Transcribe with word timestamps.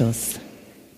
Anstoß, 0.00 0.40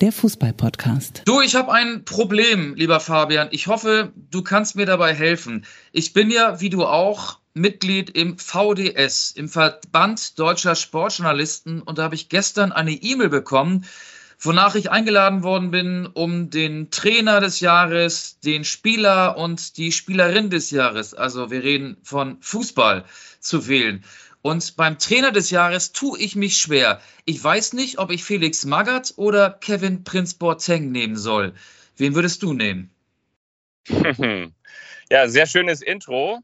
der 0.00 0.12
Fußball-Podcast. 0.12 1.22
Du, 1.24 1.40
ich 1.40 1.56
habe 1.56 1.72
ein 1.72 2.04
Problem, 2.04 2.76
lieber 2.76 3.00
Fabian. 3.00 3.48
Ich 3.50 3.66
hoffe, 3.66 4.12
du 4.30 4.42
kannst 4.42 4.76
mir 4.76 4.86
dabei 4.86 5.12
helfen. 5.12 5.66
Ich 5.90 6.12
bin 6.12 6.30
ja, 6.30 6.60
wie 6.60 6.70
du 6.70 6.84
auch, 6.84 7.40
Mitglied 7.52 8.10
im 8.10 8.38
VDS, 8.38 9.32
im 9.32 9.48
Verband 9.48 10.38
Deutscher 10.38 10.76
Sportjournalisten. 10.76 11.82
Und 11.82 11.98
da 11.98 12.04
habe 12.04 12.14
ich 12.14 12.28
gestern 12.28 12.70
eine 12.70 12.92
E-Mail 12.92 13.28
bekommen, 13.28 13.86
wonach 14.38 14.76
ich 14.76 14.92
eingeladen 14.92 15.42
worden 15.42 15.72
bin, 15.72 16.06
um 16.06 16.50
den 16.50 16.92
Trainer 16.92 17.40
des 17.40 17.58
Jahres, 17.58 18.38
den 18.38 18.62
Spieler 18.62 19.36
und 19.36 19.78
die 19.78 19.90
Spielerin 19.90 20.48
des 20.48 20.70
Jahres, 20.70 21.12
also 21.12 21.50
wir 21.50 21.64
reden 21.64 21.96
von 22.04 22.36
Fußball, 22.40 23.04
zu 23.40 23.66
wählen. 23.66 24.04
Und 24.42 24.76
beim 24.76 24.98
Trainer 24.98 25.30
des 25.30 25.50
Jahres 25.50 25.92
tue 25.92 26.18
ich 26.18 26.34
mich 26.34 26.58
schwer. 26.58 27.00
Ich 27.24 27.42
weiß 27.42 27.74
nicht, 27.74 27.98
ob 27.98 28.10
ich 28.10 28.24
Felix 28.24 28.64
Magath 28.64 29.14
oder 29.16 29.50
Kevin 29.50 30.02
Prince 30.02 30.36
Boateng 30.36 30.90
nehmen 30.90 31.16
soll. 31.16 31.54
Wen 31.96 32.14
würdest 32.14 32.42
du 32.42 32.52
nehmen? 32.52 32.90
Ja, 35.10 35.28
sehr 35.28 35.44
schönes 35.44 35.82
Intro. 35.82 36.40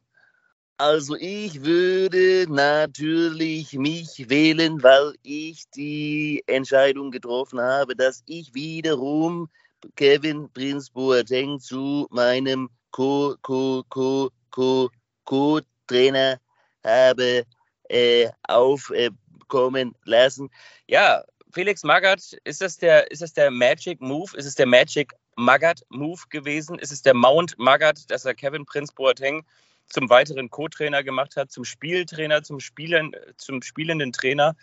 Also 0.76 1.16
ich 1.16 1.64
würde 1.64 2.44
natürlich 2.52 3.72
mich 3.72 4.28
wählen, 4.28 4.82
weil 4.82 5.14
ich 5.22 5.64
die 5.70 6.44
Entscheidung 6.46 7.10
getroffen 7.10 7.60
habe, 7.60 7.96
dass 7.96 8.22
ich 8.26 8.52
wiederum 8.52 9.48
Kevin 9.96 10.50
Prince 10.52 10.92
Boateng 10.92 11.58
zu 11.58 12.06
meinem 12.10 12.68
Co 12.90 13.36
Co 13.40 13.84
Co 13.88 14.30
Co 14.50 14.90
Co 15.24 15.60
Trainer 15.86 16.38
habe 16.84 17.44
äh, 17.88 18.28
aufkommen 18.42 19.94
lassen. 20.04 20.50
Ja, 20.86 21.24
Felix 21.52 21.82
Magath, 21.82 22.36
ist 22.44 22.60
das 22.60 22.78
der, 22.78 23.10
ist 23.10 23.22
das 23.22 23.32
der 23.32 23.50
Magic 23.50 24.00
Move? 24.00 24.36
Ist 24.36 24.46
es 24.46 24.54
der 24.54 24.66
Magic 24.66 25.14
Magath 25.36 25.82
Move 25.88 26.20
gewesen? 26.30 26.78
Ist 26.78 26.92
es 26.92 27.02
der 27.02 27.14
Mount 27.14 27.58
Magath, 27.58 28.10
dass 28.10 28.24
er 28.24 28.34
Kevin 28.34 28.66
Prince 28.66 28.92
Boateng 28.94 29.44
zum 29.86 30.10
weiteren 30.10 30.50
Co-Trainer 30.50 31.02
gemacht 31.02 31.36
hat, 31.36 31.50
zum 31.50 31.64
Spieltrainer, 31.64 32.42
zum, 32.42 32.60
Spielen, 32.60 33.12
zum 33.36 33.62
spielenden 33.62 34.12
Trainer? 34.12 34.56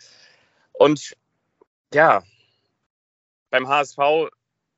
Und 0.72 1.16
ja, 1.92 2.22
beim 3.50 3.68
HSV, 3.68 3.98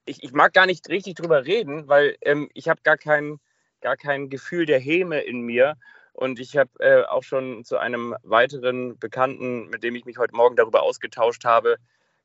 ich, 0.07 0.23
ich 0.23 0.33
mag 0.33 0.53
gar 0.55 0.67
nicht 0.67 0.89
richtig 0.89 1.17
drüber 1.17 1.45
reden, 1.45 1.89
weil 1.89 2.17
ähm, 2.23 2.49
ich 2.55 2.69
habe 2.69 2.81
gar 2.83 2.97
kein, 2.97 3.39
gar 3.81 3.97
kein 3.97 4.31
Gefühl 4.31 4.67
der 4.67 4.81
Häme 4.81 5.21
in 5.21 5.41
mir. 5.41 5.77
Und 6.19 6.41
ich 6.41 6.57
habe 6.57 6.71
äh, 6.81 7.05
auch 7.05 7.23
schon 7.23 7.65
zu 7.65 7.79
einem 7.79 8.13
weiteren 8.25 8.99
Bekannten, 8.99 9.69
mit 9.69 9.85
dem 9.85 9.95
ich 9.95 10.05
mich 10.05 10.19
heute 10.19 10.35
Morgen 10.35 10.57
darüber 10.57 10.83
ausgetauscht 10.83 11.45
habe, 11.45 11.77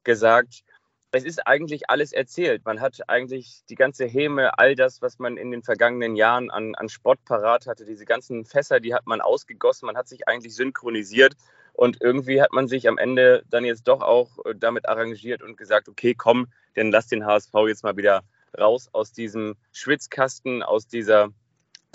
gesagt, 0.03 0.63
es 1.11 1.23
ist 1.23 1.45
eigentlich 1.45 1.91
alles 1.91 2.11
erzählt. 2.11 2.65
Man 2.65 2.81
hat 2.81 3.07
eigentlich 3.07 3.61
die 3.69 3.75
ganze 3.75 4.05
Häme, 4.05 4.57
all 4.57 4.73
das, 4.73 5.03
was 5.03 5.19
man 5.19 5.37
in 5.37 5.51
den 5.51 5.61
vergangenen 5.61 6.15
Jahren 6.15 6.49
an, 6.49 6.73
an 6.73 6.89
Spott 6.89 7.23
parat 7.23 7.67
hatte, 7.67 7.85
diese 7.85 8.05
ganzen 8.05 8.45
Fässer, 8.45 8.79
die 8.79 8.95
hat 8.95 9.05
man 9.05 9.21
ausgegossen, 9.21 9.85
man 9.85 9.95
hat 9.95 10.07
sich 10.07 10.27
eigentlich 10.27 10.55
synchronisiert 10.55 11.35
und 11.73 12.01
irgendwie 12.01 12.41
hat 12.41 12.51
man 12.51 12.67
sich 12.67 12.87
am 12.87 12.97
Ende 12.97 13.43
dann 13.51 13.63
jetzt 13.63 13.87
doch 13.87 14.01
auch 14.01 14.43
äh, 14.43 14.55
damit 14.55 14.89
arrangiert 14.89 15.43
und 15.43 15.55
gesagt, 15.55 15.87
okay, 15.87 16.15
komm, 16.15 16.47
dann 16.73 16.89
lass 16.89 17.05
den 17.05 17.27
HSV 17.27 17.53
jetzt 17.67 17.83
mal 17.83 17.95
wieder 17.95 18.23
raus 18.59 18.89
aus 18.91 19.11
diesem 19.11 19.53
Schwitzkasten, 19.71 20.63
aus 20.63 20.87
dieser 20.87 21.29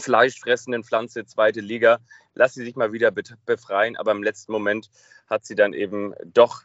fleischfressenden 0.01 0.85
Pflanze, 0.85 1.27
zweite 1.27 1.61
Liga. 1.61 1.99
Lass 2.35 2.55
sie 2.55 2.65
sich 2.65 2.77
mal 2.77 2.93
wieder 2.93 3.11
befreien, 3.11 3.97
aber 3.97 4.13
im 4.13 4.23
letzten 4.23 4.53
Moment 4.53 4.91
hat 5.29 5.45
sie 5.45 5.55
dann 5.55 5.73
eben 5.73 6.15
doch 6.25 6.63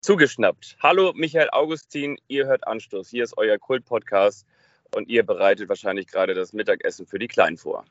zugeschnappt. 0.00 0.76
Hallo 0.80 1.12
Michael 1.14 1.48
Augustin, 1.50 2.18
ihr 2.28 2.46
hört 2.46 2.66
Anstoß. 2.66 3.08
Hier 3.08 3.24
ist 3.24 3.36
euer 3.36 3.58
Kult-Podcast 3.58 4.46
und 4.94 5.08
ihr 5.08 5.24
bereitet 5.24 5.68
wahrscheinlich 5.68 6.06
gerade 6.06 6.34
das 6.34 6.52
Mittagessen 6.52 7.06
für 7.06 7.18
die 7.18 7.28
Kleinen 7.28 7.56
vor. 7.56 7.84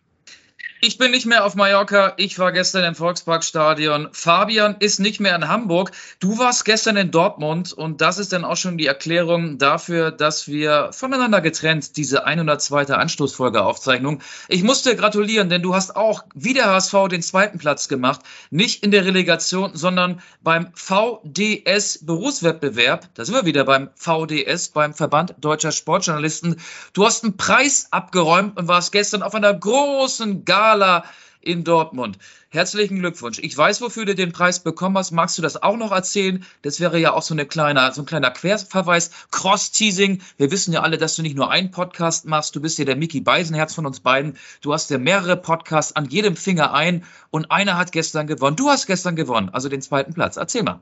Ich 0.80 1.00
bin 1.00 1.10
nicht 1.10 1.26
mehr 1.26 1.44
auf 1.44 1.56
Mallorca. 1.56 2.14
Ich 2.18 2.38
war 2.38 2.52
gestern 2.52 2.84
im 2.84 2.94
Volksparkstadion. 2.94 4.10
Fabian 4.12 4.76
ist 4.78 5.00
nicht 5.00 5.20
mehr 5.20 5.36
in 5.36 5.48
Hamburg. 5.48 5.90
Du 6.20 6.38
warst 6.38 6.66
gestern 6.66 6.98
in 6.98 7.10
Dortmund 7.10 7.74
und 7.74 8.00
das 8.00 8.20
ist 8.20 8.32
dann 8.32 8.46
auch 8.46 8.58
schon 8.58 8.78
die 8.78 8.86
Erklärung 8.86 9.58
dafür, 9.58 10.12
dass 10.12 10.48
wir 10.48 10.92
voneinander 10.94 11.42
getrennt 11.42 11.98
diese 11.98 12.28
102. 12.28 12.94
Anstoßfolge 12.94 13.64
Aufzeichnung. 13.64 14.22
Ich 14.50 14.62
muss 14.62 14.84
dir 14.84 14.94
gratulieren, 14.94 15.50
denn 15.50 15.64
du 15.64 15.74
hast 15.74 15.96
auch 15.96 16.26
wie 16.36 16.54
der 16.54 16.68
HSV 16.68 17.08
den 17.10 17.24
zweiten 17.24 17.58
Platz 17.58 17.88
gemacht. 17.88 18.22
Nicht 18.52 18.84
in 18.84 18.92
der 18.92 19.04
Relegation, 19.04 19.72
sondern 19.74 20.22
beim 20.44 20.68
VDS 20.76 22.06
Berufswettbewerb. 22.06 23.10
Da 23.16 23.26
sind 23.26 23.34
wir 23.34 23.46
wieder 23.46 23.64
beim 23.64 23.90
VDS, 23.96 24.70
beim 24.70 24.94
Verband 24.94 25.34
Deutscher 25.40 25.72
Sportjournalisten. 25.72 26.58
Du 26.94 27.04
hast 27.04 27.24
einen 27.24 27.36
Preis 27.36 27.88
abgeräumt 27.90 28.58
und 28.58 28.68
warst 28.68 28.92
gestern 28.92 29.24
auf 29.24 29.34
einer 29.34 29.56
großen 29.56 30.46
Gala 30.46 30.67
Gala 30.68 31.06
in 31.40 31.64
Dortmund. 31.64 32.18
Herzlichen 32.50 33.00
Glückwunsch. 33.00 33.40
Ich 33.40 33.58
weiß, 33.58 33.80
wofür 33.80 34.04
du 34.04 34.16
den 34.16 34.34
Preis 34.34 34.60
bekommen 34.60 34.98
hast. 34.98 35.12
Magst 35.12 35.38
du 35.38 35.42
das 35.42 35.64
auch 35.64 35.78
noch 35.78 35.94
erzählen? 35.94 36.46
Das 36.62 36.82
wäre 36.82 37.00
ja 37.00 37.14
auch 37.14 37.22
so, 37.22 37.34
eine 37.34 37.46
kleine, 37.46 37.94
so 37.94 38.02
ein 38.02 38.06
kleiner 38.06 38.32
Querverweis. 38.32 39.12
Cross-Teasing. 39.32 40.22
Wir 40.36 40.52
wissen 40.52 40.74
ja 40.74 40.82
alle, 40.82 40.98
dass 40.98 41.16
du 41.16 41.22
nicht 41.22 41.38
nur 41.38 41.50
einen 41.50 41.72
Podcast 41.72 42.26
machst. 42.26 42.54
Du 42.54 42.60
bist 42.60 42.80
ja 42.80 42.84
der 42.84 42.98
Mickey 42.98 43.22
Beisenherz 43.22 43.76
von 43.76 43.86
uns 43.86 44.02
beiden. 44.02 44.38
Du 44.60 44.74
hast 44.74 44.90
ja 44.90 44.98
mehrere 44.98 45.38
Podcasts 45.38 45.96
an 45.96 46.10
jedem 46.10 46.36
Finger 46.36 46.74
ein 46.74 47.06
und 47.30 47.50
einer 47.50 47.78
hat 47.78 47.94
gestern 47.94 48.28
gewonnen. 48.28 48.58
Du 48.58 48.68
hast 48.68 48.86
gestern 48.86 49.16
gewonnen, 49.16 49.48
also 49.54 49.70
den 49.70 49.82
zweiten 49.82 50.14
Platz. 50.14 50.36
Erzähl 50.36 50.64
mal. 50.64 50.82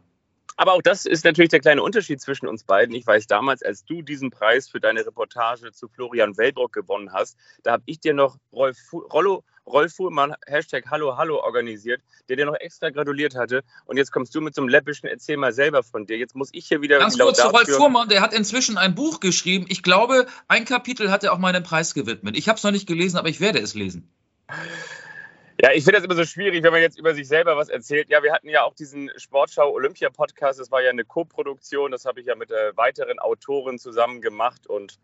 Aber 0.57 0.73
auch 0.73 0.81
das 0.81 1.05
ist 1.05 1.25
natürlich 1.25 1.49
der 1.49 1.59
kleine 1.59 1.83
Unterschied 1.83 2.21
zwischen 2.21 2.47
uns 2.47 2.63
beiden. 2.63 2.95
Ich 2.95 3.05
weiß 3.05 3.27
damals, 3.27 3.61
als 3.61 3.83
du 3.83 4.01
diesen 4.01 4.31
Preis 4.31 4.69
für 4.69 4.79
deine 4.79 5.05
Reportage 5.05 5.71
zu 5.73 5.89
Florian 5.89 6.37
Wellbrock 6.37 6.71
gewonnen 6.71 7.11
hast, 7.11 7.37
da 7.63 7.73
habe 7.73 7.83
ich 7.85 7.99
dir 7.99 8.13
noch 8.13 8.37
Rollo, 8.53 9.43
Rolf 9.67 9.93
Fuhrmann, 9.93 10.35
Hashtag 10.45 10.85
Hallo 10.89 11.17
Hallo 11.17 11.39
organisiert, 11.39 12.01
der 12.29 12.35
dir 12.35 12.45
noch 12.45 12.55
extra 12.55 12.89
gratuliert 12.89 13.35
hatte. 13.35 13.63
Und 13.85 13.97
jetzt 13.97 14.11
kommst 14.11 14.33
du 14.35 14.41
mit 14.41 14.53
so 14.55 14.61
einem 14.61 14.69
läppischen 14.69 15.09
Erzähl 15.09 15.37
mal 15.37 15.53
selber 15.53 15.83
von 15.83 16.05
dir. 16.05 16.17
Jetzt 16.17 16.35
muss 16.35 16.49
ich 16.51 16.67
hier 16.67 16.81
wieder. 16.81 16.99
Ganz 16.99 17.17
kurz 17.17 17.39
zu 17.39 17.47
Rolf 17.47 17.69
Fuhrmann, 17.69 18.09
der 18.09 18.21
hat 18.21 18.33
inzwischen 18.33 18.77
ein 18.77 18.95
Buch 18.95 19.19
geschrieben. 19.19 19.65
Ich 19.69 19.83
glaube, 19.83 20.27
ein 20.47 20.65
Kapitel 20.65 21.11
hat 21.11 21.23
er 21.23 21.33
auch 21.33 21.39
meinem 21.39 21.63
Preis 21.63 21.93
gewidmet. 21.93 22.37
Ich 22.37 22.47
habe 22.47 22.57
es 22.57 22.63
noch 22.63 22.71
nicht 22.71 22.87
gelesen, 22.87 23.17
aber 23.17 23.29
ich 23.29 23.41
werde 23.41 23.59
es 23.59 23.73
lesen. 23.73 24.11
Ja, 25.61 25.71
ich 25.71 25.85
finde 25.85 25.99
das 25.99 26.03
immer 26.03 26.15
so 26.15 26.25
schwierig, 26.25 26.63
wenn 26.63 26.73
man 26.73 26.81
jetzt 26.81 26.99
über 26.99 27.13
sich 27.15 27.27
selber 27.27 27.55
was 27.55 27.69
erzählt. 27.69 28.09
Ja, 28.09 28.21
wir 28.21 28.33
hatten 28.33 28.49
ja 28.49 28.63
auch 28.63 28.75
diesen 28.75 29.09
Sportschau 29.15 29.71
Olympia 29.71 30.09
Podcast. 30.09 30.59
Das 30.59 30.69
war 30.69 30.81
ja 30.81 30.89
eine 30.89 31.05
Co-Produktion. 31.05 31.91
Das 31.91 32.03
habe 32.03 32.19
ich 32.19 32.27
ja 32.27 32.35
mit 32.35 32.51
äh, 32.51 32.75
weiteren 32.75 33.19
Autoren 33.19 33.79
zusammen 33.79 34.19
gemacht. 34.19 34.67
Und 34.67 34.99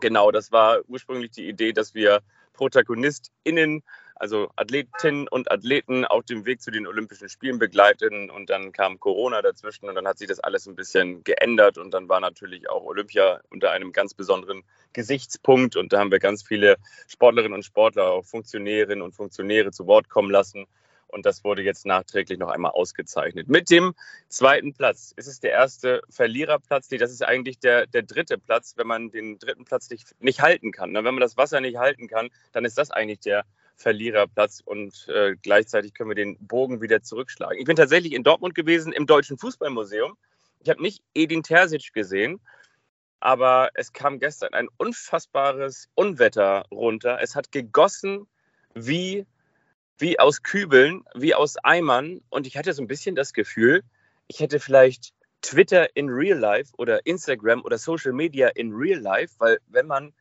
genau, 0.00 0.30
das 0.30 0.50
war 0.52 0.80
ursprünglich 0.88 1.32
die 1.32 1.46
Idee, 1.48 1.72
dass 1.74 1.94
wir 1.94 2.22
ProtagonistInnen 2.54 3.82
also 4.16 4.50
Athletinnen 4.56 5.28
und 5.28 5.50
Athleten 5.50 6.04
auf 6.04 6.24
dem 6.24 6.46
Weg 6.46 6.62
zu 6.62 6.70
den 6.70 6.86
Olympischen 6.86 7.28
Spielen 7.28 7.58
begleiten. 7.58 8.30
Und 8.30 8.48
dann 8.48 8.72
kam 8.72 9.00
Corona 9.00 9.42
dazwischen 9.42 9.88
und 9.88 9.94
dann 9.94 10.06
hat 10.06 10.18
sich 10.18 10.28
das 10.28 10.40
alles 10.40 10.66
ein 10.66 10.76
bisschen 10.76 11.24
geändert. 11.24 11.78
Und 11.78 11.92
dann 11.92 12.08
war 12.08 12.20
natürlich 12.20 12.68
auch 12.70 12.84
Olympia 12.84 13.40
unter 13.50 13.72
einem 13.72 13.92
ganz 13.92 14.14
besonderen 14.14 14.62
Gesichtspunkt. 14.92 15.76
Und 15.76 15.92
da 15.92 15.98
haben 15.98 16.10
wir 16.10 16.20
ganz 16.20 16.42
viele 16.42 16.76
Sportlerinnen 17.08 17.54
und 17.54 17.64
Sportler, 17.64 18.12
auch 18.12 18.24
Funktionärinnen 18.24 19.02
und 19.02 19.12
Funktionäre 19.12 19.72
zu 19.72 19.86
Wort 19.86 20.08
kommen 20.08 20.30
lassen. 20.30 20.66
Und 21.08 21.26
das 21.26 21.44
wurde 21.44 21.62
jetzt 21.62 21.86
nachträglich 21.86 22.38
noch 22.38 22.48
einmal 22.48 22.72
ausgezeichnet. 22.72 23.48
Mit 23.48 23.70
dem 23.70 23.94
zweiten 24.28 24.74
Platz. 24.74 25.14
Es 25.16 25.26
ist 25.26 25.42
der 25.42 25.52
erste 25.52 26.02
Verliererplatz. 26.08 26.88
Das 26.88 27.12
ist 27.12 27.22
eigentlich 27.22 27.58
der, 27.58 27.86
der 27.86 28.02
dritte 28.02 28.38
Platz, 28.38 28.74
wenn 28.76 28.86
man 28.86 29.10
den 29.10 29.38
dritten 29.38 29.64
Platz 29.64 29.90
nicht, 29.90 30.14
nicht 30.20 30.40
halten 30.40 30.72
kann. 30.72 30.94
Wenn 30.94 31.04
man 31.04 31.20
das 31.20 31.36
Wasser 31.36 31.60
nicht 31.60 31.78
halten 31.78 32.08
kann, 32.08 32.30
dann 32.52 32.64
ist 32.64 32.78
das 32.78 32.90
eigentlich 32.90 33.20
der 33.20 33.44
Verliererplatz 33.76 34.62
und 34.64 35.08
äh, 35.08 35.36
gleichzeitig 35.42 35.94
können 35.94 36.10
wir 36.10 36.14
den 36.14 36.38
Bogen 36.38 36.80
wieder 36.80 37.02
zurückschlagen. 37.02 37.58
Ich 37.58 37.64
bin 37.64 37.76
tatsächlich 37.76 38.12
in 38.12 38.22
Dortmund 38.22 38.54
gewesen 38.54 38.92
im 38.92 39.06
Deutschen 39.06 39.38
Fußballmuseum. 39.38 40.16
Ich 40.60 40.70
habe 40.70 40.80
nicht 40.80 41.02
Edin 41.14 41.42
Terzic 41.42 41.92
gesehen, 41.92 42.40
aber 43.20 43.70
es 43.74 43.92
kam 43.92 44.18
gestern 44.18 44.54
ein 44.54 44.68
unfassbares 44.76 45.88
Unwetter 45.94 46.64
runter. 46.70 47.18
Es 47.20 47.34
hat 47.34 47.52
gegossen 47.52 48.26
wie, 48.74 49.26
wie 49.98 50.18
aus 50.18 50.42
Kübeln, 50.42 51.04
wie 51.14 51.34
aus 51.34 51.56
Eimern. 51.56 52.20
Und 52.30 52.46
ich 52.46 52.56
hatte 52.56 52.72
so 52.72 52.82
ein 52.82 52.88
bisschen 52.88 53.14
das 53.14 53.32
Gefühl, 53.32 53.82
ich 54.26 54.40
hätte 54.40 54.60
vielleicht 54.60 55.12
Twitter 55.42 55.94
in 55.94 56.08
Real 56.08 56.38
Life 56.38 56.72
oder 56.78 57.04
Instagram 57.06 57.62
oder 57.62 57.78
Social 57.78 58.12
Media 58.12 58.48
in 58.48 58.72
Real 58.72 58.98
Life, 58.98 59.34
weil 59.38 59.58
wenn 59.68 59.86
man 59.86 60.12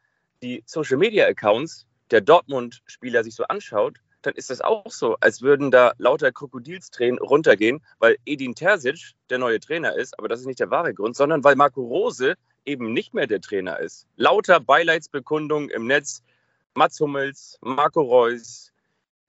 die 0.42 0.64
Social 0.66 0.98
Media 0.98 1.25
Accounts 1.25 1.88
der 2.12 2.22
Dortmund-Spieler 2.22 3.24
sich 3.24 3.36
so 3.36 3.46
anschaut, 3.46 4.00
dann 4.22 4.36
ist 4.36 4.50
das 4.50 4.62
auch 4.62 4.90
so, 4.90 5.16
als 5.20 5.42
würden 5.42 5.72
da 5.72 5.94
lauter 5.98 6.31
Krokodilstränen 6.31 7.19
runtergehen, 7.19 7.81
weil 8.00 8.18
Edin 8.26 8.56
Terzic 8.56 9.14
der 9.30 9.38
neue 9.38 9.60
Trainer 9.60 9.96
ist, 9.96 10.18
aber 10.19 10.28
das 10.28 10.42
ist 10.42 10.46
nicht 10.46 10.60
der 10.60 10.72
wahre 10.72 10.94
Grund, 10.94 11.16
sondern 11.16 11.44
weil 11.44 11.56
Marco 11.56 11.81
Rose 11.81 12.36
eben 12.66 12.94
nicht 12.94 13.14
mehr 13.14 13.28
der 13.28 13.42
Trainer 13.42 13.80
ist. 13.80 14.08
Lauter 14.16 14.60
Beileidsbekundungen 14.60 15.69
im 15.69 15.88
Netz, 15.88 16.24
Mats 16.74 17.00
Hummels, 17.00 17.58
Marco 17.62 18.02
Reus, 18.02 18.73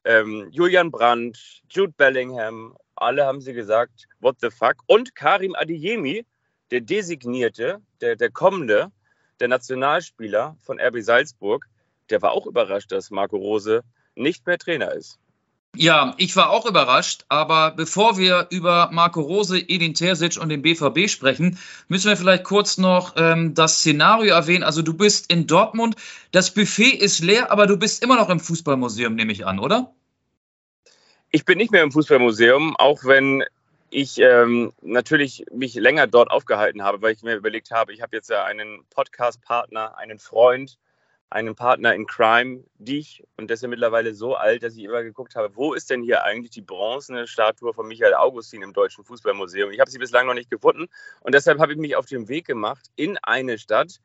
ähm, 0.04 0.48
Julian 0.50 0.90
Brandt, 0.90 1.62
Jude 1.68 1.92
Bellingham, 1.96 2.76
alle 2.96 3.24
haben 3.24 3.40
sie 3.40 3.52
gesagt, 3.52 4.06
what 4.20 4.36
the 4.40 4.50
fuck. 4.50 4.76
Und 4.86 5.14
Karim 5.14 5.54
Adeyemi, 5.54 6.24
der 6.70 6.80
designierte, 6.80 7.80
der, 8.00 8.16
der 8.16 8.30
kommende, 8.30 8.92
der 9.40 9.48
Nationalspieler 9.48 10.56
von 10.60 10.78
RB 10.80 11.00
Salzburg, 11.00 11.66
der 12.10 12.22
war 12.22 12.32
auch 12.32 12.46
überrascht, 12.46 12.92
dass 12.92 13.10
Marco 13.10 13.36
Rose 13.36 13.82
nicht 14.14 14.46
mehr 14.46 14.58
Trainer 14.58 14.92
ist. 14.92 15.18
Ja, 15.76 16.14
ich 16.18 16.36
war 16.36 16.50
auch 16.50 16.66
überrascht, 16.66 17.24
aber 17.28 17.72
bevor 17.72 18.16
wir 18.16 18.46
über 18.50 18.90
Marco 18.92 19.20
Rose, 19.20 19.58
Edin 19.58 19.94
Terzic 19.94 20.36
und 20.40 20.48
den 20.48 20.62
BVB 20.62 21.08
sprechen, 21.08 21.58
müssen 21.88 22.08
wir 22.08 22.16
vielleicht 22.16 22.44
kurz 22.44 22.78
noch 22.78 23.14
ähm, 23.16 23.54
das 23.54 23.78
Szenario 23.78 24.34
erwähnen. 24.34 24.62
Also 24.62 24.82
du 24.82 24.94
bist 24.94 25.32
in 25.32 25.48
Dortmund, 25.48 25.96
das 26.30 26.54
Buffet 26.54 26.94
ist 26.94 27.20
leer, 27.20 27.50
aber 27.50 27.66
du 27.66 27.76
bist 27.76 28.04
immer 28.04 28.16
noch 28.16 28.30
im 28.30 28.38
Fußballmuseum, 28.38 29.16
nehme 29.16 29.32
ich 29.32 29.46
an, 29.46 29.58
oder? 29.58 29.92
Ich 31.30 31.44
bin 31.44 31.58
nicht 31.58 31.72
mehr 31.72 31.82
im 31.82 31.90
Fußballmuseum, 31.90 32.76
auch 32.76 33.04
wenn 33.04 33.42
ich 33.90 34.18
ähm, 34.18 34.72
natürlich 34.82 35.44
mich 35.52 35.74
länger 35.74 36.06
dort 36.06 36.30
aufgehalten 36.30 36.82
habe, 36.82 37.02
weil 37.02 37.14
ich 37.14 37.22
mir 37.22 37.34
überlegt 37.34 37.72
habe, 37.72 37.92
ich 37.92 38.02
habe 38.02 38.16
jetzt 38.16 38.30
ja 38.30 38.44
einen 38.44 38.84
Podcast-Partner, 38.90 39.96
einen 39.98 40.20
Freund, 40.20 40.78
einen 41.34 41.56
Partner 41.56 41.92
in 41.96 42.06
Crime, 42.06 42.62
dich, 42.78 43.24
und 43.36 43.48
der 43.48 43.54
ist 43.54 43.62
ja 43.62 43.68
mittlerweile 43.68 44.14
so 44.14 44.36
alt, 44.36 44.62
dass 44.62 44.76
ich 44.76 44.84
immer 44.84 45.02
geguckt 45.02 45.34
habe, 45.34 45.56
wo 45.56 45.74
ist 45.74 45.90
denn 45.90 46.00
hier 46.00 46.22
eigentlich 46.22 46.52
die 46.52 46.62
bronzene 46.62 47.26
Statue 47.26 47.74
von 47.74 47.88
Michael 47.88 48.14
Augustin 48.14 48.62
im 48.62 48.72
Deutschen 48.72 49.04
Fußballmuseum? 49.04 49.72
Ich 49.72 49.80
habe 49.80 49.90
sie 49.90 49.98
bislang 49.98 50.28
noch 50.28 50.34
nicht 50.34 50.48
gefunden 50.48 50.86
und 51.22 51.34
deshalb 51.34 51.58
habe 51.58 51.72
ich 51.72 51.78
mich 51.78 51.96
auf 51.96 52.06
den 52.06 52.28
Weg 52.28 52.46
gemacht 52.46 52.86
in 52.94 53.18
eine 53.18 53.58
Stadt, 53.58 53.98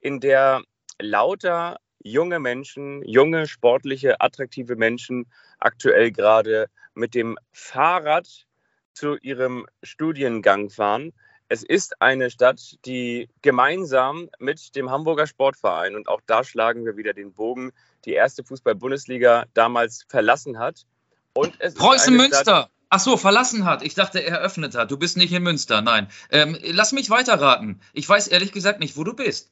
in 0.00 0.20
der 0.20 0.62
lauter 1.00 1.78
junge 2.02 2.40
Menschen, 2.40 3.02
junge, 3.08 3.46
sportliche, 3.46 4.20
attraktive 4.20 4.76
Menschen 4.76 5.32
aktuell 5.58 6.12
gerade 6.12 6.66
mit 6.92 7.14
dem 7.14 7.38
Fahrrad 7.52 8.46
zu 8.92 9.16
ihrem 9.22 9.66
Studiengang 9.82 10.68
fahren 10.68 11.14
es 11.48 11.62
ist 11.62 12.00
eine 12.02 12.30
Stadt, 12.30 12.76
die 12.84 13.28
gemeinsam 13.42 14.28
mit 14.38 14.74
dem 14.74 14.90
Hamburger 14.90 15.26
Sportverein, 15.26 15.94
und 15.94 16.08
auch 16.08 16.20
da 16.26 16.44
schlagen 16.44 16.84
wir 16.84 16.96
wieder 16.96 17.12
den 17.12 17.32
Bogen, 17.32 17.72
die 18.04 18.12
erste 18.12 18.44
Fußball-Bundesliga 18.44 19.46
damals 19.54 20.04
verlassen 20.08 20.58
hat. 20.58 20.86
Und 21.34 21.58
Preußen 21.58 22.16
Münster. 22.16 22.70
Ach 22.88 23.00
so, 23.00 23.16
verlassen 23.16 23.64
hat. 23.64 23.82
Ich 23.82 23.94
dachte, 23.94 24.20
er 24.20 24.38
eröffnet 24.38 24.76
hat. 24.76 24.90
Du 24.90 24.96
bist 24.96 25.16
nicht 25.16 25.32
in 25.32 25.42
Münster. 25.42 25.82
Nein. 25.82 26.08
Ähm, 26.30 26.56
lass 26.62 26.92
mich 26.92 27.10
weiterraten. 27.10 27.80
Ich 27.92 28.08
weiß 28.08 28.28
ehrlich 28.28 28.52
gesagt 28.52 28.78
nicht, 28.78 28.96
wo 28.96 29.02
du 29.02 29.12
bist. 29.12 29.50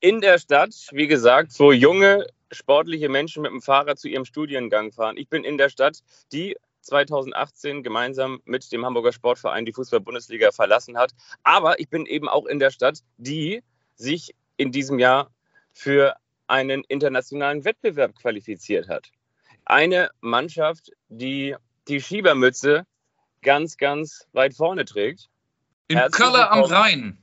In 0.00 0.20
der 0.20 0.38
Stadt, 0.38 0.74
wie 0.92 1.06
gesagt, 1.06 1.58
wo 1.58 1.72
junge 1.72 2.26
sportliche 2.52 3.08
Menschen 3.08 3.42
mit 3.42 3.50
dem 3.50 3.62
Fahrrad 3.62 3.98
zu 3.98 4.08
ihrem 4.08 4.26
Studiengang 4.26 4.92
fahren. 4.92 5.16
Ich 5.16 5.28
bin 5.28 5.44
in 5.44 5.58
der 5.58 5.70
Stadt, 5.70 6.00
die 6.30 6.56
2018 6.80 7.82
gemeinsam 7.82 8.40
mit 8.44 8.70
dem 8.72 8.84
Hamburger 8.84 9.12
Sportverein 9.12 9.64
die 9.64 9.72
Fußball-Bundesliga 9.72 10.52
verlassen 10.52 10.96
hat. 10.96 11.12
Aber 11.42 11.80
ich 11.80 11.88
bin 11.88 12.06
eben 12.06 12.28
auch 12.28 12.46
in 12.46 12.58
der 12.58 12.70
Stadt, 12.70 13.00
die 13.16 13.62
sich 13.96 14.34
in 14.56 14.72
diesem 14.72 14.98
Jahr 14.98 15.30
für 15.72 16.16
einen 16.46 16.82
internationalen 16.84 17.64
Wettbewerb 17.64 18.14
qualifiziert 18.16 18.88
hat. 18.88 19.10
Eine 19.64 20.10
Mannschaft, 20.20 20.92
die 21.08 21.54
die 21.88 22.00
Schiebermütze 22.00 22.86
ganz, 23.42 23.76
ganz 23.76 24.26
weit 24.32 24.54
vorne 24.54 24.84
trägt. 24.84 25.28
In 25.88 25.98
Köller 26.10 26.50
am 26.50 26.64
Rhein. 26.64 27.18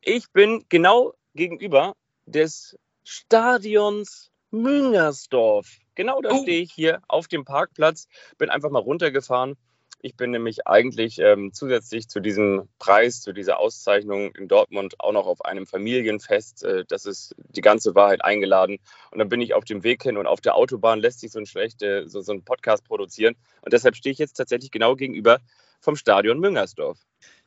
Ich 0.00 0.30
bin 0.30 0.64
genau 0.68 1.14
gegenüber 1.34 1.94
des 2.26 2.78
Stadions 3.04 4.30
Müngersdorf. 4.50 5.78
Genau 5.98 6.20
da 6.20 6.30
oh. 6.30 6.42
stehe 6.42 6.62
ich 6.62 6.72
hier 6.72 7.02
auf 7.08 7.26
dem 7.26 7.44
Parkplatz, 7.44 8.06
bin 8.38 8.50
einfach 8.50 8.70
mal 8.70 8.78
runtergefahren. 8.78 9.56
Ich 10.00 10.16
bin 10.16 10.30
nämlich 10.30 10.66
eigentlich 10.68 11.18
ähm, 11.18 11.52
zusätzlich 11.52 12.08
zu 12.08 12.20
diesem 12.20 12.68
Preis, 12.78 13.20
zu 13.20 13.32
dieser 13.32 13.58
Auszeichnung 13.58 14.32
in 14.36 14.46
Dortmund 14.46 14.94
auch 15.00 15.12
noch 15.12 15.26
auf 15.26 15.44
einem 15.44 15.66
Familienfest. 15.66 16.62
Äh, 16.62 16.84
das 16.86 17.04
ist 17.04 17.34
die 17.48 17.62
ganze 17.62 17.96
Wahrheit 17.96 18.24
eingeladen. 18.24 18.78
Und 19.10 19.18
dann 19.18 19.28
bin 19.28 19.40
ich 19.40 19.54
auf 19.54 19.64
dem 19.64 19.82
Weg 19.82 20.04
hin 20.04 20.16
und 20.16 20.28
auf 20.28 20.40
der 20.40 20.54
Autobahn 20.54 21.00
lässt 21.00 21.18
sich 21.18 21.32
so 21.32 21.40
ein, 21.40 21.46
schlechte, 21.46 22.08
so, 22.08 22.20
so 22.20 22.32
ein 22.32 22.44
Podcast 22.44 22.84
produzieren. 22.84 23.34
Und 23.62 23.72
deshalb 23.72 23.96
stehe 23.96 24.12
ich 24.12 24.18
jetzt 24.18 24.34
tatsächlich 24.34 24.70
genau 24.70 24.94
gegenüber 24.94 25.40
vom 25.80 25.96
Stadion 25.96 26.38
Müngersdorf. 26.38 26.98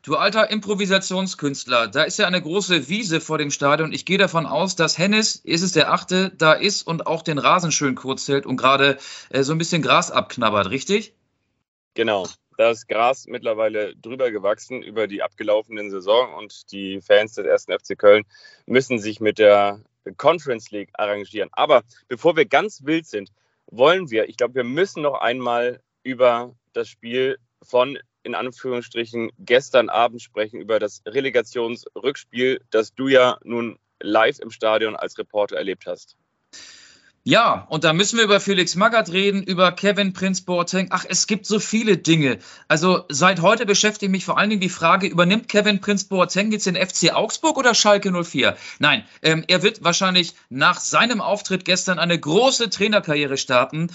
Du 0.02 0.16
alter 0.16 0.50
Improvisationskünstler, 0.50 1.88
da 1.88 2.04
ist 2.04 2.18
ja 2.18 2.28
eine 2.28 2.42
große 2.42 2.90
Wiese 2.90 3.22
vor 3.22 3.38
dem 3.38 3.52
Stadion. 3.52 3.94
Ich 3.94 4.06
gehe 4.06 4.18
davon 4.18 4.46
aus, 4.46 4.76
dass 4.76 4.98
Hennis, 4.98 5.36
ist 5.36 5.62
es 5.62 5.74
der 5.74 5.94
Achte, 5.94 6.32
da 6.36 6.54
ist 6.54 6.86
und 6.86 7.08
auch 7.08 7.22
den 7.22 7.38
Rasen 7.38 7.72
schön 7.72 7.96
kurz 7.96 8.28
hält 8.28 8.46
und 8.46 8.58
gerade 8.58 8.98
äh, 9.30 9.44
so 9.44 9.54
ein 9.54 9.58
bisschen 9.58 9.82
Gras 9.82 10.12
abknabbert, 10.12 10.70
richtig? 10.70 11.14
Genau. 11.94 12.28
Da 12.62 12.70
ist 12.70 12.88
Gras 12.88 13.26
mittlerweile 13.26 13.96
drüber 13.96 14.30
gewachsen 14.30 14.84
über 14.84 15.08
die 15.08 15.24
abgelaufenen 15.24 15.90
Saison 15.90 16.36
und 16.36 16.72
die 16.72 17.02
Fans 17.02 17.34
des 17.34 17.48
ersten 17.48 17.74
FC 17.74 17.98
Köln 17.98 18.24
müssen 18.68 19.00
sich 19.00 19.20
mit 19.20 19.40
der 19.40 19.82
Conference 20.18 20.70
League 20.70 20.92
arrangieren. 20.94 21.50
Aber 21.54 21.82
bevor 22.08 22.36
wir 22.36 22.46
ganz 22.46 22.86
wild 22.86 23.08
sind, 23.08 23.32
wollen 23.66 24.12
wir, 24.12 24.30
ich 24.30 24.38
glaube, 24.38 24.54
wir 24.54 24.64
müssen 24.64 25.02
noch 25.02 25.22
einmal 25.22 25.82
über 26.04 26.54
das 26.74 26.88
Spiel 26.88 27.40
von 27.64 27.98
in 28.22 28.36
Anführungsstrichen 28.36 29.32
gestern 29.40 29.90
Abend 29.90 30.22
sprechen 30.22 30.62
über 30.62 30.78
das 30.78 31.02
Relegationsrückspiel, 31.08 32.62
das 32.70 32.94
du 32.94 33.08
ja 33.08 33.40
nun 33.44 33.80
live 34.00 34.38
im 34.38 34.52
Stadion 34.52 34.96
als 34.96 35.18
Reporter 35.18 35.58
erlebt 35.58 35.88
hast. 35.88 36.16
Ja, 37.24 37.68
und 37.70 37.84
da 37.84 37.94
müssen 37.94 38.18
wir 38.18 38.24
über 38.24 38.40
Felix 38.40 38.76
Magath 38.76 39.12
reden, 39.12 39.44
über 39.44 39.72
Kevin 39.72 40.12
Prince 40.12 40.44
Boateng. 40.44 40.88
Ach, 40.90 41.06
es 41.08 41.28
gibt 41.28 41.46
so 41.46 41.60
viele 41.60 41.98
Dinge. 41.98 42.40
Also 42.68 43.06
seit 43.10 43.44
heute 43.44 43.68
beschäftigt 43.68 44.12
mich 44.12 44.26
vor 44.26 44.40
allen 44.40 44.50
Dingen 44.50 44.60
die 44.60 44.70
Frage, 44.70 45.06
übernimmt 45.06 45.48
Kevin 45.48 45.82
Prince 45.82 46.08
Boateng 46.08 46.52
jetzt 46.52 46.66
den 46.66 46.76
FC 46.76 47.14
Augsburg 47.14 47.58
oder 47.58 47.76
Schalke 47.76 48.12
04? 48.12 48.58
Nein, 48.80 49.04
ähm, 49.22 49.44
er 49.48 49.62
wird 49.62 49.84
wahrscheinlich 49.84 50.34
nach 50.50 50.80
seinem 50.80 51.22
Auftritt 51.22 51.64
gestern 51.64 52.00
eine 52.00 52.18
große 52.18 52.72
Trainerkarriere 52.72 53.38
starten. 53.38 53.92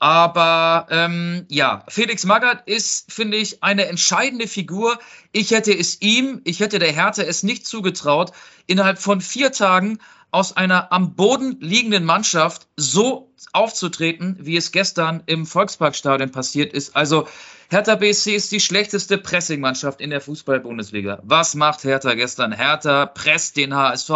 Aber 0.00 0.86
ähm, 0.88 1.44
ja, 1.48 1.84
Felix 1.88 2.24
Magath 2.24 2.66
ist, 2.66 3.12
finde 3.12 3.36
ich, 3.36 3.62
eine 3.62 3.84
entscheidende 3.86 4.48
Figur. 4.48 4.98
Ich 5.30 5.50
hätte 5.50 5.76
es 5.78 6.00
ihm, 6.00 6.40
ich 6.44 6.60
hätte 6.60 6.78
der 6.78 6.90
Härte 6.90 7.24
es 7.26 7.42
nicht 7.42 7.66
zugetraut, 7.66 8.32
innerhalb 8.66 8.98
von 8.98 9.20
vier 9.20 9.52
Tagen 9.52 9.98
aus 10.30 10.56
einer 10.56 10.90
am 10.90 11.14
Boden 11.16 11.58
liegenden 11.60 12.06
Mannschaft 12.06 12.66
so 12.76 13.30
aufzutreten, 13.52 14.38
wie 14.40 14.56
es 14.56 14.72
gestern 14.72 15.22
im 15.26 15.44
Volksparkstadion 15.44 16.30
passiert 16.30 16.72
ist. 16.72 16.96
Also 16.96 17.28
Hertha 17.72 17.94
BSC 17.94 18.34
ist 18.34 18.50
die 18.50 18.58
schlechteste 18.58 19.16
Pressingmannschaft 19.16 20.00
in 20.00 20.10
der 20.10 20.20
Fußball-Bundesliga. 20.20 21.20
Was 21.22 21.54
macht 21.54 21.84
Hertha 21.84 22.14
gestern? 22.14 22.50
Hertha 22.50 23.06
presst 23.06 23.56
den 23.56 23.76
HSV, 23.76 24.10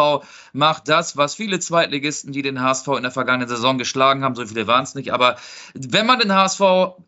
macht 0.52 0.88
das, 0.88 1.16
was 1.16 1.37
viele 1.37 1.61
Zweitligisten, 1.61 2.32
die 2.32 2.42
den 2.42 2.61
HSV 2.61 2.88
in 2.96 3.02
der 3.02 3.12
vergangenen 3.12 3.49
Saison 3.49 3.78
geschlagen 3.78 4.25
haben, 4.25 4.34
so 4.34 4.44
viele 4.44 4.66
waren 4.66 4.82
es 4.82 4.96
nicht, 4.96 5.12
aber 5.12 5.37
wenn 5.73 6.04
man 6.04 6.18
den 6.18 6.34
HSV 6.34 6.62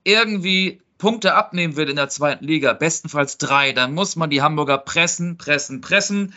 irgendwie 0.05 0.81
Punkte 0.99 1.35
abnehmen 1.35 1.75
will 1.75 1.91
in 1.91 1.97
der 1.97 2.11
zweiten 2.11 2.45
Liga, 2.45 2.75
bestenfalls 2.75 3.39
drei, 3.39 3.73
dann 3.73 3.93
muss 3.93 4.15
man 4.15 4.31
die 4.31 4.41
Hamburger 4.41 4.79
pressen, 4.79 5.39
pressen, 5.39 5.81
pressen. 5.81 6.33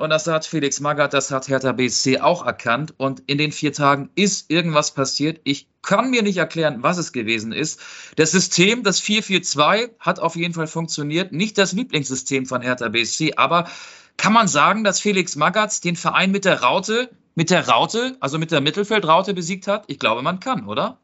Und 0.00 0.08
das 0.08 0.26
hat 0.26 0.46
Felix 0.46 0.80
Magath, 0.80 1.12
das 1.12 1.30
hat 1.30 1.48
Hertha 1.48 1.72
BSC 1.72 2.20
auch 2.20 2.46
erkannt. 2.46 2.94
Und 2.96 3.22
in 3.26 3.36
den 3.36 3.52
vier 3.52 3.74
Tagen 3.74 4.08
ist 4.14 4.50
irgendwas 4.50 4.94
passiert. 4.94 5.42
Ich 5.44 5.68
kann 5.82 6.10
mir 6.10 6.22
nicht 6.22 6.38
erklären, 6.38 6.82
was 6.82 6.96
es 6.96 7.12
gewesen 7.12 7.52
ist. 7.52 7.78
Das 8.16 8.30
System, 8.30 8.82
das 8.82 8.98
442, 8.98 9.90
hat 9.98 10.18
auf 10.18 10.36
jeden 10.36 10.54
Fall 10.54 10.68
funktioniert. 10.68 11.32
Nicht 11.32 11.58
das 11.58 11.72
Lieblingssystem 11.72 12.46
von 12.46 12.62
Hertha 12.62 12.88
BSC, 12.88 13.34
aber 13.36 13.68
kann 14.16 14.32
man 14.32 14.48
sagen, 14.48 14.84
dass 14.84 15.00
Felix 15.00 15.36
Magath 15.36 15.84
den 15.84 15.96
Verein 15.96 16.30
mit 16.30 16.46
der 16.46 16.62
Raute, 16.62 17.10
mit 17.34 17.50
der 17.50 17.68
Raute, 17.68 18.16
also 18.20 18.38
mit 18.38 18.52
der 18.52 18.62
Mittelfeldraute 18.62 19.34
besiegt 19.34 19.66
hat? 19.66 19.84
Ich 19.88 19.98
glaube, 19.98 20.22
man 20.22 20.40
kann, 20.40 20.66
oder? 20.66 20.98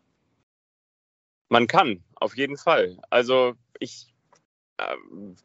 Man 1.51 1.67
kann, 1.67 2.03
auf 2.15 2.35
jeden 2.35 2.57
Fall. 2.57 2.97
Also 3.11 3.57
ich 3.79 4.07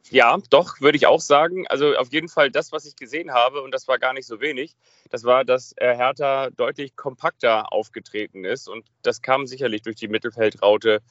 ja, 0.09 0.37
doch, 0.49 0.81
würde 0.81 0.97
ich 0.97 1.07
auch 1.07 1.21
sagen. 1.21 1.65
Also 1.67 1.95
auf 1.95 2.11
jeden 2.11 2.27
Fall 2.27 2.51
das, 2.51 2.71
was 2.71 2.85
ich 2.85 2.95
gesehen 2.95 3.31
habe, 3.31 3.61
und 3.61 3.73
das 3.73 3.87
war 3.87 3.97
gar 3.97 4.13
nicht 4.13 4.27
so 4.27 4.41
wenig, 4.41 4.75
das 5.09 5.23
war, 5.23 5.45
dass 5.45 5.73
Hertha 5.79 6.49
deutlich 6.49 6.95
kompakter 6.95 7.71
aufgetreten 7.71 8.43
ist. 8.43 8.67
Und 8.67 8.85
das 9.03 9.21
kam 9.21 9.47
sicherlich 9.47 9.83
durch 9.83 9.95
die 9.95 10.09
Mittelfeldraute 10.09 11.01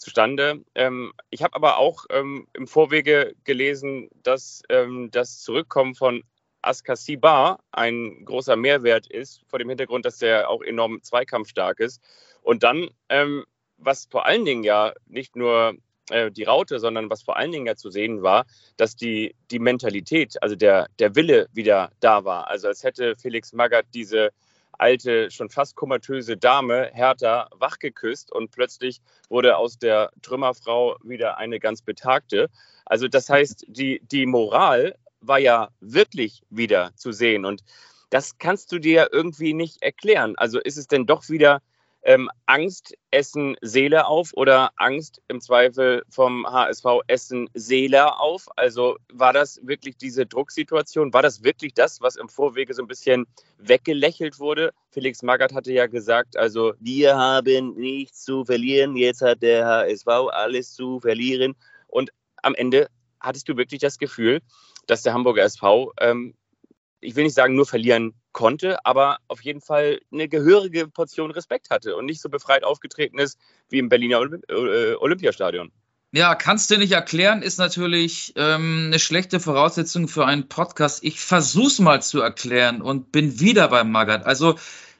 zustande. 0.00 0.64
Ähm, 0.74 1.12
ich 1.30 1.42
habe 1.42 1.54
aber 1.54 1.78
auch 1.78 2.06
ähm, 2.10 2.48
im 2.54 2.66
Vorwege 2.66 3.34
gelesen, 3.44 4.08
dass 4.22 4.62
ähm, 4.68 5.10
das 5.10 5.40
Zurückkommen 5.40 5.94
von 5.94 6.24
Askasiba 6.62 7.58
ein 7.70 8.24
großer 8.24 8.56
Mehrwert 8.56 9.06
ist, 9.06 9.42
vor 9.48 9.58
dem 9.58 9.68
Hintergrund, 9.68 10.04
dass 10.04 10.18
der 10.18 10.50
auch 10.50 10.62
enorm 10.62 11.02
zweikampfstark 11.02 11.80
ist. 11.80 12.02
Und 12.42 12.62
dann, 12.62 12.90
ähm, 13.08 13.44
was 13.76 14.06
vor 14.10 14.26
allen 14.26 14.44
Dingen 14.44 14.64
ja 14.64 14.92
nicht 15.06 15.36
nur 15.36 15.74
äh, 16.10 16.30
die 16.30 16.44
Raute, 16.44 16.78
sondern 16.78 17.10
was 17.10 17.22
vor 17.22 17.36
allen 17.36 17.52
Dingen 17.52 17.66
ja 17.66 17.76
zu 17.76 17.90
sehen 17.90 18.22
war, 18.22 18.46
dass 18.76 18.96
die, 18.96 19.34
die 19.50 19.58
Mentalität, 19.58 20.42
also 20.42 20.56
der, 20.56 20.88
der 20.98 21.14
Wille 21.16 21.48
wieder 21.52 21.90
da 22.00 22.24
war. 22.24 22.48
Also 22.48 22.68
als 22.68 22.84
hätte 22.84 23.16
Felix 23.16 23.52
Magath 23.52 23.86
diese 23.94 24.30
alte, 24.72 25.30
schon 25.30 25.50
fast 25.50 25.76
komatöse 25.76 26.36
Dame 26.36 26.90
Hertha 26.92 27.48
wachgeküsst 27.52 28.32
und 28.32 28.50
plötzlich 28.50 29.00
wurde 29.28 29.56
aus 29.56 29.78
der 29.78 30.10
Trümmerfrau 30.22 30.96
wieder 31.02 31.36
eine 31.36 31.60
ganz 31.60 31.82
betagte. 31.82 32.48
Also 32.86 33.06
das 33.06 33.28
heißt, 33.28 33.66
die, 33.68 34.00
die 34.10 34.26
Moral 34.26 34.96
war 35.20 35.38
ja 35.38 35.68
wirklich 35.80 36.42
wieder 36.48 36.92
zu 36.96 37.12
sehen. 37.12 37.44
Und 37.44 37.62
das 38.08 38.38
kannst 38.38 38.72
du 38.72 38.78
dir 38.78 39.10
irgendwie 39.12 39.52
nicht 39.52 39.82
erklären. 39.82 40.34
Also 40.36 40.58
ist 40.58 40.78
es 40.78 40.88
denn 40.88 41.06
doch 41.06 41.28
wieder 41.28 41.60
ähm, 42.02 42.30
Angst 42.46 42.94
essen 43.10 43.56
Seele 43.60 44.06
auf 44.06 44.32
oder 44.34 44.70
Angst 44.76 45.20
im 45.28 45.40
Zweifel 45.40 46.02
vom 46.08 46.46
HSV 46.46 46.84
essen 47.06 47.48
Seele 47.54 48.18
auf? 48.18 48.48
Also 48.56 48.96
war 49.12 49.32
das 49.32 49.60
wirklich 49.62 49.96
diese 49.96 50.26
Drucksituation? 50.26 51.12
War 51.12 51.22
das 51.22 51.44
wirklich 51.44 51.74
das, 51.74 52.00
was 52.00 52.16
im 52.16 52.28
Vorwege 52.28 52.72
so 52.74 52.82
ein 52.82 52.88
bisschen 52.88 53.26
weggelächelt 53.58 54.38
wurde? 54.38 54.72
Felix 54.90 55.22
Magath 55.22 55.54
hatte 55.54 55.72
ja 55.72 55.86
gesagt, 55.86 56.36
also 56.36 56.74
wir 56.80 57.16
haben 57.16 57.74
nichts 57.74 58.24
zu 58.24 58.44
verlieren, 58.44 58.96
jetzt 58.96 59.22
hat 59.22 59.42
der 59.42 59.66
HSV 59.66 60.08
alles 60.08 60.72
zu 60.72 61.00
verlieren. 61.00 61.54
Und 61.86 62.10
am 62.42 62.54
Ende 62.54 62.88
hattest 63.20 63.48
du 63.48 63.56
wirklich 63.56 63.80
das 63.80 63.98
Gefühl, 63.98 64.40
dass 64.86 65.02
der 65.02 65.12
Hamburger 65.12 65.42
SV 65.42 65.92
ähm, 66.00 66.34
ich 67.00 67.16
will 67.16 67.24
nicht 67.24 67.34
sagen, 67.34 67.54
nur 67.54 67.66
verlieren 67.66 68.14
konnte, 68.32 68.84
aber 68.84 69.18
auf 69.28 69.42
jeden 69.42 69.60
Fall 69.60 70.00
eine 70.12 70.28
gehörige 70.28 70.86
Portion 70.88 71.30
Respekt 71.30 71.70
hatte 71.70 71.96
und 71.96 72.06
nicht 72.06 72.20
so 72.20 72.28
befreit 72.28 72.64
aufgetreten 72.64 73.18
ist 73.18 73.38
wie 73.68 73.78
im 73.78 73.88
Berliner 73.88 74.20
äh, 74.48 74.94
Olympiastadion. 74.94 75.72
Ja, 76.12 76.34
kannst 76.34 76.70
du 76.70 76.76
nicht 76.76 76.92
erklären, 76.92 77.40
ist 77.40 77.58
natürlich 77.58 78.32
ähm, 78.34 78.86
eine 78.86 78.98
schlechte 78.98 79.38
Voraussetzung 79.38 80.08
für 80.08 80.26
einen 80.26 80.48
Podcast. 80.48 81.04
Ich 81.04 81.20
versuch's 81.20 81.78
mal 81.78 82.02
zu 82.02 82.20
erklären 82.20 82.82
und 82.82 83.12
bin 83.12 83.38
wieder 83.38 83.68
beim 83.68 83.92
Magath. 83.92 84.26
Also 84.26 84.56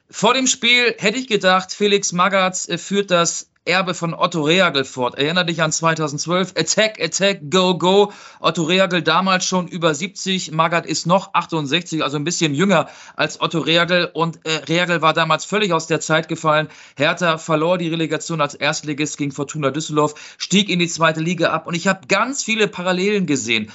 vor 0.09 0.33
dem 0.33 0.47
Spiel 0.47 0.95
hätte 0.97 1.17
ich 1.17 1.27
gedacht, 1.27 1.73
Felix 1.73 2.13
Magath 2.13 2.67
äh, 2.69 2.77
führt 2.77 3.11
das 3.11 3.50
Erbe 3.63 3.93
von 3.93 4.15
Otto 4.15 4.41
Reagel 4.41 4.83
fort. 4.83 5.19
Erinner 5.19 5.43
dich 5.43 5.61
an 5.61 5.71
2012. 5.71 6.55
Attack, 6.57 6.99
Attack, 6.99 7.51
Go, 7.51 7.77
Go. 7.77 8.11
Otto 8.39 8.63
Reagel 8.63 9.03
damals 9.03 9.45
schon 9.45 9.67
über 9.67 9.93
70. 9.93 10.51
Magath 10.51 10.87
ist 10.87 11.05
noch 11.05 11.35
68, 11.35 12.03
also 12.03 12.17
ein 12.17 12.23
bisschen 12.23 12.55
jünger 12.55 12.89
als 13.15 13.39
Otto 13.39 13.59
Reagel. 13.59 14.09
Und 14.11 14.43
äh, 14.47 14.63
Reagel 14.67 15.03
war 15.03 15.13
damals 15.13 15.45
völlig 15.45 15.73
aus 15.73 15.85
der 15.85 15.99
Zeit 15.99 16.27
gefallen. 16.27 16.69
Hertha 16.95 17.37
verlor 17.37 17.77
die 17.77 17.89
Relegation 17.89 18.41
als 18.41 18.55
Erstligist 18.55 19.19
gegen 19.19 19.31
Fortuna 19.31 19.69
Düsseldorf, 19.69 20.15
stieg 20.39 20.67
in 20.67 20.79
die 20.79 20.87
zweite 20.87 21.19
Liga 21.19 21.51
ab. 21.51 21.67
Und 21.67 21.75
ich 21.75 21.87
habe 21.87 22.07
ganz 22.07 22.43
viele 22.43 22.67
Parallelen 22.67 23.27
gesehen. 23.27 23.71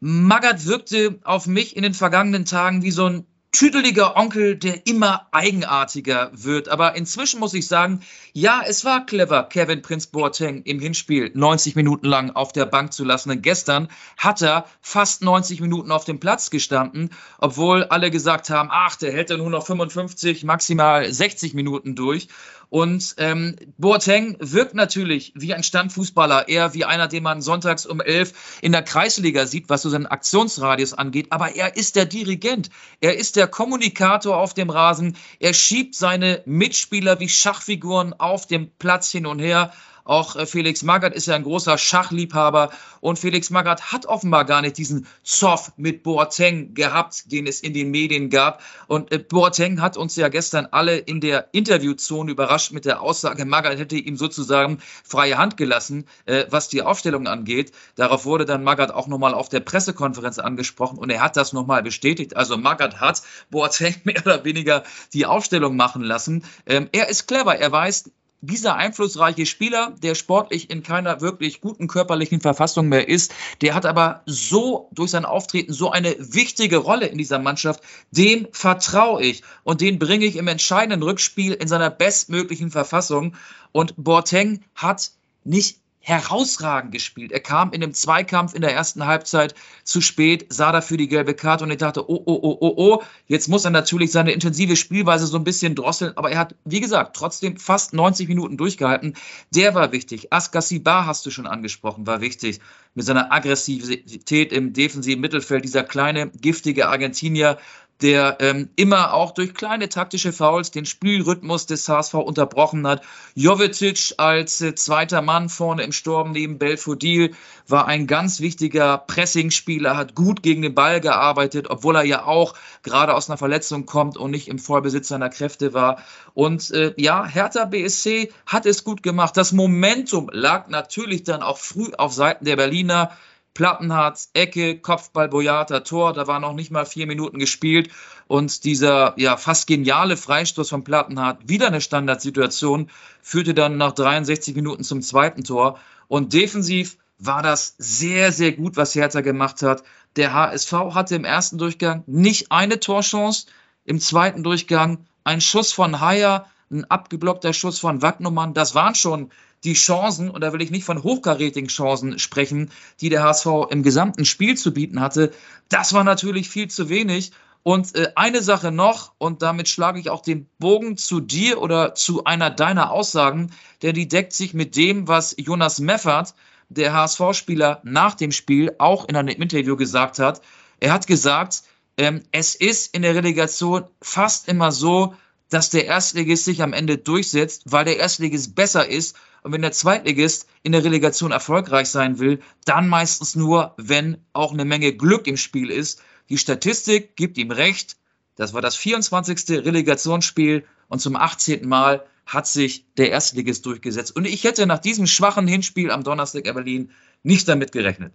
Magath 0.00 0.66
wirkte 0.66 1.20
auf 1.24 1.46
mich 1.46 1.74
in 1.74 1.84
den 1.84 1.94
vergangenen 1.94 2.44
Tagen 2.44 2.82
wie 2.82 2.90
so 2.90 3.06
ein 3.06 3.26
tüdeliger 3.52 4.16
Onkel, 4.16 4.56
der 4.56 4.86
immer 4.86 5.28
eigenartiger 5.30 6.30
wird. 6.32 6.68
Aber 6.68 6.96
inzwischen 6.96 7.38
muss 7.38 7.54
ich 7.54 7.68
sagen, 7.68 8.00
ja, 8.32 8.62
es 8.66 8.84
war 8.84 9.04
clever, 9.04 9.44
Kevin 9.44 9.82
Prince 9.82 10.08
Boateng 10.10 10.62
im 10.62 10.80
Hinspiel 10.80 11.30
90 11.34 11.76
Minuten 11.76 12.06
lang 12.06 12.30
auf 12.30 12.52
der 12.52 12.64
Bank 12.64 12.92
zu 12.94 13.04
lassen. 13.04 13.28
Denn 13.28 13.42
gestern 13.42 13.88
hat 14.16 14.40
er 14.40 14.64
fast 14.80 15.22
90 15.22 15.60
Minuten 15.60 15.92
auf 15.92 16.06
dem 16.06 16.18
Platz 16.18 16.50
gestanden, 16.50 17.10
obwohl 17.38 17.84
alle 17.84 18.10
gesagt 18.10 18.48
haben, 18.48 18.70
ach, 18.72 18.96
der 18.96 19.12
hält 19.12 19.30
ja 19.30 19.36
nur 19.36 19.50
noch 19.50 19.66
55, 19.66 20.44
maximal 20.44 21.12
60 21.12 21.52
Minuten 21.52 21.94
durch. 21.94 22.28
Und 22.72 23.16
ähm, 23.18 23.56
Boateng 23.76 24.38
wirkt 24.40 24.74
natürlich 24.74 25.34
wie 25.36 25.52
ein 25.52 25.62
Standfußballer, 25.62 26.48
eher 26.48 26.72
wie 26.72 26.86
einer, 26.86 27.06
den 27.06 27.22
man 27.22 27.42
sonntags 27.42 27.84
um 27.84 28.00
elf 28.00 28.32
in 28.62 28.72
der 28.72 28.80
Kreisliga 28.80 29.44
sieht, 29.44 29.68
was 29.68 29.82
so 29.82 29.90
seinen 29.90 30.06
Aktionsradius 30.06 30.94
angeht. 30.94 31.26
Aber 31.32 31.54
er 31.54 31.76
ist 31.76 31.96
der 31.96 32.06
Dirigent, 32.06 32.70
er 33.02 33.18
ist 33.18 33.36
der 33.36 33.46
Kommunikator 33.46 34.38
auf 34.38 34.54
dem 34.54 34.70
Rasen, 34.70 35.18
er 35.38 35.52
schiebt 35.52 35.94
seine 35.94 36.40
Mitspieler 36.46 37.20
wie 37.20 37.28
Schachfiguren 37.28 38.14
auf 38.18 38.46
dem 38.46 38.70
Platz 38.78 39.10
hin 39.10 39.26
und 39.26 39.38
her. 39.38 39.74
Auch 40.04 40.36
äh, 40.36 40.46
Felix 40.46 40.82
Magath 40.82 41.14
ist 41.14 41.26
ja 41.26 41.34
ein 41.34 41.44
großer 41.44 41.78
Schachliebhaber 41.78 42.70
und 43.00 43.18
Felix 43.18 43.50
Magath 43.50 43.92
hat 43.92 44.06
offenbar 44.06 44.44
gar 44.44 44.62
nicht 44.62 44.78
diesen 44.78 45.06
Zoff 45.22 45.72
mit 45.76 46.02
Boateng 46.02 46.74
gehabt, 46.74 47.30
den 47.30 47.46
es 47.46 47.60
in 47.60 47.72
den 47.72 47.90
Medien 47.90 48.30
gab. 48.30 48.62
Und 48.86 49.12
äh, 49.12 49.18
Boateng 49.18 49.80
hat 49.80 49.96
uns 49.96 50.16
ja 50.16 50.28
gestern 50.28 50.66
alle 50.70 50.96
in 50.96 51.20
der 51.20 51.48
Interviewzone 51.52 52.30
überrascht 52.30 52.72
mit 52.72 52.84
der 52.84 53.00
Aussage, 53.00 53.44
Magath 53.44 53.78
hätte 53.78 53.96
ihm 53.96 54.16
sozusagen 54.16 54.78
freie 55.04 55.38
Hand 55.38 55.56
gelassen, 55.56 56.06
äh, 56.26 56.44
was 56.50 56.68
die 56.68 56.82
Aufstellung 56.82 57.26
angeht. 57.26 57.72
Darauf 57.94 58.24
wurde 58.24 58.44
dann 58.44 58.64
Magath 58.64 58.90
auch 58.90 59.06
nochmal 59.06 59.34
auf 59.34 59.48
der 59.48 59.60
Pressekonferenz 59.60 60.38
angesprochen 60.38 60.98
und 60.98 61.10
er 61.10 61.22
hat 61.22 61.36
das 61.36 61.52
nochmal 61.52 61.82
bestätigt. 61.82 62.36
Also 62.36 62.56
Magath 62.56 63.00
hat 63.00 63.22
Boateng 63.50 63.94
mehr 64.04 64.22
oder 64.24 64.44
weniger 64.44 64.82
die 65.12 65.26
Aufstellung 65.26 65.76
machen 65.76 66.02
lassen. 66.02 66.44
Ähm, 66.66 66.88
er 66.92 67.08
ist 67.08 67.26
clever, 67.28 67.56
er 67.56 67.70
weiß, 67.70 68.10
dieser 68.42 68.74
einflussreiche 68.74 69.46
Spieler, 69.46 69.94
der 70.02 70.16
sportlich 70.16 70.68
in 70.68 70.82
keiner 70.82 71.20
wirklich 71.20 71.60
guten 71.60 71.86
körperlichen 71.86 72.40
Verfassung 72.40 72.88
mehr 72.88 73.08
ist, 73.08 73.32
der 73.60 73.74
hat 73.74 73.86
aber 73.86 74.22
so 74.26 74.88
durch 74.90 75.12
sein 75.12 75.24
Auftreten 75.24 75.72
so 75.72 75.92
eine 75.92 76.16
wichtige 76.18 76.78
Rolle 76.78 77.06
in 77.06 77.18
dieser 77.18 77.38
Mannschaft, 77.38 77.82
dem 78.10 78.48
vertraue 78.50 79.22
ich 79.22 79.42
und 79.62 79.80
den 79.80 80.00
bringe 80.00 80.26
ich 80.26 80.34
im 80.34 80.48
entscheidenden 80.48 81.04
Rückspiel 81.04 81.52
in 81.52 81.68
seiner 81.68 81.88
bestmöglichen 81.88 82.72
Verfassung. 82.72 83.36
Und 83.70 83.94
Boateng 83.96 84.64
hat 84.74 85.12
nicht 85.44 85.78
herausragend 86.02 86.92
gespielt. 86.92 87.32
Er 87.32 87.40
kam 87.40 87.72
in 87.72 87.80
dem 87.80 87.94
Zweikampf 87.94 88.54
in 88.54 88.60
der 88.60 88.74
ersten 88.74 89.06
Halbzeit 89.06 89.54
zu 89.84 90.00
spät, 90.00 90.46
sah 90.50 90.72
dafür 90.72 90.96
die 90.96 91.08
gelbe 91.08 91.34
Karte 91.34 91.64
und 91.64 91.70
ich 91.70 91.78
dachte, 91.78 92.10
oh, 92.10 92.22
oh, 92.26 92.40
oh, 92.42 92.58
oh, 92.60 92.74
oh, 92.76 93.02
jetzt 93.28 93.48
muss 93.48 93.64
er 93.64 93.70
natürlich 93.70 94.10
seine 94.10 94.32
intensive 94.32 94.74
Spielweise 94.76 95.26
so 95.26 95.38
ein 95.38 95.44
bisschen 95.44 95.76
drosseln, 95.76 96.16
aber 96.16 96.30
er 96.30 96.40
hat, 96.40 96.56
wie 96.64 96.80
gesagt, 96.80 97.16
trotzdem 97.16 97.56
fast 97.56 97.94
90 97.94 98.28
Minuten 98.28 98.56
durchgehalten. 98.56 99.14
Der 99.54 99.74
war 99.74 99.92
wichtig. 99.92 100.32
Askasibar 100.32 101.06
hast 101.06 101.24
du 101.24 101.30
schon 101.30 101.46
angesprochen, 101.46 102.06
war 102.06 102.20
wichtig. 102.20 102.60
Mit 102.94 103.06
seiner 103.06 103.32
Aggressivität 103.32 104.52
im 104.52 104.72
defensiven 104.74 105.20
Mittelfeld, 105.20 105.64
dieser 105.64 105.84
kleine, 105.84 106.28
giftige 106.28 106.88
Argentinier, 106.88 107.58
der 108.02 108.38
ähm, 108.40 108.68
immer 108.76 109.14
auch 109.14 109.30
durch 109.32 109.54
kleine 109.54 109.88
taktische 109.88 110.32
Fouls 110.32 110.72
den 110.72 110.84
Spielrhythmus 110.84 111.66
des 111.66 111.88
HSV 111.88 112.14
unterbrochen 112.14 112.86
hat. 112.86 113.02
Jovetic 113.34 114.14
als 114.18 114.60
äh, 114.60 114.74
zweiter 114.74 115.22
Mann 115.22 115.48
vorne 115.48 115.84
im 115.84 115.92
Sturm 115.92 116.32
neben 116.32 116.58
Belfodil 116.58 117.34
war 117.68 117.86
ein 117.86 118.06
ganz 118.06 118.40
wichtiger 118.40 118.98
Pressingspieler, 118.98 119.96
hat 119.96 120.14
gut 120.14 120.42
gegen 120.42 120.62
den 120.62 120.74
Ball 120.74 121.00
gearbeitet, 121.00 121.70
obwohl 121.70 121.96
er 121.96 122.04
ja 122.04 122.24
auch 122.24 122.54
gerade 122.82 123.14
aus 123.14 123.30
einer 123.30 123.38
Verletzung 123.38 123.86
kommt 123.86 124.16
und 124.16 124.32
nicht 124.32 124.48
im 124.48 124.58
Vollbesitz 124.58 125.08
seiner 125.08 125.30
Kräfte 125.30 125.72
war. 125.72 126.02
Und 126.34 126.70
äh, 126.72 126.94
ja, 126.96 127.24
Hertha 127.24 127.64
BSC 127.64 128.32
hat 128.46 128.66
es 128.66 128.82
gut 128.84 129.02
gemacht. 129.02 129.36
Das 129.36 129.52
Momentum 129.52 130.28
lag 130.32 130.68
natürlich 130.68 131.22
dann 131.22 131.42
auch 131.42 131.58
früh 131.58 131.92
auf 131.96 132.12
Seiten 132.12 132.44
der 132.44 132.56
Berliner. 132.56 133.16
Plattenhardt, 133.54 134.28
Ecke, 134.32 134.78
Kopfball, 134.78 135.28
Boyata, 135.28 135.80
Tor. 135.80 136.12
Da 136.12 136.26
war 136.26 136.40
noch 136.40 136.54
nicht 136.54 136.70
mal 136.70 136.86
vier 136.86 137.06
Minuten 137.06 137.38
gespielt. 137.38 137.90
Und 138.26 138.64
dieser 138.64 139.14
ja 139.16 139.36
fast 139.36 139.66
geniale 139.66 140.16
Freistoß 140.16 140.70
von 140.70 140.84
Plattenhardt, 140.84 141.48
wieder 141.48 141.66
eine 141.66 141.80
Standardsituation, 141.80 142.90
führte 143.20 143.54
dann 143.54 143.76
nach 143.76 143.92
63 143.92 144.54
Minuten 144.54 144.84
zum 144.84 145.02
zweiten 145.02 145.44
Tor. 145.44 145.78
Und 146.08 146.32
defensiv 146.32 146.96
war 147.18 147.42
das 147.42 147.74
sehr, 147.78 148.32
sehr 148.32 148.52
gut, 148.52 148.76
was 148.76 148.94
Hertha 148.94 149.20
gemacht 149.20 149.62
hat. 149.62 149.82
Der 150.16 150.32
HSV 150.32 150.72
hatte 150.72 151.14
im 151.14 151.24
ersten 151.24 151.58
Durchgang 151.58 152.02
nicht 152.06 152.50
eine 152.50 152.80
Torchance, 152.80 153.46
im 153.84 154.00
zweiten 154.00 154.42
Durchgang 154.42 155.06
ein 155.24 155.40
Schuss 155.40 155.72
von 155.72 156.00
Haier, 156.00 156.46
ein 156.70 156.84
abgeblockter 156.90 157.52
Schuss 157.52 157.78
von 157.78 158.02
Wagnumann. 158.02 158.54
Das 158.54 158.74
waren 158.74 158.94
schon 158.94 159.30
die 159.64 159.74
Chancen, 159.74 160.30
und 160.30 160.40
da 160.42 160.52
will 160.52 160.62
ich 160.62 160.70
nicht 160.70 160.84
von 160.84 161.02
hochkarätigen 161.02 161.68
Chancen 161.68 162.18
sprechen, 162.18 162.70
die 163.00 163.08
der 163.08 163.22
HSV 163.22 163.46
im 163.70 163.82
gesamten 163.82 164.24
Spiel 164.24 164.56
zu 164.56 164.72
bieten 164.72 165.00
hatte, 165.00 165.32
das 165.68 165.92
war 165.92 166.04
natürlich 166.04 166.48
viel 166.48 166.68
zu 166.68 166.88
wenig. 166.88 167.32
Und 167.62 167.94
äh, 167.94 168.08
eine 168.16 168.42
Sache 168.42 168.72
noch, 168.72 169.12
und 169.18 169.42
damit 169.42 169.68
schlage 169.68 170.00
ich 170.00 170.10
auch 170.10 170.22
den 170.22 170.48
Bogen 170.58 170.96
zu 170.96 171.20
dir 171.20 171.62
oder 171.62 171.94
zu 171.94 172.24
einer 172.24 172.50
deiner 172.50 172.90
Aussagen, 172.90 173.52
denn 173.82 173.94
die 173.94 174.08
deckt 174.08 174.32
sich 174.32 174.52
mit 174.52 174.74
dem, 174.74 175.06
was 175.06 175.34
Jonas 175.38 175.78
Meffert, 175.78 176.34
der 176.68 176.92
HSV-Spieler, 176.92 177.80
nach 177.84 178.14
dem 178.14 178.32
Spiel 178.32 178.74
auch 178.78 179.08
in 179.08 179.16
einem 179.16 179.28
Interview 179.40 179.76
gesagt 179.76 180.18
hat. 180.18 180.40
Er 180.80 180.92
hat 180.92 181.06
gesagt, 181.06 181.62
ähm, 181.96 182.22
es 182.32 182.54
ist 182.54 182.94
in 182.94 183.02
der 183.02 183.14
Relegation 183.14 183.84
fast 184.00 184.48
immer 184.48 184.72
so, 184.72 185.14
dass 185.50 185.70
der 185.70 185.84
Erstligist 185.84 186.46
sich 186.46 186.62
am 186.62 186.72
Ende 186.72 186.96
durchsetzt, 186.98 187.64
weil 187.66 187.84
der 187.84 187.98
Erstligist 187.98 188.54
besser 188.54 188.88
ist. 188.88 189.16
Und 189.42 189.52
wenn 189.52 189.62
der 189.62 189.72
Zweitligist 189.72 190.48
in 190.62 190.72
der 190.72 190.84
Relegation 190.84 191.32
erfolgreich 191.32 191.88
sein 191.88 192.18
will, 192.18 192.40
dann 192.64 192.88
meistens 192.88 193.34
nur, 193.34 193.74
wenn 193.76 194.18
auch 194.32 194.52
eine 194.52 194.64
Menge 194.64 194.92
Glück 194.92 195.26
im 195.26 195.36
Spiel 195.36 195.70
ist. 195.70 196.02
Die 196.28 196.38
Statistik 196.38 197.16
gibt 197.16 197.38
ihm 197.38 197.50
recht. 197.50 197.96
Das 198.36 198.54
war 198.54 198.62
das 198.62 198.76
24. 198.76 199.64
Relegationsspiel 199.64 200.64
und 200.88 201.00
zum 201.00 201.16
18. 201.16 201.68
Mal 201.68 202.06
hat 202.24 202.46
sich 202.46 202.86
der 202.96 203.10
Erstligist 203.10 203.66
durchgesetzt. 203.66 204.14
Und 204.14 204.26
ich 204.26 204.44
hätte 204.44 204.66
nach 204.66 204.78
diesem 204.78 205.06
schwachen 205.06 205.48
Hinspiel 205.48 205.90
am 205.90 206.04
Donnerstag 206.04 206.46
in 206.46 206.54
Berlin 206.54 206.90
nicht 207.22 207.48
damit 207.48 207.72
gerechnet. 207.72 208.12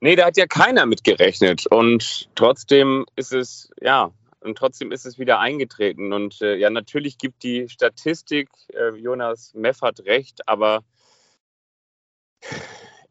Nee, 0.00 0.16
da 0.16 0.26
hat 0.26 0.36
ja 0.36 0.46
keiner 0.46 0.84
mit 0.84 1.04
gerechnet. 1.04 1.66
Und 1.66 2.28
trotzdem 2.34 3.06
ist 3.16 3.32
es, 3.32 3.70
ja, 3.80 4.10
und 4.44 4.58
trotzdem 4.58 4.92
ist 4.92 5.06
es 5.06 5.18
wieder 5.18 5.40
eingetreten. 5.40 6.12
Und 6.12 6.40
äh, 6.42 6.56
ja, 6.56 6.70
natürlich 6.70 7.18
gibt 7.18 7.42
die 7.42 7.68
Statistik 7.68 8.48
äh, 8.72 8.90
Jonas 8.96 9.54
Meffert 9.54 10.04
recht, 10.04 10.46
aber 10.48 10.84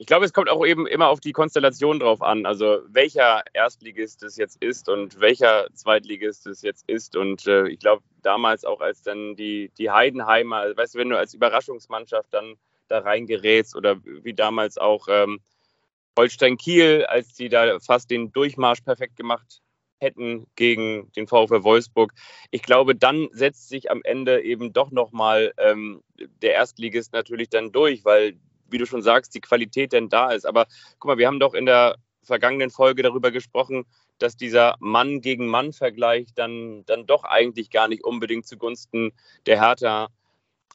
Ich 0.03 0.07
glaube, 0.07 0.25
es 0.25 0.33
kommt 0.33 0.49
auch 0.49 0.65
eben 0.65 0.85
immer 0.85 1.07
auf 1.07 1.21
die 1.21 1.31
Konstellation 1.31 1.99
drauf 1.99 2.21
an. 2.21 2.45
Also 2.45 2.81
welcher 2.87 3.43
Erstligist 3.53 4.21
es 4.23 4.35
jetzt 4.35 4.61
ist 4.61 4.89
und 4.89 5.19
welcher 5.21 5.67
Zweitligist 5.73 6.45
es 6.47 6.61
jetzt 6.61 6.89
ist. 6.89 7.15
Und 7.15 7.47
äh, 7.47 7.67
ich 7.69 7.79
glaube, 7.79 8.03
damals 8.21 8.65
auch 8.65 8.81
als 8.81 9.01
dann 9.01 9.35
die, 9.37 9.71
die 9.77 9.91
Heidenheimer, 9.91 10.57
also, 10.57 10.77
weißt 10.77 10.95
du, 10.95 10.99
wenn 10.99 11.09
du 11.09 11.17
als 11.17 11.33
Überraschungsmannschaft 11.33 12.33
dann 12.33 12.55
da 12.89 12.99
reingerätst 12.99 13.75
oder 13.77 14.03
wie 14.03 14.33
damals 14.33 14.77
auch 14.77 15.07
ähm, 15.09 15.39
Holstein 16.17 16.57
Kiel, 16.57 17.05
als 17.05 17.33
die 17.33 17.49
da 17.49 17.79
fast 17.79 18.11
den 18.11 18.31
Durchmarsch 18.33 18.81
perfekt 18.81 19.15
gemacht 19.15 19.62
hätten 20.03 20.45
gegen 20.55 21.11
den 21.13 21.27
VfL 21.27 21.63
Wolfsburg. 21.63 22.13
Ich 22.51 22.61
glaube, 22.61 22.95
dann 22.95 23.29
setzt 23.31 23.69
sich 23.69 23.89
am 23.89 24.01
Ende 24.03 24.43
eben 24.43 24.73
doch 24.73 24.91
nochmal 24.91 25.53
ähm, 25.57 26.03
der 26.41 26.53
Erstligist 26.53 27.13
natürlich 27.13 27.49
dann 27.49 27.71
durch, 27.71 28.05
weil, 28.05 28.35
wie 28.69 28.77
du 28.77 28.85
schon 28.85 29.01
sagst, 29.01 29.33
die 29.33 29.41
Qualität 29.41 29.93
denn 29.93 30.09
da 30.09 30.31
ist. 30.31 30.45
Aber 30.45 30.67
guck 30.99 31.09
mal, 31.09 31.17
wir 31.17 31.27
haben 31.27 31.39
doch 31.39 31.55
in 31.55 31.65
der 31.65 31.95
vergangenen 32.21 32.69
Folge 32.69 33.03
darüber 33.03 33.31
gesprochen, 33.31 33.85
dass 34.19 34.37
dieser 34.37 34.75
Mann 34.79 35.21
gegen 35.21 35.47
Mann-Vergleich 35.47 36.27
dann, 36.35 36.85
dann 36.85 37.05
doch 37.05 37.23
eigentlich 37.23 37.69
gar 37.69 37.87
nicht 37.87 38.03
unbedingt 38.03 38.45
zugunsten 38.45 39.11
der 39.45 39.59
Hertha 39.59 40.09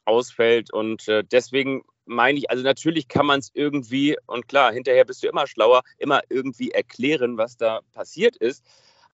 ausfällt. 0.05 0.73
Und 0.73 1.07
äh, 1.09 1.23
deswegen 1.25 1.83
meine 2.09 2.39
ich, 2.39 2.51
also 2.51 2.63
natürlich 2.63 3.09
kann 3.09 3.27
man 3.27 3.41
es 3.41 3.51
irgendwie, 3.55 4.17
und 4.27 4.49
klar, 4.49 4.73
hinterher 4.73 5.05
bist 5.05 5.23
du 5.23 5.29
immer 5.29 5.47
schlauer, 5.47 5.83
immer 5.99 6.23
irgendwie 6.29 6.71
erklären, 6.71 7.39
was 7.39 7.57
da 7.57 7.81
passiert 7.93 8.37
ist. 8.37 8.65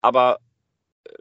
Aber 0.04 0.40
äh, 1.06 1.12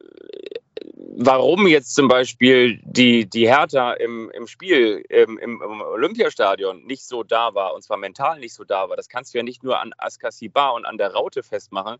warum 1.16 1.66
jetzt 1.66 1.94
zum 1.94 2.08
Beispiel 2.08 2.80
die, 2.84 3.30
die 3.30 3.46
Hertha 3.46 3.92
im, 3.92 4.30
im 4.30 4.46
Spiel, 4.46 5.04
im, 5.08 5.38
im, 5.38 5.62
Olympiastadion 5.62 6.84
nicht 6.84 7.06
so 7.06 7.22
da 7.22 7.54
war, 7.54 7.74
und 7.74 7.82
zwar 7.82 7.96
mental 7.96 8.40
nicht 8.40 8.54
so 8.54 8.64
da 8.64 8.88
war, 8.88 8.96
das 8.96 9.08
kannst 9.08 9.32
du 9.32 9.38
ja 9.38 9.44
nicht 9.44 9.62
nur 9.62 9.80
an 9.80 9.92
Askasiba 9.96 10.70
und 10.70 10.84
an 10.84 10.98
der 10.98 11.12
Raute 11.12 11.44
festmachen, 11.44 11.98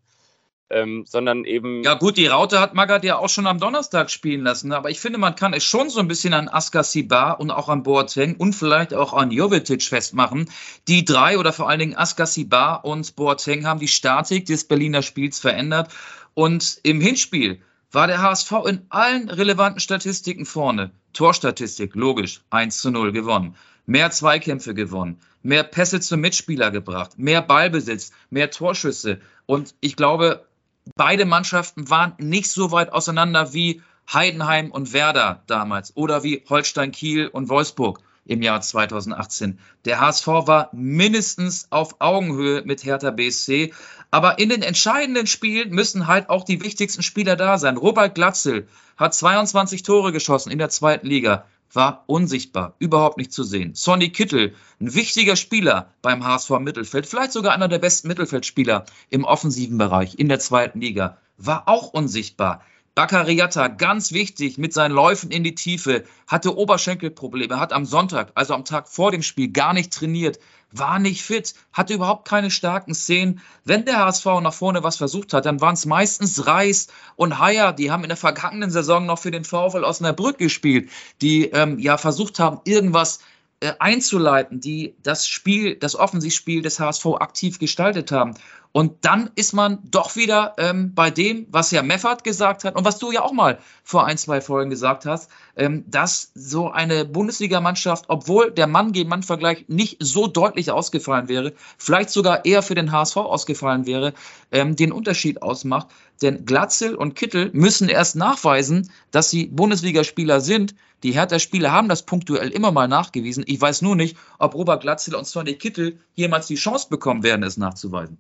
ähm, 0.70 1.04
sondern 1.06 1.44
eben. 1.44 1.82
Ja, 1.84 1.94
gut, 1.94 2.16
die 2.16 2.26
Raute 2.26 2.58
hat 2.58 2.74
Magath 2.74 3.04
ja 3.04 3.18
auch 3.18 3.28
schon 3.28 3.46
am 3.46 3.60
Donnerstag 3.60 4.10
spielen 4.10 4.42
lassen, 4.42 4.72
aber 4.72 4.90
ich 4.90 4.98
finde, 4.98 5.18
man 5.18 5.36
kann 5.36 5.52
es 5.52 5.62
schon 5.62 5.88
so 5.88 6.00
ein 6.00 6.08
bisschen 6.08 6.34
an 6.34 6.48
Askasiba 6.48 7.32
und 7.32 7.52
auch 7.52 7.68
an 7.68 7.84
Boateng 7.84 8.34
und 8.36 8.54
vielleicht 8.54 8.92
auch 8.92 9.12
an 9.12 9.30
Jovetic 9.30 9.82
festmachen. 9.82 10.50
Die 10.88 11.04
drei 11.04 11.38
oder 11.38 11.52
vor 11.52 11.68
allen 11.68 11.78
Dingen 11.78 11.96
Askasiba 11.96 12.74
und 12.74 13.14
Boateng 13.14 13.66
haben 13.66 13.80
die 13.80 13.88
Statik 13.88 14.46
des 14.46 14.66
Berliner 14.66 15.02
Spiels 15.02 15.38
verändert 15.38 15.92
und 16.34 16.78
im 16.82 17.00
Hinspiel 17.00 17.60
war 17.90 18.06
der 18.06 18.22
HSV 18.22 18.52
in 18.66 18.86
allen 18.88 19.28
relevanten 19.28 19.80
Statistiken 19.80 20.46
vorne. 20.46 20.90
Torstatistik, 21.12 21.94
logisch, 21.94 22.40
1 22.50 22.80
zu 22.80 22.90
0 22.90 23.12
gewonnen. 23.12 23.54
Mehr 23.84 24.10
Zweikämpfe 24.10 24.74
gewonnen, 24.74 25.18
mehr 25.42 25.64
Pässe 25.64 26.00
zum 26.00 26.20
Mitspieler 26.20 26.70
gebracht, 26.70 27.18
mehr 27.18 27.42
Ballbesitz, 27.42 28.12
mehr 28.30 28.50
Torschüsse. 28.50 29.20
Und 29.44 29.74
ich 29.80 29.96
glaube, 29.96 30.46
beide 30.94 31.24
Mannschaften 31.26 31.90
waren 31.90 32.14
nicht 32.18 32.50
so 32.50 32.70
weit 32.70 32.92
auseinander 32.92 33.52
wie 33.52 33.82
Heidenheim 34.10 34.70
und 34.70 34.92
Werder 34.92 35.42
damals 35.46 35.96
oder 35.96 36.22
wie 36.22 36.44
Holstein 36.48 36.92
Kiel 36.92 37.26
und 37.26 37.48
Wolfsburg 37.48 38.00
im 38.24 38.42
Jahr 38.42 38.60
2018. 38.60 39.58
Der 39.84 40.00
HSV 40.00 40.26
war 40.26 40.70
mindestens 40.72 41.66
auf 41.70 42.00
Augenhöhe 42.00 42.62
mit 42.64 42.84
Hertha 42.84 43.10
BSC. 43.10 43.72
Aber 44.10 44.38
in 44.38 44.48
den 44.48 44.62
entscheidenden 44.62 45.26
Spielen 45.26 45.70
müssen 45.70 46.06
halt 46.06 46.28
auch 46.28 46.44
die 46.44 46.62
wichtigsten 46.62 47.02
Spieler 47.02 47.36
da 47.36 47.58
sein. 47.58 47.76
Robert 47.76 48.14
Glatzel 48.14 48.68
hat 48.96 49.14
22 49.14 49.82
Tore 49.82 50.12
geschossen 50.12 50.50
in 50.50 50.58
der 50.58 50.68
zweiten 50.68 51.06
Liga, 51.06 51.46
war 51.72 52.04
unsichtbar, 52.06 52.74
überhaupt 52.78 53.16
nicht 53.16 53.32
zu 53.32 53.42
sehen. 53.42 53.74
Sonny 53.74 54.10
Kittel, 54.10 54.54
ein 54.80 54.94
wichtiger 54.94 55.36
Spieler 55.36 55.90
beim 56.02 56.24
HSV 56.24 56.50
Mittelfeld, 56.60 57.06
vielleicht 57.06 57.32
sogar 57.32 57.54
einer 57.54 57.68
der 57.68 57.78
besten 57.78 58.08
Mittelfeldspieler 58.08 58.84
im 59.08 59.24
offensiven 59.24 59.78
Bereich 59.78 60.18
in 60.18 60.28
der 60.28 60.38
zweiten 60.38 60.80
Liga, 60.80 61.16
war 61.38 61.68
auch 61.68 61.92
unsichtbar. 61.94 62.62
Baccariata, 62.94 63.68
ganz 63.68 64.12
wichtig, 64.12 64.58
mit 64.58 64.74
seinen 64.74 64.92
Läufen 64.92 65.30
in 65.30 65.42
die 65.42 65.54
Tiefe, 65.54 66.04
hatte 66.26 66.54
Oberschenkelprobleme, 66.54 67.58
hat 67.58 67.72
am 67.72 67.86
Sonntag, 67.86 68.32
also 68.34 68.52
am 68.52 68.66
Tag 68.66 68.86
vor 68.86 69.10
dem 69.10 69.22
Spiel, 69.22 69.50
gar 69.50 69.72
nicht 69.72 69.94
trainiert, 69.94 70.38
war 70.72 70.98
nicht 70.98 71.22
fit, 71.22 71.54
hatte 71.72 71.94
überhaupt 71.94 72.28
keine 72.28 72.50
starken 72.50 72.94
Szenen. 72.94 73.40
Wenn 73.64 73.86
der 73.86 73.98
HSV 73.98 74.26
nach 74.42 74.52
vorne 74.52 74.82
was 74.82 74.96
versucht 74.96 75.32
hat, 75.32 75.46
dann 75.46 75.62
waren 75.62 75.72
es 75.72 75.86
meistens 75.86 76.46
Reis 76.46 76.88
und 77.16 77.38
Haier, 77.38 77.72
die 77.72 77.90
haben 77.90 78.02
in 78.02 78.08
der 78.08 78.16
vergangenen 78.18 78.70
Saison 78.70 79.06
noch 79.06 79.18
für 79.18 79.30
den 79.30 79.44
VfL 79.44 79.84
Osnabrück 79.84 80.36
gespielt, 80.36 80.90
die 81.22 81.46
ähm, 81.46 81.78
ja 81.78 81.96
versucht 81.96 82.38
haben, 82.38 82.60
irgendwas 82.64 83.20
äh, 83.60 83.74
einzuleiten, 83.78 84.60
die 84.60 84.96
das 85.02 85.28
Spiel, 85.28 85.76
das 85.76 85.96
Offensivspiel 85.96 86.62
des 86.62 86.80
HSV 86.80 87.06
aktiv 87.20 87.58
gestaltet 87.58 88.12
haben. 88.12 88.34
Und 88.72 89.04
dann 89.04 89.30
ist 89.34 89.52
man 89.52 89.80
doch 89.84 90.16
wieder 90.16 90.54
ähm, 90.56 90.94
bei 90.94 91.10
dem, 91.10 91.46
was 91.50 91.70
ja 91.72 91.82
Meffert 91.82 92.24
gesagt 92.24 92.64
hat 92.64 92.74
und 92.74 92.86
was 92.86 92.98
du 92.98 93.12
ja 93.12 93.22
auch 93.22 93.32
mal 93.32 93.58
vor 93.84 94.06
ein, 94.06 94.16
zwei 94.16 94.40
Folgen 94.40 94.70
gesagt 94.70 95.04
hast, 95.04 95.30
ähm, 95.56 95.84
dass 95.86 96.32
so 96.34 96.70
eine 96.70 97.04
Bundesligamannschaft, 97.04 98.06
obwohl 98.08 98.50
der 98.50 98.66
Mann 98.66 98.92
gegen 98.92 99.10
Mann-Vergleich 99.10 99.66
nicht 99.68 99.98
so 100.00 100.26
deutlich 100.26 100.70
ausgefallen 100.70 101.28
wäre, 101.28 101.52
vielleicht 101.76 102.08
sogar 102.08 102.46
eher 102.46 102.62
für 102.62 102.74
den 102.74 102.92
HSV 102.92 103.18
ausgefallen 103.18 103.84
wäre, 103.84 104.14
ähm, 104.50 104.74
den 104.74 104.90
Unterschied 104.90 105.42
ausmacht. 105.42 105.88
Denn 106.22 106.46
Glatzel 106.46 106.94
und 106.94 107.14
Kittel 107.14 107.50
müssen 107.52 107.90
erst 107.90 108.16
nachweisen, 108.16 108.90
dass 109.10 109.28
sie 109.28 109.46
Bundesligaspieler 109.48 110.40
sind. 110.40 110.74
Die 111.02 111.12
Hertha-Spieler 111.12 111.72
haben 111.72 111.88
das 111.88 112.06
punktuell 112.06 112.48
immer 112.48 112.72
mal 112.72 112.88
nachgewiesen. 112.88 113.44
Ich 113.46 113.60
weiß 113.60 113.82
nur 113.82 113.96
nicht, 113.96 114.16
ob 114.38 114.54
Robert 114.54 114.80
Glatzel 114.80 115.14
und 115.14 115.26
Sonny 115.26 115.56
Kittel 115.56 115.98
jemals 116.14 116.46
die 116.46 116.54
Chance 116.54 116.86
bekommen 116.88 117.22
werden, 117.22 117.42
es 117.42 117.58
nachzuweisen. 117.58 118.18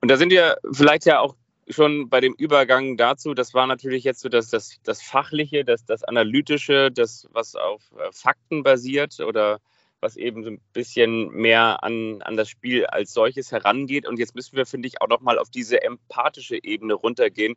Und 0.00 0.10
da 0.10 0.16
sind 0.16 0.30
wir 0.30 0.58
vielleicht 0.72 1.06
ja 1.06 1.20
auch 1.20 1.34
schon 1.68 2.08
bei 2.08 2.20
dem 2.20 2.34
Übergang 2.34 2.96
dazu, 2.96 3.34
das 3.34 3.54
war 3.54 3.66
natürlich 3.66 4.04
jetzt 4.04 4.20
so 4.20 4.28
das, 4.28 4.50
das, 4.50 4.78
das 4.82 5.02
Fachliche, 5.02 5.64
das, 5.64 5.84
das 5.84 6.04
Analytische, 6.04 6.90
das, 6.90 7.26
was 7.32 7.54
auf 7.54 7.82
äh, 7.98 8.10
Fakten 8.12 8.62
basiert 8.62 9.20
oder 9.20 9.60
was 10.00 10.16
eben 10.16 10.44
so 10.44 10.50
ein 10.50 10.60
bisschen 10.74 11.30
mehr 11.30 11.82
an, 11.82 12.20
an 12.22 12.36
das 12.36 12.50
Spiel 12.50 12.84
als 12.86 13.14
solches 13.14 13.52
herangeht. 13.52 14.06
Und 14.06 14.18
jetzt 14.18 14.34
müssen 14.34 14.56
wir, 14.56 14.66
finde 14.66 14.86
ich, 14.86 15.00
auch 15.00 15.08
nochmal 15.08 15.38
auf 15.38 15.48
diese 15.48 15.82
empathische 15.82 16.62
Ebene 16.62 16.92
runtergehen. 16.92 17.54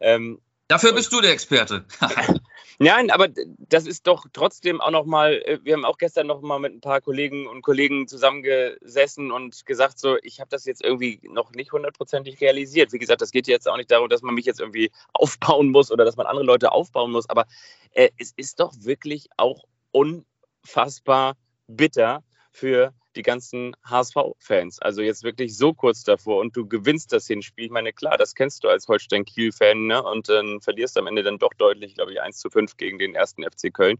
Ähm, 0.00 0.40
Dafür 0.70 0.92
bist 0.92 1.12
du 1.12 1.20
der 1.20 1.32
Experte. 1.32 1.84
Nein, 2.78 3.10
aber 3.10 3.26
das 3.58 3.88
ist 3.88 4.06
doch 4.06 4.26
trotzdem 4.32 4.80
auch 4.80 4.92
nochmal, 4.92 5.42
äh, 5.44 5.58
wir 5.64 5.74
haben 5.74 5.84
auch 5.84 5.98
gestern 5.98 6.28
nochmal 6.28 6.60
mit 6.60 6.72
ein 6.72 6.80
paar 6.80 7.00
Kollegen 7.00 7.48
und 7.48 7.62
Kollegen 7.62 8.06
zusammengesessen 8.06 9.32
und 9.32 9.66
gesagt, 9.66 9.98
so, 9.98 10.16
ich 10.22 10.38
habe 10.38 10.48
das 10.48 10.66
jetzt 10.66 10.84
irgendwie 10.84 11.18
noch 11.24 11.50
nicht 11.50 11.72
hundertprozentig 11.72 12.40
realisiert. 12.40 12.92
Wie 12.92 13.00
gesagt, 13.00 13.20
das 13.20 13.32
geht 13.32 13.48
jetzt 13.48 13.68
auch 13.68 13.76
nicht 13.76 13.90
darum, 13.90 14.08
dass 14.08 14.22
man 14.22 14.36
mich 14.36 14.44
jetzt 14.44 14.60
irgendwie 14.60 14.92
aufbauen 15.12 15.70
muss 15.70 15.90
oder 15.90 16.04
dass 16.04 16.14
man 16.14 16.26
andere 16.26 16.46
Leute 16.46 16.70
aufbauen 16.70 17.10
muss, 17.10 17.28
aber 17.28 17.46
äh, 17.90 18.10
es 18.16 18.32
ist 18.36 18.60
doch 18.60 18.72
wirklich 18.78 19.26
auch 19.36 19.64
unfassbar 19.90 21.34
bitter 21.66 22.22
für 22.52 22.94
die 23.16 23.22
ganzen 23.22 23.74
HSV-Fans. 23.84 24.80
Also 24.80 25.02
jetzt 25.02 25.22
wirklich 25.22 25.56
so 25.56 25.74
kurz 25.74 26.04
davor 26.04 26.40
und 26.40 26.56
du 26.56 26.66
gewinnst 26.66 27.12
das 27.12 27.26
Hinspiel. 27.26 27.66
Ich 27.66 27.70
meine, 27.70 27.92
klar, 27.92 28.16
das 28.16 28.34
kennst 28.34 28.64
du 28.64 28.68
als 28.68 28.88
Holstein-Kiel-Fan 28.88 29.86
ne? 29.86 30.02
und 30.02 30.28
dann 30.28 30.60
verlierst 30.60 30.96
am 30.98 31.06
Ende 31.06 31.22
dann 31.22 31.38
doch 31.38 31.54
deutlich, 31.54 31.94
glaube 31.94 32.12
ich, 32.12 32.20
1 32.20 32.38
zu 32.38 32.50
5 32.50 32.76
gegen 32.76 32.98
den 32.98 33.14
ersten 33.14 33.42
FC 33.42 33.72
Köln. 33.72 33.98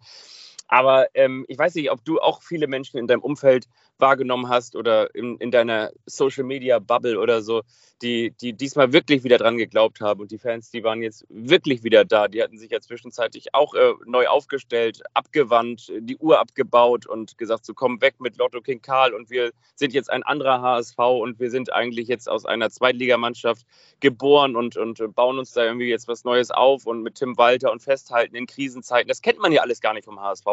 Aber 0.73 1.09
ähm, 1.15 1.45
ich 1.49 1.59
weiß 1.59 1.75
nicht, 1.75 1.91
ob 1.91 2.05
du 2.05 2.21
auch 2.21 2.43
viele 2.43 2.69
Menschen 2.69 2.97
in 2.97 3.09
deinem 3.09 3.23
Umfeld 3.23 3.67
wahrgenommen 3.99 4.49
hast 4.49 4.77
oder 4.77 5.13
in, 5.17 5.37
in 5.39 5.51
deiner 5.51 5.91
Social 6.07 6.45
Media 6.45 6.79
Bubble 6.79 7.19
oder 7.19 7.43
so, 7.43 7.63
die, 8.03 8.31
die 8.41 8.53
diesmal 8.53 8.93
wirklich 8.93 9.25
wieder 9.25 9.37
dran 9.37 9.59
geglaubt 9.59 10.01
haben. 10.01 10.21
Und 10.21 10.31
die 10.31 10.39
Fans, 10.39 10.71
die 10.71 10.85
waren 10.85 11.03
jetzt 11.03 11.27
wirklich 11.29 11.83
wieder 11.83 12.05
da. 12.05 12.29
Die 12.29 12.41
hatten 12.41 12.57
sich 12.57 12.71
ja 12.71 12.81
zwischenzeitlich 12.81 13.53
auch 13.53 13.75
äh, 13.75 13.93
neu 14.07 14.29
aufgestellt, 14.29 15.03
abgewandt, 15.13 15.93
die 15.99 16.17
Uhr 16.17 16.39
abgebaut 16.39 17.05
und 17.05 17.37
gesagt, 17.37 17.67
so 17.67 17.75
komm 17.75 18.01
weg 18.01 18.15
mit 18.21 18.39
Lotto 18.39 18.61
King 18.61 18.81
Karl 18.81 19.13
und 19.13 19.29
wir 19.29 19.51
sind 19.75 19.93
jetzt 19.93 20.11
ein 20.11 20.23
anderer 20.23 20.63
HSV 20.63 20.99
und 20.99 21.41
wir 21.41 21.51
sind 21.51 21.73
eigentlich 21.73 22.07
jetzt 22.07 22.29
aus 22.29 22.47
einer 22.47 22.71
Zweitligamannschaft 22.71 23.67
geboren 23.99 24.55
und, 24.55 24.77
und 24.77 25.15
bauen 25.15 25.39
uns 25.39 25.53
da 25.53 25.65
irgendwie 25.65 25.89
jetzt 25.89 26.07
was 26.07 26.25
Neues 26.25 26.51
auf 26.51 26.87
und 26.87 27.03
mit 27.03 27.17
Tim 27.17 27.37
Walter 27.37 27.73
und 27.73 27.83
festhalten 27.83 28.37
in 28.37 28.47
Krisenzeiten. 28.47 29.09
Das 29.09 29.21
kennt 29.21 29.41
man 29.41 29.53
ja 29.53 29.63
alles 29.63 29.81
gar 29.81 29.95
nicht 29.95 30.05
vom 30.05 30.21
HSV. 30.21 30.47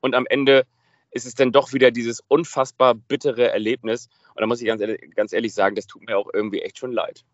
Und 0.00 0.14
am 0.14 0.26
Ende 0.28 0.66
ist 1.10 1.26
es 1.26 1.34
dann 1.34 1.52
doch 1.52 1.72
wieder 1.72 1.90
dieses 1.90 2.22
unfassbar 2.28 2.94
bittere 2.94 3.50
Erlebnis. 3.50 4.08
Und 4.34 4.40
da 4.40 4.46
muss 4.46 4.60
ich 4.60 4.66
ganz 4.66 4.80
ehrlich, 4.80 5.00
ganz 5.14 5.32
ehrlich 5.32 5.54
sagen, 5.54 5.76
das 5.76 5.86
tut 5.86 6.06
mir 6.06 6.16
auch 6.16 6.28
irgendwie 6.32 6.62
echt 6.62 6.78
schon 6.78 6.92
leid. 6.92 7.24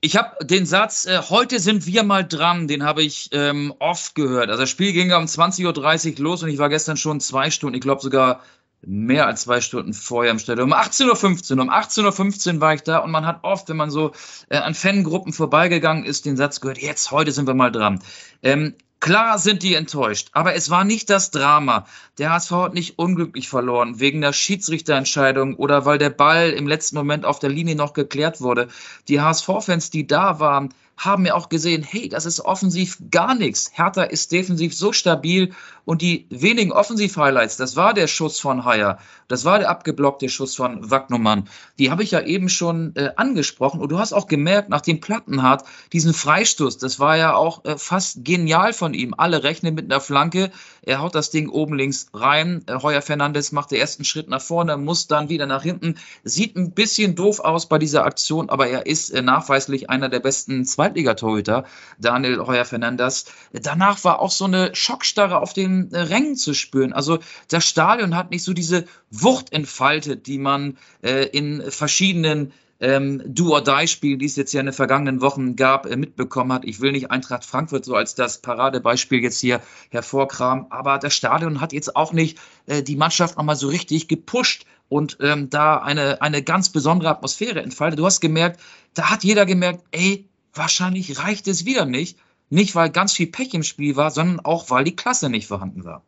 Ich 0.00 0.18
habe 0.18 0.44
den 0.44 0.66
Satz, 0.66 1.06
äh, 1.06 1.18
heute 1.30 1.58
sind 1.60 1.86
wir 1.86 2.02
mal 2.02 2.24
dran, 2.24 2.68
den 2.68 2.84
habe 2.84 3.02
ich 3.02 3.30
ähm, 3.32 3.72
oft 3.78 4.14
gehört. 4.14 4.50
Also 4.50 4.60
das 4.60 4.68
Spiel 4.68 4.92
ging 4.92 5.10
um 5.12 5.24
20.30 5.24 6.18
Uhr 6.18 6.22
los 6.22 6.42
und 6.42 6.50
ich 6.50 6.58
war 6.58 6.68
gestern 6.68 6.98
schon 6.98 7.20
zwei 7.20 7.50
Stunden, 7.50 7.74
ich 7.74 7.80
glaube 7.80 8.02
sogar 8.02 8.42
mehr 8.86 9.26
als 9.26 9.42
zwei 9.42 9.62
Stunden 9.62 9.94
vorher 9.94 10.30
im 10.30 10.38
Stadion. 10.38 10.72
Um 10.72 10.78
18.15 10.78 11.56
Uhr, 11.56 11.62
um 11.62 11.70
18.15 11.70 12.54
Uhr 12.54 12.60
war 12.60 12.74
ich 12.74 12.82
da 12.82 12.98
und 12.98 13.12
man 13.12 13.24
hat 13.24 13.44
oft, 13.44 13.70
wenn 13.70 13.78
man 13.78 13.90
so 13.90 14.12
äh, 14.50 14.58
an 14.58 14.74
Fangruppen 14.74 15.32
vorbeigegangen 15.32 16.04
ist, 16.04 16.26
den 16.26 16.36
Satz 16.36 16.60
gehört, 16.60 16.78
jetzt, 16.78 17.10
heute 17.10 17.32
sind 17.32 17.46
wir 17.46 17.54
mal 17.54 17.72
dran. 17.72 18.00
Ähm, 18.42 18.74
Klar 19.04 19.38
sind 19.38 19.62
die 19.62 19.74
enttäuscht, 19.74 20.30
aber 20.32 20.54
es 20.54 20.70
war 20.70 20.82
nicht 20.82 21.10
das 21.10 21.30
Drama. 21.30 21.84
Der 22.16 22.32
HSV 22.32 22.50
hat 22.52 22.72
nicht 22.72 22.98
unglücklich 22.98 23.50
verloren 23.50 24.00
wegen 24.00 24.22
der 24.22 24.32
Schiedsrichterentscheidung 24.32 25.56
oder 25.56 25.84
weil 25.84 25.98
der 25.98 26.08
Ball 26.08 26.48
im 26.48 26.66
letzten 26.66 26.96
Moment 26.96 27.26
auf 27.26 27.38
der 27.38 27.50
Linie 27.50 27.76
noch 27.76 27.92
geklärt 27.92 28.40
wurde. 28.40 28.68
Die 29.08 29.20
HSV-Fans, 29.20 29.90
die 29.90 30.06
da 30.06 30.40
waren, 30.40 30.72
haben 30.96 31.26
ja 31.26 31.34
auch 31.34 31.48
gesehen, 31.48 31.82
hey, 31.82 32.08
das 32.08 32.26
ist 32.26 32.40
offensiv 32.40 32.98
gar 33.10 33.34
nichts. 33.34 33.70
Hertha 33.74 34.02
ist 34.04 34.32
defensiv 34.32 34.74
so 34.74 34.92
stabil 34.92 35.52
und 35.84 36.02
die 36.02 36.26
wenigen 36.30 36.72
Offensiv-Highlights, 36.72 37.56
das 37.56 37.76
war 37.76 37.92
der 37.94 38.06
Schuss 38.06 38.40
von 38.40 38.64
Haier, 38.64 38.98
das 39.28 39.44
war 39.44 39.58
der 39.58 39.68
abgeblockte 39.68 40.28
Schuss 40.28 40.56
von 40.56 40.90
Wagnumann. 40.90 41.48
Die 41.78 41.90
habe 41.90 42.02
ich 42.02 42.12
ja 42.12 42.20
eben 42.20 42.48
schon 42.48 42.94
äh, 42.96 43.10
angesprochen 43.16 43.80
und 43.80 43.90
du 43.90 43.98
hast 43.98 44.12
auch 44.12 44.26
gemerkt, 44.26 44.70
nach 44.70 44.80
dem 44.80 45.00
Plattenhardt, 45.00 45.64
diesen 45.92 46.14
Freistoß, 46.14 46.78
das 46.78 47.00
war 47.00 47.16
ja 47.16 47.34
auch 47.34 47.64
äh, 47.64 47.76
fast 47.76 48.24
genial 48.24 48.72
von 48.72 48.94
ihm. 48.94 49.14
Alle 49.16 49.42
rechnen 49.42 49.74
mit 49.74 49.90
einer 49.90 50.00
Flanke, 50.00 50.50
er 50.82 51.00
haut 51.00 51.14
das 51.14 51.30
Ding 51.30 51.48
oben 51.48 51.74
links 51.74 52.06
rein. 52.12 52.62
Äh, 52.66 52.78
Heuer 52.82 53.02
Fernandes 53.02 53.52
macht 53.52 53.70
den 53.70 53.80
ersten 53.80 54.04
Schritt 54.04 54.28
nach 54.28 54.42
vorne, 54.42 54.76
muss 54.76 55.06
dann 55.06 55.28
wieder 55.28 55.46
nach 55.46 55.62
hinten. 55.62 55.96
Sieht 56.24 56.56
ein 56.56 56.72
bisschen 56.72 57.14
doof 57.14 57.40
aus 57.40 57.68
bei 57.68 57.78
dieser 57.78 58.04
Aktion, 58.04 58.48
aber 58.48 58.68
er 58.68 58.86
ist 58.86 59.10
äh, 59.10 59.22
nachweislich 59.22 59.90
einer 59.90 60.08
der 60.08 60.20
besten 60.20 60.64
Zweitligatorhüter, 60.84 61.64
Daniel 61.98 62.40
Heuer 62.46 62.66
Fernandes. 62.66 63.24
Danach 63.52 64.04
war 64.04 64.20
auch 64.20 64.30
so 64.30 64.44
eine 64.44 64.74
Schockstarre 64.74 65.40
auf 65.40 65.54
den 65.54 65.90
äh, 65.92 66.00
Rängen 66.00 66.36
zu 66.36 66.52
spüren. 66.52 66.92
Also 66.92 67.20
das 67.48 67.64
Stadion 67.64 68.14
hat 68.14 68.30
nicht 68.30 68.44
so 68.44 68.52
diese 68.52 68.84
Wucht 69.10 69.50
entfaltet, 69.52 70.26
die 70.26 70.36
man 70.36 70.76
äh, 71.02 71.24
in 71.24 71.62
verschiedenen 71.70 72.52
ähm, 72.80 73.22
Do-or-Die-Spiel, 73.24 74.18
die 74.18 74.26
es 74.26 74.36
jetzt 74.36 74.52
ja 74.52 74.60
in 74.60 74.66
den 74.66 74.74
vergangenen 74.74 75.22
Wochen 75.22 75.56
gab, 75.56 75.86
äh, 75.86 75.96
mitbekommen 75.96 76.52
hat. 76.52 76.66
Ich 76.66 76.82
will 76.82 76.92
nicht 76.92 77.10
Eintracht 77.10 77.46
Frankfurt 77.46 77.86
so 77.86 77.94
als 77.94 78.14
das 78.14 78.42
Paradebeispiel 78.42 79.22
jetzt 79.22 79.40
hier 79.40 79.62
hervorkramen, 79.88 80.66
aber 80.68 80.98
das 80.98 81.14
Stadion 81.14 81.62
hat 81.62 81.72
jetzt 81.72 81.96
auch 81.96 82.12
nicht 82.12 82.38
äh, 82.66 82.82
die 82.82 82.96
Mannschaft 82.96 83.38
nochmal 83.38 83.56
so 83.56 83.68
richtig 83.68 84.06
gepusht 84.06 84.66
und 84.90 85.16
ähm, 85.20 85.48
da 85.48 85.78
eine, 85.78 86.20
eine 86.20 86.42
ganz 86.42 86.68
besondere 86.68 87.08
Atmosphäre 87.08 87.62
entfaltet. 87.62 87.98
Du 87.98 88.04
hast 88.04 88.20
gemerkt, 88.20 88.60
da 88.92 89.10
hat 89.10 89.24
jeder 89.24 89.46
gemerkt, 89.46 89.82
ey, 89.90 90.28
wahrscheinlich 90.54 91.18
reicht 91.18 91.48
es 91.48 91.64
wieder 91.64 91.84
nicht. 91.84 92.18
Nicht, 92.50 92.74
weil 92.74 92.90
ganz 92.90 93.14
viel 93.14 93.26
Pech 93.26 93.54
im 93.54 93.62
Spiel 93.62 93.96
war, 93.96 94.10
sondern 94.10 94.40
auch, 94.40 94.70
weil 94.70 94.84
die 94.84 94.96
Klasse 94.96 95.30
nicht 95.30 95.46
vorhanden 95.46 95.84
war. 95.84 96.04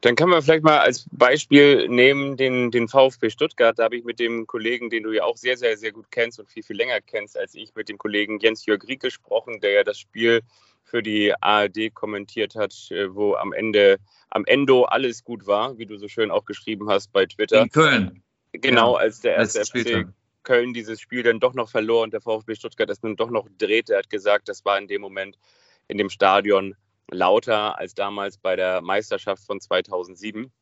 Dann 0.00 0.16
kann 0.16 0.28
man 0.28 0.42
vielleicht 0.42 0.64
mal 0.64 0.80
als 0.80 1.06
Beispiel 1.12 1.88
nehmen 1.88 2.36
den, 2.36 2.70
den 2.70 2.88
VfB 2.88 3.30
Stuttgart. 3.30 3.78
Da 3.78 3.84
habe 3.84 3.96
ich 3.96 4.04
mit 4.04 4.18
dem 4.18 4.46
Kollegen, 4.46 4.90
den 4.90 5.02
du 5.02 5.12
ja 5.12 5.24
auch 5.24 5.36
sehr, 5.36 5.56
sehr, 5.56 5.78
sehr 5.78 5.92
gut 5.92 6.10
kennst 6.10 6.38
und 6.38 6.50
viel, 6.50 6.62
viel 6.62 6.76
länger 6.76 7.00
kennst 7.00 7.38
als 7.38 7.54
ich, 7.54 7.74
mit 7.74 7.88
dem 7.88 7.96
Kollegen 7.96 8.38
Jens-Jörg 8.38 8.82
Riek 8.86 9.00
gesprochen, 9.00 9.60
der 9.60 9.70
ja 9.70 9.84
das 9.84 9.98
Spiel 9.98 10.42
für 10.82 11.02
die 11.02 11.32
ARD 11.40 11.94
kommentiert 11.94 12.54
hat, 12.54 12.74
äh, 12.90 13.14
wo 13.14 13.34
am 13.34 13.54
Ende, 13.54 13.96
am 14.28 14.44
Endo 14.44 14.84
alles 14.84 15.24
gut 15.24 15.46
war, 15.46 15.78
wie 15.78 15.86
du 15.86 15.96
so 15.96 16.06
schön 16.08 16.30
auch 16.30 16.44
geschrieben 16.44 16.90
hast 16.90 17.10
bei 17.10 17.24
Twitter. 17.24 17.62
In 17.62 17.70
Köln. 17.70 18.22
Genau, 18.52 18.94
als 18.96 19.20
der 19.20 19.36
erste 19.36 19.64
FC 19.64 20.06
Köln 20.44 20.72
dieses 20.74 21.00
Spiel 21.00 21.22
dann 21.22 21.40
doch 21.40 21.54
noch 21.54 21.70
verlor 21.70 22.02
und 22.02 22.12
der 22.12 22.20
VfB 22.20 22.54
Stuttgart 22.54 22.90
es 22.90 23.02
nun 23.02 23.16
doch 23.16 23.30
noch 23.30 23.48
drehte. 23.58 23.94
Er 23.94 24.00
hat 24.00 24.10
gesagt, 24.10 24.48
das 24.48 24.64
war 24.64 24.78
in 24.78 24.86
dem 24.86 25.00
Moment 25.00 25.38
in 25.88 25.98
dem 25.98 26.10
Stadion 26.10 26.76
lauter 27.10 27.78
als 27.78 27.94
damals 27.94 28.38
bei 28.38 28.56
der 28.56 28.80
Meisterschaft 28.80 29.44
von 29.44 29.60
2007. 29.60 30.52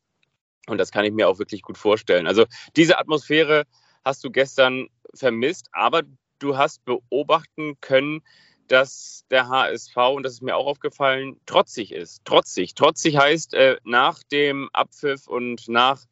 Und 0.67 0.77
das 0.77 0.91
kann 0.91 1.05
ich 1.05 1.11
mir 1.11 1.27
auch 1.27 1.39
wirklich 1.39 1.61
gut 1.61 1.77
vorstellen. 1.77 2.27
Also 2.27 2.45
diese 2.75 2.97
Atmosphäre 2.97 3.65
hast 4.03 4.23
du 4.23 4.31
gestern 4.31 4.87
vermisst, 5.13 5.69
aber 5.71 6.03
du 6.39 6.57
hast 6.57 6.83
beobachten 6.85 7.79
können, 7.81 8.21
dass 8.67 9.25
der 9.29 9.49
HSV, 9.49 9.95
und 9.97 10.23
das 10.23 10.33
ist 10.33 10.41
mir 10.41 10.55
auch 10.55 10.65
aufgefallen, 10.65 11.39
trotzig 11.45 11.91
ist. 11.91 12.23
Trotzig. 12.25 12.75
Trotzig 12.75 13.17
heißt, 13.17 13.53
äh, 13.53 13.77
nach 13.83 14.23
dem 14.23 14.69
Abpfiff 14.73 15.27
und 15.27 15.67
nach 15.67 16.05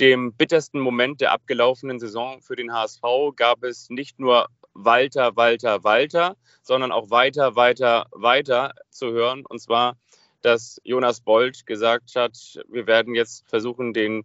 dem 0.00 0.32
bittersten 0.32 0.80
Moment 0.80 1.20
der 1.20 1.32
abgelaufenen 1.32 2.00
Saison 2.00 2.40
für 2.40 2.56
den 2.56 2.72
HSV 2.72 3.02
gab 3.36 3.62
es 3.62 3.90
nicht 3.90 4.18
nur 4.18 4.46
Walter, 4.72 5.36
Walter, 5.36 5.84
Walter, 5.84 6.36
sondern 6.62 6.90
auch 6.90 7.10
weiter, 7.10 7.54
weiter, 7.54 8.06
weiter 8.12 8.72
zu 8.88 9.12
hören. 9.12 9.44
Und 9.46 9.60
zwar, 9.60 9.98
dass 10.40 10.80
Jonas 10.84 11.20
Bold 11.20 11.66
gesagt 11.66 12.16
hat, 12.16 12.34
wir 12.68 12.86
werden 12.86 13.14
jetzt 13.14 13.46
versuchen, 13.48 13.92
den, 13.92 14.24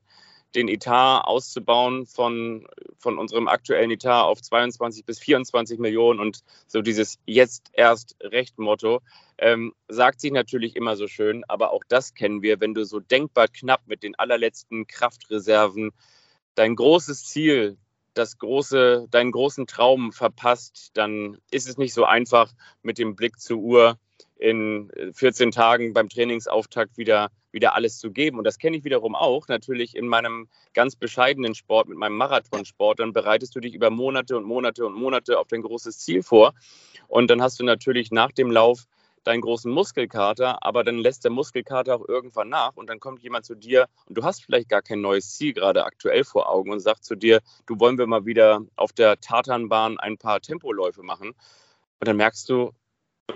den 0.56 0.68
Etat 0.68 1.22
auszubauen 1.22 2.06
von, 2.06 2.68
von 2.98 3.18
unserem 3.18 3.48
aktuellen 3.48 3.92
Etat 3.92 4.24
auf 4.24 4.42
22 4.42 5.06
bis 5.06 5.20
24 5.20 5.80
Millionen. 5.80 6.20
Und 6.20 6.40
so 6.68 6.82
dieses 6.82 7.20
Jetzt 7.26 7.70
erst 7.74 8.16
Recht-Motto 8.22 9.02
ähm, 9.38 9.74
sagt 9.88 10.22
sich 10.22 10.32
natürlich 10.32 10.76
immer 10.76 10.96
so 10.96 11.08
schön, 11.08 11.44
aber 11.48 11.72
auch 11.72 11.84
das 11.88 12.14
kennen 12.14 12.42
wir, 12.42 12.62
wenn 12.62 12.74
du 12.74 12.86
so 12.86 13.00
denkbar 13.00 13.48
knapp 13.48 13.82
mit 13.86 14.04
den 14.04 14.16
allerletzten 14.16 14.88
Kraftreserven 14.88 15.92
dein 16.56 16.76
großes 16.76 17.26
Ziel 17.26 17.78
das 18.16 18.38
große, 18.38 19.08
deinen 19.12 19.32
großen 19.32 19.68
Traum 19.68 20.12
verpasst, 20.12 20.92
dann 20.94 21.38
ist 21.52 21.68
es 21.68 21.78
nicht 21.78 21.94
so 21.94 22.06
einfach, 22.06 22.54
mit 22.82 22.98
dem 22.98 23.16
Blick 23.16 23.40
zur 23.40 23.58
Uhr 23.58 24.00
in 24.38 24.90
14 25.14 25.52
Tagen 25.52 25.94
beim 25.94 26.10
Trainingsauftakt 26.10 26.98
wieder, 26.98 27.30
wieder 27.56 27.74
alles 27.74 27.98
zu 27.98 28.12
geben. 28.12 28.38
Und 28.38 28.44
das 28.44 28.60
kenne 28.60 28.78
ich 28.78 28.84
wiederum 28.84 29.16
auch, 29.16 29.48
natürlich 29.48 29.96
in 29.96 30.08
meinem 30.08 30.48
ganz 30.76 30.96
bescheidenen 30.96 31.56
Sport, 31.56 31.90
mit 31.90 31.98
meinem 31.98 32.18
Marathonsport. 32.18 33.00
Dann 33.00 33.14
bereitest 33.14 33.56
du 33.56 33.60
dich 33.60 33.74
über 33.74 33.90
Monate 33.90 34.38
und 34.38 34.44
Monate 34.44 34.86
und 34.86 34.94
Monate 34.94 35.40
auf 35.40 35.48
dein 35.48 35.64
großes 35.64 35.98
Ziel 35.98 36.22
vor. 36.22 36.54
Und 37.08 37.32
dann 37.32 37.42
hast 37.42 37.60
du 37.60 37.64
natürlich 37.64 38.12
nach 38.12 38.32
dem 38.32 38.52
Lauf 38.52 38.86
deinen 39.24 39.42
großen 39.42 39.72
Muskelkater, 39.72 40.64
aber 40.64 40.84
dann 40.84 41.00
lässt 41.00 41.24
der 41.24 41.32
Muskelkater 41.32 41.96
auch 41.96 42.08
irgendwann 42.08 42.50
nach 42.50 42.76
und 42.76 42.90
dann 42.90 43.00
kommt 43.00 43.24
jemand 43.24 43.46
zu 43.46 43.56
dir 43.56 43.88
und 44.06 44.18
du 44.18 44.24
hast 44.24 44.44
vielleicht 44.44 44.70
gar 44.70 44.84
kein 44.84 45.02
neues 45.02 45.36
Ziel 45.36 45.54
gerade 45.54 45.84
aktuell 45.84 46.24
vor 46.24 46.48
Augen 46.48 46.72
und 46.72 46.80
sagt 46.80 47.04
zu 47.04 47.16
dir, 47.16 47.42
du 47.66 47.80
wollen 47.80 47.98
wir 47.98 48.06
mal 48.06 48.26
wieder 48.26 48.62
auf 48.76 48.94
der 48.94 49.20
Tatanbahn 49.20 50.00
ein 50.00 50.18
paar 50.18 50.42
Tempoläufe 50.42 51.02
machen. 51.02 51.30
Und 51.30 52.08
dann 52.08 52.18
merkst 52.18 52.48
du, 52.50 52.72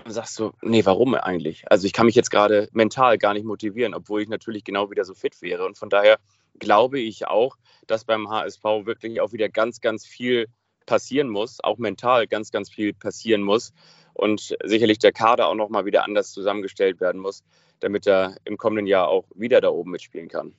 und 0.04 0.12
sagst 0.12 0.38
du, 0.38 0.52
nee, 0.62 0.84
warum 0.84 1.14
eigentlich? 1.14 1.64
Also 1.70 1.86
ich 1.86 1.92
kann 1.92 2.06
mich 2.06 2.14
jetzt 2.14 2.30
gerade 2.30 2.68
mental 2.72 3.18
gar 3.18 3.34
nicht 3.34 3.44
motivieren, 3.44 3.94
obwohl 3.94 4.22
ich 4.22 4.28
natürlich 4.28 4.64
genau 4.64 4.90
wieder 4.90 5.04
so 5.04 5.14
fit 5.14 5.40
wäre. 5.42 5.64
Und 5.64 5.78
von 5.78 5.88
daher 5.88 6.18
glaube 6.58 7.00
ich 7.00 7.26
auch, 7.26 7.56
dass 7.86 8.04
beim 8.04 8.28
HSV 8.28 8.62
wirklich 8.84 9.20
auch 9.20 9.32
wieder 9.32 9.48
ganz, 9.48 9.80
ganz 9.80 10.06
viel 10.06 10.46
passieren 10.86 11.28
muss, 11.28 11.62
auch 11.62 11.78
mental 11.78 12.26
ganz, 12.26 12.50
ganz 12.50 12.70
viel 12.70 12.92
passieren 12.92 13.42
muss 13.42 13.72
und 14.14 14.56
sicherlich 14.64 14.98
der 14.98 15.12
Kader 15.12 15.48
auch 15.48 15.54
nochmal 15.54 15.84
wieder 15.84 16.04
anders 16.04 16.32
zusammengestellt 16.32 17.00
werden 17.00 17.20
muss, 17.20 17.44
damit 17.80 18.06
er 18.06 18.36
im 18.44 18.56
kommenden 18.56 18.86
Jahr 18.86 19.08
auch 19.08 19.24
wieder 19.34 19.60
da 19.60 19.68
oben 19.68 19.92
mitspielen 19.92 20.28
kann. 20.28 20.54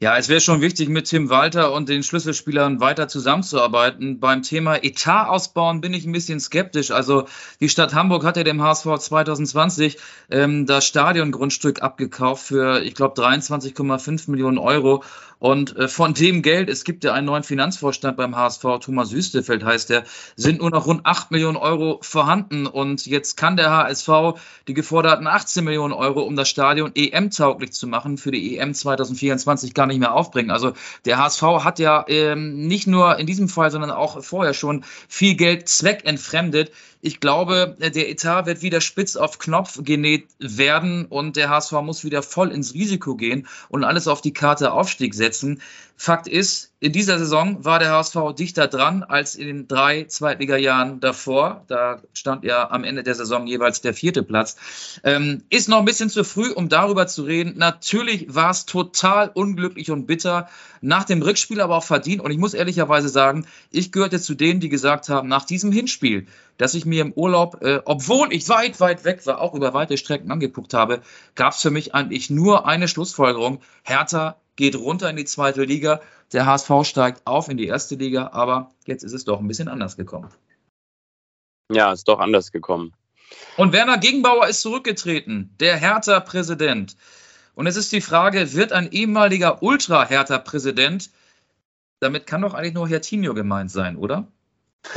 Ja, 0.00 0.16
es 0.16 0.28
wäre 0.28 0.40
schon 0.40 0.60
wichtig, 0.60 0.88
mit 0.88 1.06
Tim 1.06 1.30
Walter 1.30 1.72
und 1.72 1.88
den 1.88 2.02
Schlüsselspielern 2.02 2.80
weiter 2.80 3.08
zusammenzuarbeiten. 3.08 4.20
Beim 4.20 4.42
Thema 4.42 4.82
Etat 4.84 5.28
ausbauen 5.28 5.80
bin 5.80 5.94
ich 5.94 6.04
ein 6.04 6.12
bisschen 6.12 6.40
skeptisch. 6.40 6.90
Also 6.90 7.26
die 7.60 7.68
Stadt 7.68 7.94
Hamburg 7.94 8.24
hat 8.24 8.36
ja 8.36 8.44
dem 8.44 8.62
HSV 8.62 8.98
2020 8.98 9.98
ähm, 10.30 10.66
das 10.66 10.86
Stadiongrundstück 10.86 11.82
abgekauft 11.82 12.46
für, 12.46 12.82
ich 12.82 12.94
glaube, 12.94 13.20
23,5 13.20 14.30
Millionen 14.30 14.58
Euro. 14.58 15.02
Und 15.44 15.76
äh, 15.76 15.88
von 15.88 16.14
dem 16.14 16.40
Geld, 16.40 16.70
es 16.70 16.84
gibt 16.84 17.04
ja 17.04 17.12
einen 17.12 17.26
neuen 17.26 17.42
Finanzvorstand 17.42 18.16
beim 18.16 18.34
HSV, 18.34 18.62
Thomas 18.80 19.12
Wüstefeld 19.12 19.62
heißt 19.62 19.90
der, 19.90 20.04
sind 20.36 20.62
nur 20.62 20.70
noch 20.70 20.86
rund 20.86 21.04
8 21.04 21.32
Millionen 21.32 21.58
Euro 21.58 21.98
vorhanden. 22.00 22.66
Und 22.66 23.04
jetzt 23.04 23.36
kann 23.36 23.58
der 23.58 23.70
HSV 23.70 24.08
die 24.68 24.72
geforderten 24.72 25.26
18 25.26 25.62
Millionen 25.62 25.92
Euro, 25.92 26.22
um 26.22 26.34
das 26.34 26.48
Stadion 26.48 26.92
EM-tauglich 26.94 27.72
zu 27.72 27.86
machen, 27.86 28.16
für 28.16 28.30
die 28.30 28.56
EM 28.56 28.72
2024 28.72 29.74
gar 29.74 29.86
nicht 29.86 29.98
mehr 29.98 30.14
aufbringen. 30.14 30.50
Also 30.50 30.72
der 31.04 31.18
HSV 31.18 31.42
hat 31.42 31.78
ja 31.78 32.06
ähm, 32.08 32.66
nicht 32.66 32.86
nur 32.86 33.18
in 33.18 33.26
diesem 33.26 33.50
Fall, 33.50 33.70
sondern 33.70 33.90
auch 33.90 34.24
vorher 34.24 34.54
schon 34.54 34.82
viel 35.10 35.34
Geld 35.34 35.68
zweckentfremdet. 35.68 36.72
Ich 37.06 37.20
glaube, 37.20 37.76
der 37.78 38.08
Etat 38.08 38.46
wird 38.46 38.62
wieder 38.62 38.80
spitz 38.80 39.16
auf 39.16 39.38
Knopf 39.38 39.78
genäht 39.84 40.26
werden 40.38 41.04
und 41.04 41.36
der 41.36 41.50
HSV 41.50 41.72
muss 41.82 42.02
wieder 42.02 42.22
voll 42.22 42.50
ins 42.50 42.72
Risiko 42.72 43.14
gehen 43.14 43.46
und 43.68 43.84
alles 43.84 44.08
auf 44.08 44.22
die 44.22 44.32
Karte 44.32 44.72
Aufstieg 44.72 45.12
setzen. 45.14 45.60
Fakt 45.96 46.26
ist, 46.26 46.72
in 46.80 46.92
dieser 46.92 47.18
Saison 47.18 47.64
war 47.64 47.78
der 47.78 47.92
HSV 47.92 48.34
dichter 48.36 48.66
dran 48.66 49.04
als 49.04 49.36
in 49.36 49.46
den 49.46 49.68
drei 49.68 50.04
Zweitliga-Jahren 50.04 50.98
davor. 51.00 51.64
Da 51.68 52.02
stand 52.14 52.42
ja 52.44 52.70
am 52.70 52.84
Ende 52.84 53.02
der 53.02 53.14
Saison 53.14 53.46
jeweils 53.46 53.80
der 53.80 53.94
vierte 53.94 54.22
Platz. 54.22 54.56
Ähm, 55.04 55.44
ist 55.50 55.68
noch 55.68 55.78
ein 55.78 55.84
bisschen 55.84 56.10
zu 56.10 56.24
früh, 56.24 56.50
um 56.50 56.68
darüber 56.68 57.06
zu 57.06 57.22
reden. 57.22 57.54
Natürlich 57.56 58.34
war 58.34 58.50
es 58.50 58.66
total 58.66 59.30
unglücklich 59.32 59.90
und 59.90 60.06
bitter. 60.06 60.48
Nach 60.80 61.04
dem 61.04 61.22
Rückspiel 61.22 61.60
aber 61.60 61.76
auch 61.76 61.84
verdient. 61.84 62.20
Und 62.20 62.32
ich 62.32 62.38
muss 62.38 62.54
ehrlicherweise 62.54 63.08
sagen, 63.08 63.46
ich 63.70 63.92
gehörte 63.92 64.20
zu 64.20 64.34
denen, 64.34 64.60
die 64.60 64.68
gesagt 64.68 65.08
haben, 65.08 65.28
nach 65.28 65.44
diesem 65.44 65.70
Hinspiel, 65.70 66.26
dass 66.56 66.74
ich 66.74 66.86
mir 66.86 67.02
im 67.02 67.12
Urlaub, 67.12 67.62
äh, 67.62 67.80
obwohl 67.84 68.32
ich 68.32 68.48
weit, 68.48 68.80
weit 68.80 69.04
weg 69.04 69.24
war, 69.26 69.40
auch 69.40 69.54
über 69.54 69.74
weite 69.74 69.96
Strecken 69.96 70.30
angeguckt 70.30 70.74
habe, 70.74 71.02
gab 71.34 71.54
es 71.54 71.62
für 71.62 71.70
mich 71.70 71.94
eigentlich 71.94 72.30
nur 72.30 72.66
eine 72.66 72.88
Schlussfolgerung. 72.88 73.60
Hertha 73.82 74.36
geht 74.56 74.76
runter 74.76 75.10
in 75.10 75.16
die 75.16 75.24
zweite 75.24 75.64
Liga. 75.64 76.00
Der 76.32 76.46
HSV 76.46 76.70
steigt 76.84 77.26
auf 77.26 77.48
in 77.48 77.56
die 77.56 77.66
erste 77.66 77.96
Liga, 77.96 78.30
aber 78.32 78.70
jetzt 78.86 79.02
ist 79.02 79.12
es 79.12 79.24
doch 79.24 79.40
ein 79.40 79.48
bisschen 79.48 79.68
anders 79.68 79.96
gekommen. 79.96 80.30
Ja, 81.72 81.92
ist 81.92 82.08
doch 82.08 82.20
anders 82.20 82.52
gekommen. 82.52 82.92
Und 83.56 83.72
Werner 83.72 83.98
Gegenbauer 83.98 84.46
ist 84.48 84.60
zurückgetreten, 84.60 85.54
der 85.58 85.76
Hertha-Präsident. 85.76 86.96
Und 87.54 87.66
es 87.66 87.76
ist 87.76 87.92
die 87.92 88.00
Frage, 88.00 88.52
wird 88.52 88.72
ein 88.72 88.90
ehemaliger 88.90 89.62
Ultra-Hertha-Präsident, 89.62 91.10
damit 92.00 92.26
kann 92.26 92.42
doch 92.42 92.54
eigentlich 92.54 92.74
nur 92.74 92.88
Hertinho 92.88 93.32
gemeint 93.34 93.70
sein, 93.70 93.96
oder? 93.96 94.26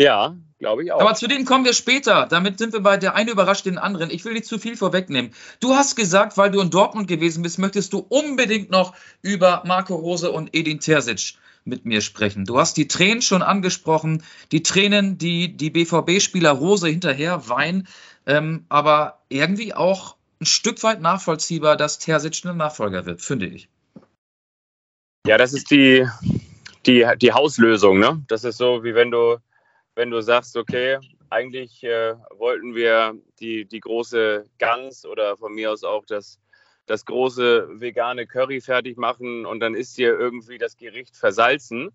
ja, 0.00 0.34
glaube 0.58 0.82
ich 0.82 0.92
auch. 0.92 1.00
Aber 1.00 1.14
zu 1.14 1.28
denen 1.28 1.44
kommen 1.44 1.66
wir 1.66 1.74
später. 1.74 2.26
Damit 2.26 2.58
sind 2.58 2.72
wir 2.72 2.80
bei 2.80 2.96
der 2.96 3.14
eine 3.14 3.32
überrascht 3.32 3.66
den 3.66 3.76
anderen. 3.76 4.10
Ich 4.10 4.24
will 4.24 4.32
nicht 4.32 4.46
zu 4.46 4.58
viel 4.58 4.76
vorwegnehmen. 4.76 5.32
Du 5.60 5.74
hast 5.74 5.94
gesagt, 5.94 6.38
weil 6.38 6.50
du 6.50 6.60
in 6.60 6.70
Dortmund 6.70 7.06
gewesen 7.06 7.42
bist, 7.42 7.58
möchtest 7.58 7.92
du 7.92 7.98
unbedingt 8.08 8.70
noch 8.70 8.94
über 9.20 9.62
Marco 9.66 9.94
Rose 9.94 10.30
und 10.30 10.56
Edin 10.56 10.80
Terzic 10.80 11.34
mit 11.64 11.84
mir 11.84 12.00
sprechen. 12.00 12.46
Du 12.46 12.58
hast 12.58 12.78
die 12.78 12.88
Tränen 12.88 13.20
schon 13.20 13.42
angesprochen, 13.42 14.22
die 14.52 14.62
Tränen, 14.62 15.18
die 15.18 15.54
die 15.54 15.68
BVB-Spieler 15.68 16.52
Rose 16.52 16.88
hinterher 16.88 17.50
weinen, 17.50 17.86
ähm, 18.24 18.64
aber 18.70 19.18
irgendwie 19.28 19.74
auch 19.74 20.16
ein 20.40 20.46
Stück 20.46 20.82
weit 20.82 21.02
nachvollziehbar, 21.02 21.76
dass 21.76 21.98
Terzic 21.98 22.42
ein 22.46 22.56
Nachfolger 22.56 23.04
wird, 23.04 23.20
finde 23.20 23.46
ich. 23.46 23.68
Ja, 25.26 25.36
das 25.36 25.52
ist 25.52 25.70
die, 25.70 26.08
die, 26.86 27.06
die 27.20 27.32
Hauslösung. 27.32 27.98
Ne? 27.98 28.22
Das 28.28 28.44
ist 28.44 28.56
so, 28.56 28.82
wie 28.82 28.94
wenn 28.94 29.10
du, 29.10 29.36
wenn 29.94 30.10
du 30.10 30.20
sagst, 30.20 30.56
okay, 30.56 30.98
eigentlich 31.30 31.82
äh, 31.84 32.14
wollten 32.36 32.74
wir 32.74 33.14
die, 33.38 33.64
die 33.64 33.80
große 33.80 34.44
Gans 34.58 35.06
oder 35.06 35.36
von 35.36 35.54
mir 35.54 35.72
aus 35.72 35.84
auch 35.84 36.04
das, 36.04 36.38
das 36.86 37.04
große 37.04 37.80
vegane 37.80 38.26
Curry 38.26 38.60
fertig 38.60 38.96
machen 38.96 39.46
und 39.46 39.60
dann 39.60 39.74
ist 39.74 39.96
dir 39.96 40.18
irgendwie 40.18 40.58
das 40.58 40.76
Gericht 40.76 41.16
versalzen. 41.16 41.90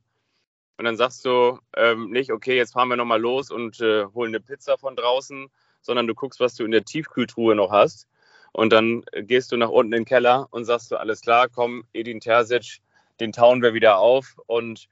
Und 0.78 0.86
dann 0.86 0.98
sagst 0.98 1.24
du 1.26 1.60
ähm, 1.78 2.10
nicht, 2.10 2.32
okay, 2.32 2.58
jetzt 2.58 2.74
fahren 2.74 2.90
wir 2.90 2.98
nochmal 2.98 3.22
los 3.22 3.50
und 3.50 3.80
äh, 3.80 4.06
holen 4.14 4.30
eine 4.30 4.42
Pizza 4.42 4.78
von 4.78 4.96
draußen, 4.96 5.48
sondern 5.82 6.08
du 6.08 6.16
guckst, 6.16 6.40
was 6.40 6.56
du 6.56 6.66
in 6.66 6.72
der 6.72 6.84
Tiefkühltruhe 6.84 7.56
noch 7.56 7.72
hast. 7.72 8.08
Und 8.52 8.72
dann 8.72 9.04
gehst 9.14 9.52
du 9.52 9.58
nach 9.58 9.70
unten 9.70 9.94
in 9.94 10.02
den 10.02 10.06
Keller 10.06 10.48
und 10.52 10.66
sagst 10.66 10.92
du, 10.92 10.98
alles 10.98 11.22
klar, 11.22 11.50
komm, 11.50 11.86
Edin 11.94 12.22
Terzic, 12.22 12.80
den 13.20 13.32
tauen 13.32 13.62
wir 13.62 13.74
wieder 13.74 13.98
auf. 13.98 14.38
Und 14.48 14.88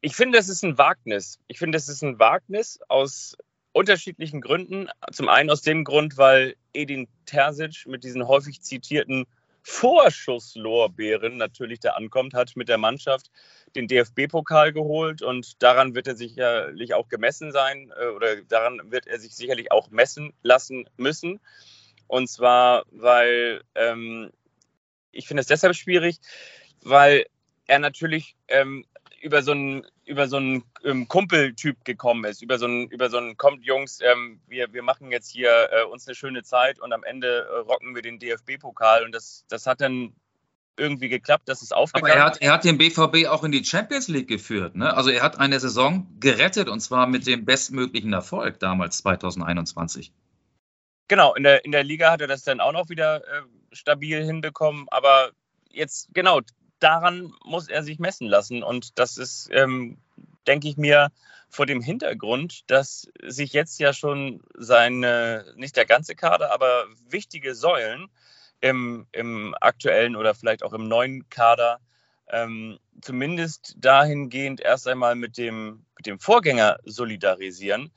ich 0.00 0.16
finde, 0.16 0.38
es 0.38 0.48
ist 0.48 0.64
ein 0.64 0.78
Wagnis. 0.78 1.38
Ich 1.48 1.58
finde, 1.58 1.76
es 1.76 1.88
ist 1.88 2.02
ein 2.02 2.18
Wagnis 2.18 2.80
aus 2.88 3.36
unterschiedlichen 3.72 4.40
Gründen. 4.40 4.88
Zum 5.12 5.28
einen 5.28 5.50
aus 5.50 5.62
dem 5.62 5.84
Grund, 5.84 6.16
weil 6.16 6.56
Edin 6.72 7.08
Terzic 7.26 7.86
mit 7.86 8.04
diesen 8.04 8.26
häufig 8.26 8.62
zitierten 8.62 9.26
Vorschusslorbeeren 9.62 11.36
natürlich 11.36 11.80
da 11.80 11.90
ankommt, 11.90 12.34
hat 12.34 12.56
mit 12.56 12.68
der 12.68 12.78
Mannschaft 12.78 13.30
den 13.76 13.88
DFB-Pokal 13.88 14.72
geholt 14.72 15.22
und 15.22 15.62
daran 15.62 15.94
wird 15.94 16.08
er 16.08 16.16
sicherlich 16.16 16.94
auch 16.94 17.08
gemessen 17.08 17.52
sein 17.52 17.92
äh, 18.00 18.06
oder 18.06 18.36
daran 18.42 18.90
wird 18.90 19.06
er 19.06 19.20
sich 19.20 19.34
sicherlich 19.34 19.70
auch 19.70 19.90
messen 19.90 20.32
lassen 20.42 20.88
müssen. 20.96 21.40
Und 22.06 22.28
zwar, 22.28 22.84
weil 22.90 23.62
ähm, 23.74 24.30
ich 25.12 25.28
finde 25.28 25.42
es 25.42 25.46
deshalb 25.46 25.76
schwierig, 25.76 26.16
weil 26.82 27.26
er 27.70 27.78
natürlich 27.78 28.36
ähm, 28.48 28.84
über 29.22 29.42
so 29.42 29.52
einen 29.52 29.86
über 30.04 30.26
so 30.26 30.38
einen 30.38 30.64
ähm, 30.84 31.06
Kumpeltyp 31.06 31.84
gekommen 31.84 32.24
ist, 32.24 32.42
über 32.42 32.58
so 32.58 32.66
einen, 32.66 32.88
über 32.88 33.10
so 33.10 33.18
einen, 33.18 33.36
kommt 33.36 33.64
Jungs, 33.64 34.00
ähm, 34.02 34.40
wir, 34.48 34.72
wir 34.72 34.82
machen 34.82 35.12
jetzt 35.12 35.30
hier 35.30 35.68
äh, 35.70 35.84
uns 35.84 36.08
eine 36.08 36.16
schöne 36.16 36.42
Zeit 36.42 36.80
und 36.80 36.92
am 36.92 37.04
Ende 37.04 37.46
äh, 37.48 37.58
rocken 37.58 37.94
wir 37.94 38.02
den 38.02 38.18
DFB-Pokal 38.18 39.04
und 39.04 39.12
das, 39.14 39.44
das 39.48 39.68
hat 39.68 39.80
dann 39.80 40.12
irgendwie 40.76 41.08
geklappt, 41.08 41.48
das 41.48 41.62
ist 41.62 41.72
aufgegangen. 41.72 42.10
Aber 42.10 42.20
er 42.20 42.26
hat, 42.26 42.42
er 42.42 42.52
hat 42.52 42.64
den 42.64 42.76
BVB 42.76 43.28
auch 43.28 43.44
in 43.44 43.52
die 43.52 43.64
Champions 43.64 44.08
League 44.08 44.26
geführt. 44.26 44.74
Ne? 44.74 44.96
Also 44.96 45.10
er 45.10 45.22
hat 45.22 45.38
eine 45.38 45.60
Saison 45.60 46.08
gerettet 46.18 46.68
und 46.68 46.80
zwar 46.80 47.06
mit 47.06 47.28
dem 47.28 47.44
bestmöglichen 47.44 48.12
Erfolg 48.12 48.58
damals 48.58 48.98
2021. 48.98 50.12
Genau, 51.06 51.34
in 51.34 51.44
der, 51.44 51.64
in 51.64 51.70
der 51.70 51.84
Liga 51.84 52.10
hat 52.10 52.20
er 52.20 52.26
das 52.26 52.42
dann 52.42 52.58
auch 52.58 52.72
noch 52.72 52.88
wieder 52.88 53.18
äh, 53.18 53.42
stabil 53.70 54.24
hinbekommen. 54.24 54.86
Aber 54.90 55.30
jetzt, 55.70 56.08
genau, 56.14 56.40
daran 56.80 57.32
muss 57.44 57.68
er 57.68 57.82
sich 57.82 57.98
messen 57.98 58.26
lassen. 58.26 58.62
Und 58.62 58.98
das 58.98 59.16
ist, 59.18 59.48
ähm, 59.52 59.98
denke 60.46 60.68
ich 60.68 60.76
mir, 60.76 61.10
vor 61.48 61.66
dem 61.66 61.80
Hintergrund, 61.80 62.70
dass 62.70 63.08
sich 63.22 63.52
jetzt 63.52 63.80
ja 63.80 63.92
schon 63.92 64.40
seine, 64.54 65.52
nicht 65.56 65.76
der 65.76 65.84
ganze 65.84 66.14
Kader, 66.14 66.52
aber 66.54 66.84
wichtige 67.08 67.54
Säulen 67.54 68.08
im, 68.60 69.06
im 69.12 69.54
aktuellen 69.60 70.14
oder 70.16 70.34
vielleicht 70.34 70.62
auch 70.62 70.72
im 70.72 70.86
neuen 70.86 71.28
Kader 71.28 71.80
ähm, 72.28 72.78
zumindest 73.00 73.74
dahingehend 73.78 74.60
erst 74.60 74.86
einmal 74.86 75.16
mit 75.16 75.36
dem, 75.38 75.84
mit 75.96 76.06
dem 76.06 76.20
Vorgänger 76.20 76.78
solidarisieren 76.84 77.90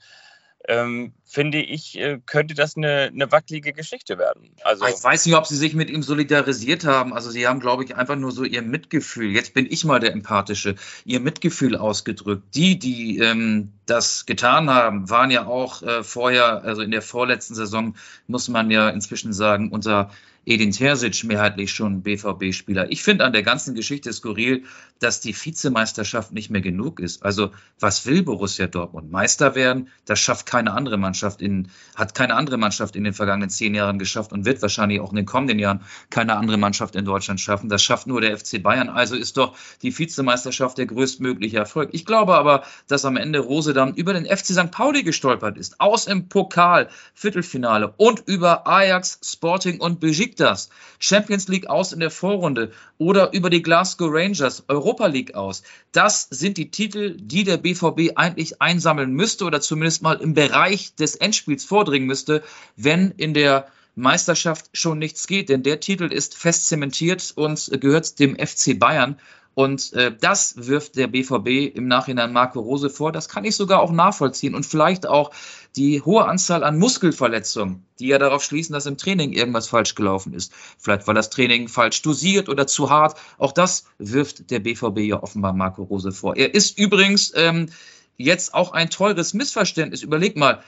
ähm, 0.68 1.12
finde 1.24 1.58
ich, 1.58 1.98
äh, 1.98 2.20
könnte 2.24 2.54
das 2.54 2.76
eine, 2.76 3.10
eine 3.12 3.30
wackelige 3.30 3.72
Geschichte 3.72 4.18
werden. 4.18 4.50
Also 4.62 4.86
ich 4.86 5.02
weiß 5.02 5.26
nicht, 5.26 5.34
ob 5.34 5.46
sie 5.46 5.56
sich 5.56 5.74
mit 5.74 5.90
ihm 5.90 6.02
solidarisiert 6.02 6.84
haben. 6.84 7.12
Also 7.12 7.30
sie 7.30 7.46
haben, 7.46 7.60
glaube 7.60 7.84
ich, 7.84 7.96
einfach 7.96 8.16
nur 8.16 8.32
so 8.32 8.44
ihr 8.44 8.62
Mitgefühl. 8.62 9.30
Jetzt 9.30 9.52
bin 9.52 9.66
ich 9.70 9.84
mal 9.84 10.00
der 10.00 10.12
Empathische. 10.12 10.76
Ihr 11.04 11.20
Mitgefühl 11.20 11.76
ausgedrückt. 11.76 12.42
Die, 12.54 12.78
die 12.78 13.18
ähm, 13.18 13.72
das 13.86 14.26
getan 14.26 14.70
haben, 14.70 15.10
waren 15.10 15.30
ja 15.30 15.46
auch 15.46 15.82
äh, 15.82 16.02
vorher, 16.02 16.62
also 16.62 16.82
in 16.82 16.90
der 16.90 17.02
vorletzten 17.02 17.54
Saison, 17.54 17.94
muss 18.26 18.48
man 18.48 18.70
ja 18.70 18.88
inzwischen 18.88 19.32
sagen, 19.32 19.70
unter 19.70 20.10
Edin 20.46 20.72
Terzic 20.72 21.24
mehrheitlich 21.24 21.72
schon 21.72 22.02
BVB-Spieler. 22.02 22.90
Ich 22.90 23.02
finde 23.02 23.24
an 23.24 23.32
der 23.32 23.42
ganzen 23.42 23.74
Geschichte 23.74 24.12
skurril, 24.12 24.64
dass 24.98 25.20
die 25.20 25.34
Vizemeisterschaft 25.34 26.32
nicht 26.32 26.50
mehr 26.50 26.60
genug 26.60 27.00
ist. 27.00 27.22
Also 27.22 27.50
was 27.80 28.06
will 28.06 28.22
Borussia 28.22 28.66
Dortmund? 28.66 29.10
Meister 29.10 29.54
werden? 29.54 29.88
Das 30.06 30.20
schafft 30.20 30.46
keine 30.46 30.72
andere 30.72 30.96
Mannschaft 30.96 31.42
in, 31.42 31.68
hat 31.94 32.14
keine 32.14 32.34
andere 32.34 32.56
Mannschaft 32.58 32.96
in 32.96 33.04
den 33.04 33.14
vergangenen 33.14 33.50
zehn 33.50 33.74
Jahren 33.74 33.98
geschafft 33.98 34.32
und 34.32 34.44
wird 34.44 34.62
wahrscheinlich 34.62 35.00
auch 35.00 35.10
in 35.10 35.16
den 35.16 35.26
kommenden 35.26 35.58
Jahren 35.58 35.80
keine 36.10 36.36
andere 36.36 36.56
Mannschaft 36.56 36.96
in 36.96 37.04
Deutschland 37.04 37.40
schaffen. 37.40 37.68
Das 37.68 37.82
schafft 37.82 38.06
nur 38.06 38.20
der 38.20 38.38
FC 38.38 38.62
Bayern. 38.62 38.88
Also 38.88 39.16
ist 39.16 39.36
doch 39.36 39.56
die 39.82 39.96
Vizemeisterschaft 39.96 40.78
der 40.78 40.86
größtmögliche 40.86 41.58
Erfolg. 41.58 41.90
Ich 41.92 42.04
glaube 42.04 42.36
aber, 42.36 42.64
dass 42.88 43.04
am 43.04 43.16
Ende 43.16 43.40
Rose 43.40 43.72
dann 43.72 43.94
über 43.94 44.12
den 44.12 44.26
FC 44.26 44.46
St. 44.46 44.70
Pauli 44.70 45.02
gestolpert 45.02 45.58
ist. 45.58 45.80
Aus 45.80 46.06
im 46.06 46.28
Pokal, 46.28 46.88
Viertelfinale 47.14 47.94
und 47.96 48.22
über 48.26 48.66
Ajax, 48.66 49.18
Sporting 49.22 49.80
und 49.80 50.00
Besiktas 50.34 50.68
das? 50.68 50.68
Champions 50.98 51.48
League 51.48 51.68
aus 51.68 51.92
in 51.92 52.00
der 52.00 52.10
Vorrunde 52.10 52.72
oder 52.98 53.32
über 53.32 53.50
die 53.50 53.62
Glasgow 53.62 54.10
Rangers 54.12 54.64
Europa 54.68 55.06
League 55.06 55.34
aus. 55.34 55.62
Das 55.92 56.28
sind 56.30 56.56
die 56.56 56.70
Titel, 56.70 57.16
die 57.18 57.44
der 57.44 57.56
BVB 57.56 58.16
eigentlich 58.16 58.60
einsammeln 58.60 59.12
müsste 59.12 59.44
oder 59.44 59.60
zumindest 59.60 60.02
mal 60.02 60.20
im 60.20 60.34
Bereich 60.34 60.94
des 60.94 61.16
Endspiels 61.16 61.64
vordringen 61.64 62.06
müsste, 62.06 62.42
wenn 62.76 63.12
in 63.12 63.34
der 63.34 63.68
Meisterschaft 63.96 64.70
schon 64.72 64.98
nichts 64.98 65.26
geht, 65.26 65.48
denn 65.48 65.62
der 65.62 65.78
Titel 65.80 66.12
ist 66.12 66.36
fest 66.36 66.66
zementiert 66.68 67.32
und 67.36 67.70
gehört 67.80 68.18
dem 68.18 68.36
FC 68.36 68.78
Bayern. 68.78 69.16
Und 69.54 69.92
äh, 69.92 70.12
das 70.20 70.66
wirft 70.66 70.96
der 70.96 71.06
BVB 71.06 71.76
im 71.76 71.86
Nachhinein 71.86 72.32
Marco 72.32 72.58
Rose 72.58 72.90
vor. 72.90 73.12
Das 73.12 73.28
kann 73.28 73.44
ich 73.44 73.54
sogar 73.54 73.80
auch 73.80 73.92
nachvollziehen. 73.92 74.56
Und 74.56 74.66
vielleicht 74.66 75.06
auch 75.06 75.30
die 75.76 76.02
hohe 76.02 76.26
Anzahl 76.26 76.62
an 76.62 76.78
Muskelverletzungen, 76.78 77.84
die 77.98 78.08
ja 78.08 78.18
darauf 78.18 78.44
schließen, 78.44 78.72
dass 78.72 78.86
im 78.86 78.96
Training 78.96 79.32
irgendwas 79.32 79.68
falsch 79.68 79.94
gelaufen 79.94 80.32
ist. 80.32 80.52
Vielleicht 80.78 81.06
war 81.06 81.14
das 81.14 81.30
Training 81.30 81.68
falsch 81.68 82.02
dosiert 82.02 82.48
oder 82.48 82.66
zu 82.66 82.90
hart. 82.90 83.18
Auch 83.38 83.52
das 83.52 83.86
wirft 83.98 84.50
der 84.50 84.60
BVB 84.60 84.98
ja 85.00 85.22
offenbar 85.22 85.52
Marco 85.52 85.82
Rose 85.82 86.12
vor. 86.12 86.36
Er 86.36 86.54
ist 86.54 86.78
übrigens 86.78 87.32
ähm, 87.34 87.70
jetzt 88.16 88.54
auch 88.54 88.72
ein 88.72 88.90
teures 88.90 89.34
Missverständnis. 89.34 90.02
Überleg 90.02 90.36
mal, 90.36 90.62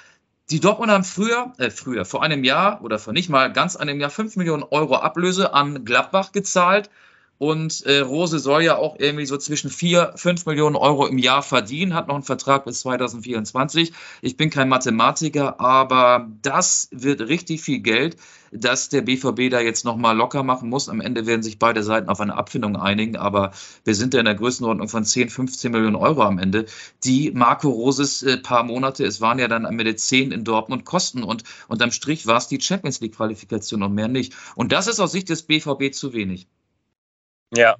die 0.50 0.60
Dortmund 0.60 0.90
haben 0.90 1.04
früher, 1.04 1.52
äh, 1.58 1.70
früher, 1.70 2.04
vor 2.04 2.22
einem 2.22 2.42
Jahr 2.44 2.82
oder 2.82 2.98
vor 2.98 3.12
nicht 3.12 3.28
mal 3.28 3.52
ganz 3.52 3.76
einem 3.76 4.00
Jahr 4.00 4.10
5 4.10 4.36
Millionen 4.36 4.64
Euro 4.64 4.96
Ablöse 4.96 5.54
an 5.54 5.84
Gladbach 5.84 6.32
gezahlt 6.32 6.90
und 7.38 7.84
äh, 7.84 8.00
Rose 8.00 8.38
soll 8.38 8.62
ja 8.62 8.76
auch 8.76 8.96
irgendwie 8.98 9.26
so 9.26 9.36
zwischen 9.36 9.70
4, 9.70 10.12
5 10.16 10.46
Millionen 10.46 10.76
Euro 10.76 11.06
im 11.06 11.18
Jahr 11.18 11.42
verdienen, 11.42 11.94
hat 11.94 12.08
noch 12.08 12.14
einen 12.14 12.24
Vertrag 12.24 12.64
bis 12.64 12.80
2024. 12.80 13.92
Ich 14.22 14.36
bin 14.36 14.50
kein 14.50 14.68
Mathematiker, 14.68 15.60
aber 15.60 16.28
das 16.42 16.88
wird 16.92 17.20
richtig 17.20 17.62
viel 17.62 17.80
Geld, 17.80 18.16
dass 18.52 18.88
der 18.88 19.02
BVB 19.02 19.50
da 19.50 19.60
jetzt 19.60 19.84
nochmal 19.84 20.16
locker 20.16 20.42
machen 20.42 20.70
muss. 20.70 20.88
Am 20.88 21.00
Ende 21.00 21.26
werden 21.26 21.42
sich 21.42 21.58
beide 21.58 21.82
Seiten 21.82 22.08
auf 22.08 22.20
eine 22.20 22.36
Abfindung 22.36 22.76
einigen, 22.76 23.16
aber 23.16 23.52
wir 23.84 23.94
sind 23.94 24.14
ja 24.14 24.20
in 24.20 24.26
der 24.26 24.34
Größenordnung 24.34 24.88
von 24.88 25.04
10, 25.04 25.28
15 25.28 25.72
Millionen 25.72 25.96
Euro 25.96 26.22
am 26.22 26.38
Ende, 26.38 26.66
die 27.04 27.32
Marco 27.32 27.68
Roses 27.68 28.22
äh, 28.22 28.38
paar 28.38 28.62
Monate, 28.62 29.04
es 29.04 29.20
waren 29.20 29.38
ja 29.38 29.48
dann 29.48 29.66
am 29.66 29.78
Ende 29.78 29.96
10 29.96 30.32
in 30.32 30.44
Dortmund 30.44 30.84
kosten 30.84 31.22
und 31.22 31.44
unterm 31.68 31.90
Strich 31.90 32.26
war 32.26 32.38
es 32.38 32.48
die 32.48 32.60
Champions 32.60 33.00
League 33.00 33.16
Qualifikation 33.16 33.82
und 33.82 33.94
mehr 33.94 34.08
nicht. 34.08 34.34
Und 34.54 34.72
das 34.72 34.86
ist 34.86 35.00
aus 35.00 35.12
Sicht 35.12 35.28
des 35.28 35.42
BVB 35.42 35.92
zu 35.92 36.12
wenig. 36.12 36.48
Ja, 37.54 37.76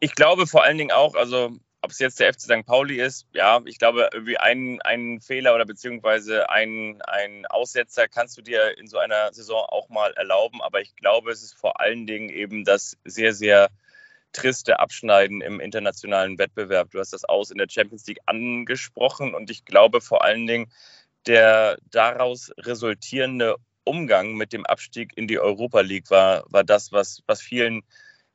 ich 0.00 0.14
glaube 0.14 0.46
vor 0.46 0.64
allen 0.64 0.78
Dingen 0.78 0.92
auch, 0.92 1.14
also 1.14 1.56
ob 1.82 1.90
es 1.90 1.98
jetzt 1.98 2.20
der 2.20 2.32
FC 2.32 2.42
St. 2.42 2.64
Pauli 2.64 3.00
ist, 3.00 3.26
ja, 3.32 3.60
ich 3.64 3.78
glaube, 3.78 4.08
irgendwie 4.12 4.38
einen, 4.38 4.80
einen 4.82 5.20
Fehler 5.20 5.54
oder 5.54 5.66
beziehungsweise 5.66 6.48
einen, 6.48 7.02
einen 7.02 7.44
Aussetzer 7.46 8.06
kannst 8.06 8.38
du 8.38 8.42
dir 8.42 8.78
in 8.78 8.86
so 8.86 8.98
einer 8.98 9.32
Saison 9.32 9.64
auch 9.68 9.88
mal 9.88 10.12
erlauben. 10.12 10.62
Aber 10.62 10.80
ich 10.80 10.94
glaube, 10.94 11.32
es 11.32 11.42
ist 11.42 11.54
vor 11.54 11.80
allen 11.80 12.06
Dingen 12.06 12.28
eben 12.28 12.64
das 12.64 12.96
sehr, 13.04 13.34
sehr 13.34 13.68
triste 14.32 14.78
Abschneiden 14.78 15.40
im 15.40 15.58
internationalen 15.58 16.38
Wettbewerb. 16.38 16.90
Du 16.92 17.00
hast 17.00 17.12
das 17.12 17.24
Aus 17.24 17.50
in 17.50 17.58
der 17.58 17.68
Champions 17.68 18.06
League 18.06 18.20
angesprochen 18.26 19.34
und 19.34 19.50
ich 19.50 19.64
glaube 19.64 20.00
vor 20.00 20.24
allen 20.24 20.46
Dingen, 20.46 20.72
der 21.26 21.78
daraus 21.90 22.52
resultierende 22.58 23.56
Umgang 23.84 24.34
mit 24.34 24.52
dem 24.52 24.64
Abstieg 24.66 25.12
in 25.16 25.26
die 25.26 25.40
Europa 25.40 25.80
League 25.80 26.10
war, 26.10 26.44
war 26.48 26.62
das, 26.62 26.92
was, 26.92 27.22
was 27.26 27.42
vielen 27.42 27.82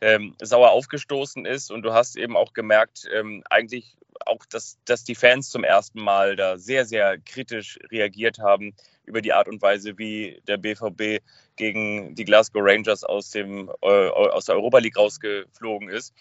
ähm, 0.02 0.36
sauer 0.42 0.72
aufgestoßen 0.72 1.46
ist. 1.46 1.72
Und 1.72 1.82
du 1.84 1.94
hast 1.94 2.18
eben 2.18 2.38
auch 2.38 2.54
gemerkt, 2.54 3.08
ähm, 3.14 3.44
eigentlich 3.50 3.98
auch, 4.26 4.46
dass, 4.46 4.78
dass 4.86 5.04
die 5.04 5.16
Fans 5.16 5.50
zum 5.50 5.64
ersten 5.64 6.02
Mal 6.02 6.36
da 6.36 6.58
sehr, 6.58 6.86
sehr 6.86 7.18
kritisch 7.20 7.80
reagiert 7.92 8.40
haben 8.40 8.76
über 9.06 9.22
die 9.22 9.34
Art 9.34 9.48
und 9.48 9.62
Weise, 9.62 9.98
wie 9.98 10.42
der 10.48 10.58
BVB 10.58 11.24
gegen 11.56 12.16
die 12.16 12.26
Glasgow 12.26 12.62
Rangers 12.64 13.04
aus, 13.04 13.30
dem, 13.32 13.72
äh, 13.82 14.10
aus 14.10 14.46
der 14.46 14.56
Europa 14.56 14.80
League 14.80 14.98
rausgeflogen 14.98 15.90
ist. 15.90 16.14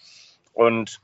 Und 0.53 0.99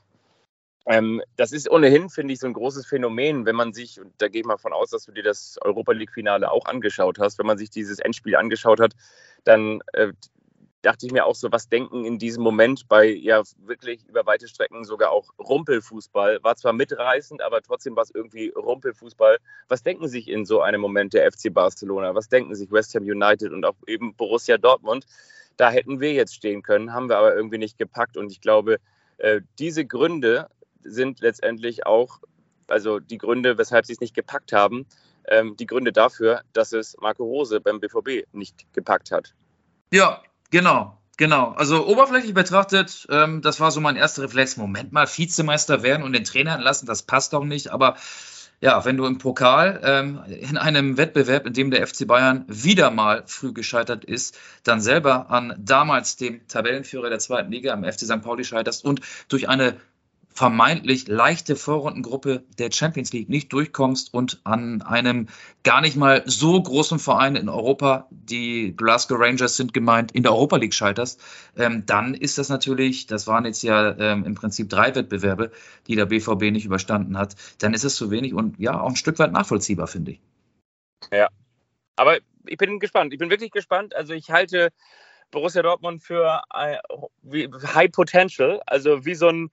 ähm, 0.86 1.22
das 1.36 1.52
ist 1.52 1.70
ohnehin, 1.70 2.10
finde 2.10 2.34
ich, 2.34 2.40
so 2.40 2.46
ein 2.46 2.52
großes 2.52 2.86
Phänomen, 2.86 3.46
wenn 3.46 3.56
man 3.56 3.72
sich, 3.72 4.00
und 4.00 4.12
da 4.18 4.28
gehe 4.28 4.42
ich 4.42 4.46
mal 4.46 4.58
von 4.58 4.72
aus, 4.72 4.90
dass 4.90 5.04
du 5.04 5.12
dir 5.12 5.22
das 5.22 5.58
Europa 5.62 5.92
League-Finale 5.92 6.50
auch 6.50 6.66
angeschaut 6.66 7.18
hast, 7.18 7.38
wenn 7.38 7.46
man 7.46 7.56
sich 7.56 7.70
dieses 7.70 7.98
Endspiel 8.00 8.36
angeschaut 8.36 8.80
hat, 8.80 8.92
dann 9.44 9.80
äh, 9.94 10.12
dachte 10.84 11.06
ich 11.06 11.12
mir 11.12 11.24
auch 11.24 11.34
so, 11.34 11.50
was 11.50 11.68
denken 11.68 12.04
in 12.04 12.18
diesem 12.18 12.42
Moment 12.42 12.88
bei 12.88 13.06
ja 13.06 13.42
wirklich 13.58 14.04
über 14.06 14.26
weite 14.26 14.48
Strecken 14.48 14.84
sogar 14.84 15.10
auch 15.10 15.30
Rumpelfußball. 15.38 16.40
War 16.42 16.56
zwar 16.56 16.72
mitreißend, 16.72 17.42
aber 17.42 17.62
trotzdem 17.62 17.96
war 17.96 18.02
es 18.02 18.10
irgendwie 18.14 18.50
Rumpelfußball. 18.50 19.38
Was 19.68 19.82
denken 19.82 20.08
sich 20.08 20.28
in 20.28 20.44
so 20.44 20.60
einem 20.60 20.80
Moment 20.80 21.14
der 21.14 21.30
FC 21.30 21.52
Barcelona? 21.52 22.14
Was 22.14 22.28
denken 22.28 22.54
sich 22.54 22.70
West 22.70 22.94
Ham 22.94 23.04
United 23.04 23.52
und 23.52 23.64
auch 23.64 23.76
eben 23.86 24.14
Borussia 24.14 24.58
Dortmund? 24.58 25.06
Da 25.56 25.70
hätten 25.70 26.00
wir 26.00 26.12
jetzt 26.12 26.34
stehen 26.34 26.62
können, 26.62 26.92
haben 26.92 27.08
wir 27.08 27.16
aber 27.16 27.34
irgendwie 27.34 27.58
nicht 27.58 27.78
gepackt. 27.78 28.16
Und 28.16 28.30
ich 28.30 28.40
glaube, 28.40 28.78
äh, 29.18 29.40
diese 29.58 29.86
Gründe 29.86 30.48
sind 30.82 31.20
letztendlich 31.20 31.86
auch, 31.86 32.20
also 32.66 33.00
die 33.00 33.18
Gründe, 33.18 33.56
weshalb 33.56 33.86
sie 33.86 33.94
es 33.94 34.00
nicht 34.00 34.14
gepackt 34.14 34.52
haben, 34.52 34.86
ähm, 35.28 35.56
die 35.56 35.66
Gründe 35.66 35.92
dafür, 35.92 36.42
dass 36.52 36.72
es 36.72 36.96
Marco 37.00 37.24
Rose 37.24 37.60
beim 37.60 37.80
BVB 37.80 38.26
nicht 38.32 38.66
gepackt 38.74 39.10
hat. 39.10 39.34
Ja, 39.92 40.22
genau. 40.50 40.98
Genau, 41.16 41.52
also 41.52 41.86
oberflächlich 41.86 42.34
betrachtet, 42.34 43.06
ähm, 43.08 43.40
das 43.40 43.60
war 43.60 43.70
so 43.70 43.80
mein 43.80 43.94
erster 43.94 44.24
Reflex. 44.24 44.56
Moment 44.56 44.92
mal, 44.92 45.06
Vizemeister 45.06 45.84
werden 45.84 46.02
und 46.02 46.12
den 46.12 46.24
Trainer 46.24 46.54
entlassen, 46.54 46.86
das 46.86 47.02
passt 47.02 47.32
doch 47.32 47.44
nicht. 47.44 47.70
Aber 47.70 47.96
ja, 48.60 48.84
wenn 48.84 48.96
du 48.96 49.04
im 49.06 49.18
Pokal 49.18 49.80
ähm, 49.84 50.20
in 50.26 50.56
einem 50.56 50.96
Wettbewerb, 50.96 51.46
in 51.46 51.52
dem 51.52 51.70
der 51.70 51.86
FC 51.86 52.06
Bayern 52.06 52.44
wieder 52.48 52.90
mal 52.90 53.22
früh 53.26 53.52
gescheitert 53.52 54.04
ist, 54.04 54.36
dann 54.64 54.80
selber 54.80 55.30
an 55.30 55.54
damals 55.58 56.16
dem 56.16 56.46
Tabellenführer 56.48 57.10
der 57.10 57.18
zweiten 57.18 57.52
Liga, 57.52 57.72
am 57.72 57.84
FC 57.84 58.00
St. 58.00 58.22
Pauli 58.22 58.42
scheiterst 58.42 58.84
und 58.84 59.00
durch 59.28 59.48
eine 59.48 59.76
vermeintlich 60.34 61.06
leichte 61.06 61.54
Vorrundengruppe 61.54 62.42
der 62.58 62.72
Champions 62.72 63.12
League 63.12 63.28
nicht 63.28 63.52
durchkommst 63.52 64.12
und 64.12 64.40
an 64.42 64.82
einem 64.82 65.28
gar 65.62 65.80
nicht 65.80 65.96
mal 65.96 66.24
so 66.26 66.60
großen 66.60 66.98
Verein 66.98 67.36
in 67.36 67.48
Europa, 67.48 68.08
die 68.10 68.74
Glasgow 68.76 69.18
Rangers 69.18 69.56
sind 69.56 69.72
gemeint, 69.72 70.10
in 70.10 70.24
der 70.24 70.32
Europa 70.32 70.56
League 70.56 70.74
scheiterst, 70.74 71.22
ähm, 71.56 71.86
dann 71.86 72.14
ist 72.14 72.36
das 72.36 72.48
natürlich, 72.48 73.06
das 73.06 73.28
waren 73.28 73.44
jetzt 73.44 73.62
ja 73.62 73.96
ähm, 73.96 74.24
im 74.24 74.34
Prinzip 74.34 74.68
drei 74.68 74.92
Wettbewerbe, 74.94 75.52
die 75.86 75.94
der 75.94 76.06
BVB 76.06 76.50
nicht 76.50 76.64
überstanden 76.64 77.16
hat, 77.16 77.36
dann 77.60 77.72
ist 77.72 77.84
es 77.84 77.94
zu 77.94 78.10
wenig 78.10 78.34
und 78.34 78.58
ja, 78.58 78.80
auch 78.80 78.90
ein 78.90 78.96
Stück 78.96 79.20
weit 79.20 79.30
nachvollziehbar, 79.30 79.86
finde 79.86 80.12
ich. 80.12 80.20
Ja, 81.12 81.28
aber 81.94 82.18
ich 82.46 82.56
bin 82.58 82.80
gespannt. 82.80 83.12
Ich 83.12 83.20
bin 83.20 83.30
wirklich 83.30 83.52
gespannt. 83.52 83.94
Also 83.94 84.14
ich 84.14 84.30
halte 84.30 84.70
Borussia 85.30 85.62
Dortmund 85.62 86.02
für 86.02 86.42
äh, 86.52 86.78
High 87.72 87.92
Potential, 87.92 88.60
also 88.66 89.04
wie 89.04 89.14
so 89.14 89.28
ein 89.28 89.50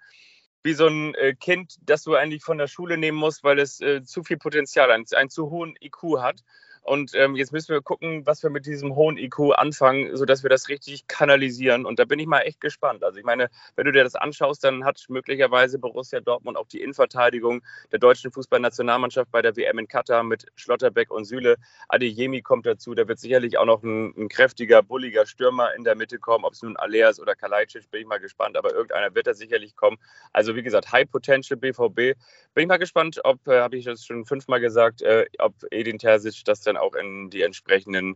wie 0.63 0.73
so 0.73 0.87
ein 0.87 1.15
äh, 1.15 1.33
Kind, 1.33 1.75
das 1.81 2.03
du 2.03 2.15
eigentlich 2.15 2.43
von 2.43 2.57
der 2.57 2.67
Schule 2.67 2.97
nehmen 2.97 3.17
musst, 3.17 3.43
weil 3.43 3.59
es 3.59 3.81
äh, 3.81 4.03
zu 4.03 4.23
viel 4.23 4.37
Potenzial, 4.37 4.91
einen, 4.91 5.05
einen 5.15 5.29
zu 5.29 5.49
hohen 5.49 5.75
IQ 5.81 6.19
hat. 6.19 6.43
Und 6.83 7.13
ähm, 7.13 7.35
jetzt 7.35 7.53
müssen 7.53 7.69
wir 7.69 7.81
gucken, 7.81 8.25
was 8.25 8.41
wir 8.41 8.49
mit 8.49 8.65
diesem 8.65 8.95
hohen 8.95 9.17
IQ 9.17 9.53
anfangen, 9.55 10.15
sodass 10.17 10.41
wir 10.41 10.49
das 10.49 10.67
richtig 10.67 11.07
kanalisieren. 11.07 11.85
Und 11.85 11.99
da 11.99 12.05
bin 12.05 12.17
ich 12.17 12.25
mal 12.25 12.39
echt 12.39 12.59
gespannt. 12.59 13.03
Also 13.03 13.19
ich 13.19 13.23
meine, 13.23 13.49
wenn 13.75 13.85
du 13.85 13.91
dir 13.91 14.03
das 14.03 14.15
anschaust, 14.15 14.63
dann 14.63 14.83
hat 14.83 15.05
möglicherweise 15.07 15.77
Borussia 15.77 16.19
Dortmund 16.19 16.57
auch 16.57 16.67
die 16.67 16.81
Innenverteidigung 16.81 17.61
der 17.91 17.99
deutschen 17.99 18.31
Fußballnationalmannschaft 18.31 19.31
bei 19.31 19.41
der 19.41 19.55
WM 19.55 19.77
in 19.77 19.87
Katar 19.87 20.23
mit 20.23 20.47
Schlotterbeck 20.55 21.11
und 21.11 21.25
Süle. 21.25 21.57
Adeyemi 21.87 22.41
kommt 22.41 22.65
dazu. 22.65 22.95
Da 22.95 23.07
wird 23.07 23.19
sicherlich 23.19 23.57
auch 23.59 23.65
noch 23.65 23.83
ein, 23.83 24.13
ein 24.17 24.27
kräftiger, 24.27 24.81
bulliger 24.81 25.27
Stürmer 25.27 25.73
in 25.75 25.83
der 25.83 25.95
Mitte 25.95 26.17
kommen. 26.17 26.45
Ob 26.45 26.53
es 26.53 26.63
nun 26.63 26.77
Aleas 26.77 27.19
oder 27.19 27.35
Kalajdzic, 27.35 27.91
bin 27.91 28.01
ich 28.01 28.07
mal 28.07 28.19
gespannt. 28.19 28.57
Aber 28.57 28.73
irgendeiner 28.73 29.13
wird 29.13 29.27
da 29.27 29.33
sicherlich 29.35 29.75
kommen. 29.75 29.97
Also 30.33 30.55
wie 30.55 30.63
gesagt, 30.63 30.91
High 30.91 31.09
Potential 31.09 31.57
BVB. 31.57 32.17
Bin 32.53 32.63
ich 32.63 32.67
mal 32.67 32.77
gespannt, 32.77 33.21
ob, 33.23 33.47
äh, 33.47 33.61
habe 33.61 33.77
ich 33.77 33.85
das 33.85 34.05
schon 34.05 34.25
fünfmal 34.25 34.59
gesagt, 34.59 35.01
äh, 35.03 35.25
ob 35.37 35.53
Edin 35.69 35.99
Terzic 35.99 36.43
das 36.45 36.61
dann 36.61 36.70
auch 36.77 36.95
in 36.95 37.29
die 37.29 37.41
entsprechenden, 37.41 38.15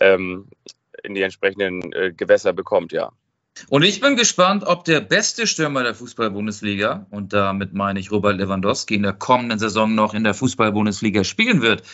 ähm, 0.00 0.48
in 1.02 1.14
die 1.14 1.22
entsprechenden 1.22 1.92
äh, 1.92 2.12
Gewässer 2.12 2.52
bekommt, 2.52 2.92
ja. 2.92 3.12
Und 3.68 3.84
ich 3.84 4.00
bin 4.00 4.16
gespannt, 4.16 4.64
ob 4.64 4.84
der 4.84 5.00
beste 5.00 5.46
Stürmer 5.46 5.84
der 5.84 5.94
Fußball-Bundesliga, 5.94 7.06
und 7.10 7.32
damit 7.32 7.72
meine 7.72 8.00
ich 8.00 8.10
Robert 8.10 8.36
Lewandowski, 8.36 8.96
in 8.96 9.04
der 9.04 9.12
kommenden 9.12 9.58
Saison 9.58 9.94
noch 9.94 10.12
in 10.12 10.24
der 10.24 10.34
Fußball-Bundesliga 10.34 11.22
spielen 11.22 11.62
wird, 11.62 11.84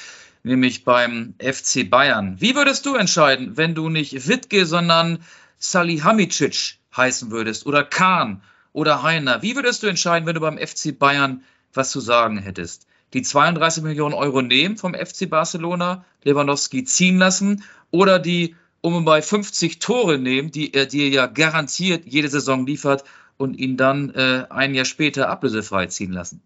nämlich 0.43 0.85
beim 0.85 1.35
FC 1.39 1.89
Bayern. 1.89 2.41
Wie 2.41 2.55
würdest 2.55 2.87
du 2.87 2.95
entscheiden, 2.95 3.57
wenn 3.57 3.75
du 3.75 3.91
nicht 3.91 4.27
Wittke, 4.27 4.65
sondern 4.65 5.23
Salihamidzic 5.59 6.79
heißen 6.97 7.31
würdest 7.31 7.67
oder 7.67 7.85
Kahn 7.85 8.43
oder 8.73 9.03
Heiner? 9.03 9.43
Wie 9.43 9.55
würdest 9.55 9.83
du 9.83 9.87
entscheiden, 9.87 10.27
wenn 10.27 10.35
du 10.35 10.41
beim 10.41 10.59
FC 10.59 10.99
Bayern 10.99 11.45
was 11.75 11.91
zu 11.91 12.01
sagen 12.01 12.39
hättest? 12.39 12.87
Die 13.13 13.23
32 13.23 13.83
Millionen 13.83 14.15
Euro 14.15 14.43
nehmen 14.43 14.77
vom 14.77 14.95
FC 14.95 15.29
Barcelona, 15.29 16.05
Lewandowski 16.25 16.85
ziehen 16.85 17.19
lassen 17.19 17.65
oder 17.91 18.19
die 18.19 18.57
um 18.83 19.05
bei 19.05 19.21
50 19.21 19.79
Tore 19.79 20.19
nehmen, 20.19 20.51
die 20.51 20.73
er 20.73 20.87
dir 20.87 21.09
ja 21.09 21.27
garantiert 21.27 22.05
jede 22.07 22.29
Saison 22.29 22.67
liefert 22.67 23.05
und 23.37 23.59
ihn 23.59 23.77
dann 23.77 24.11
äh, 24.11 24.47
ein 24.49 24.75
Jahr 24.75 24.85
später 24.85 25.29
ablösefrei 25.29 25.87
ziehen 25.87 26.13
lassen? 26.13 26.43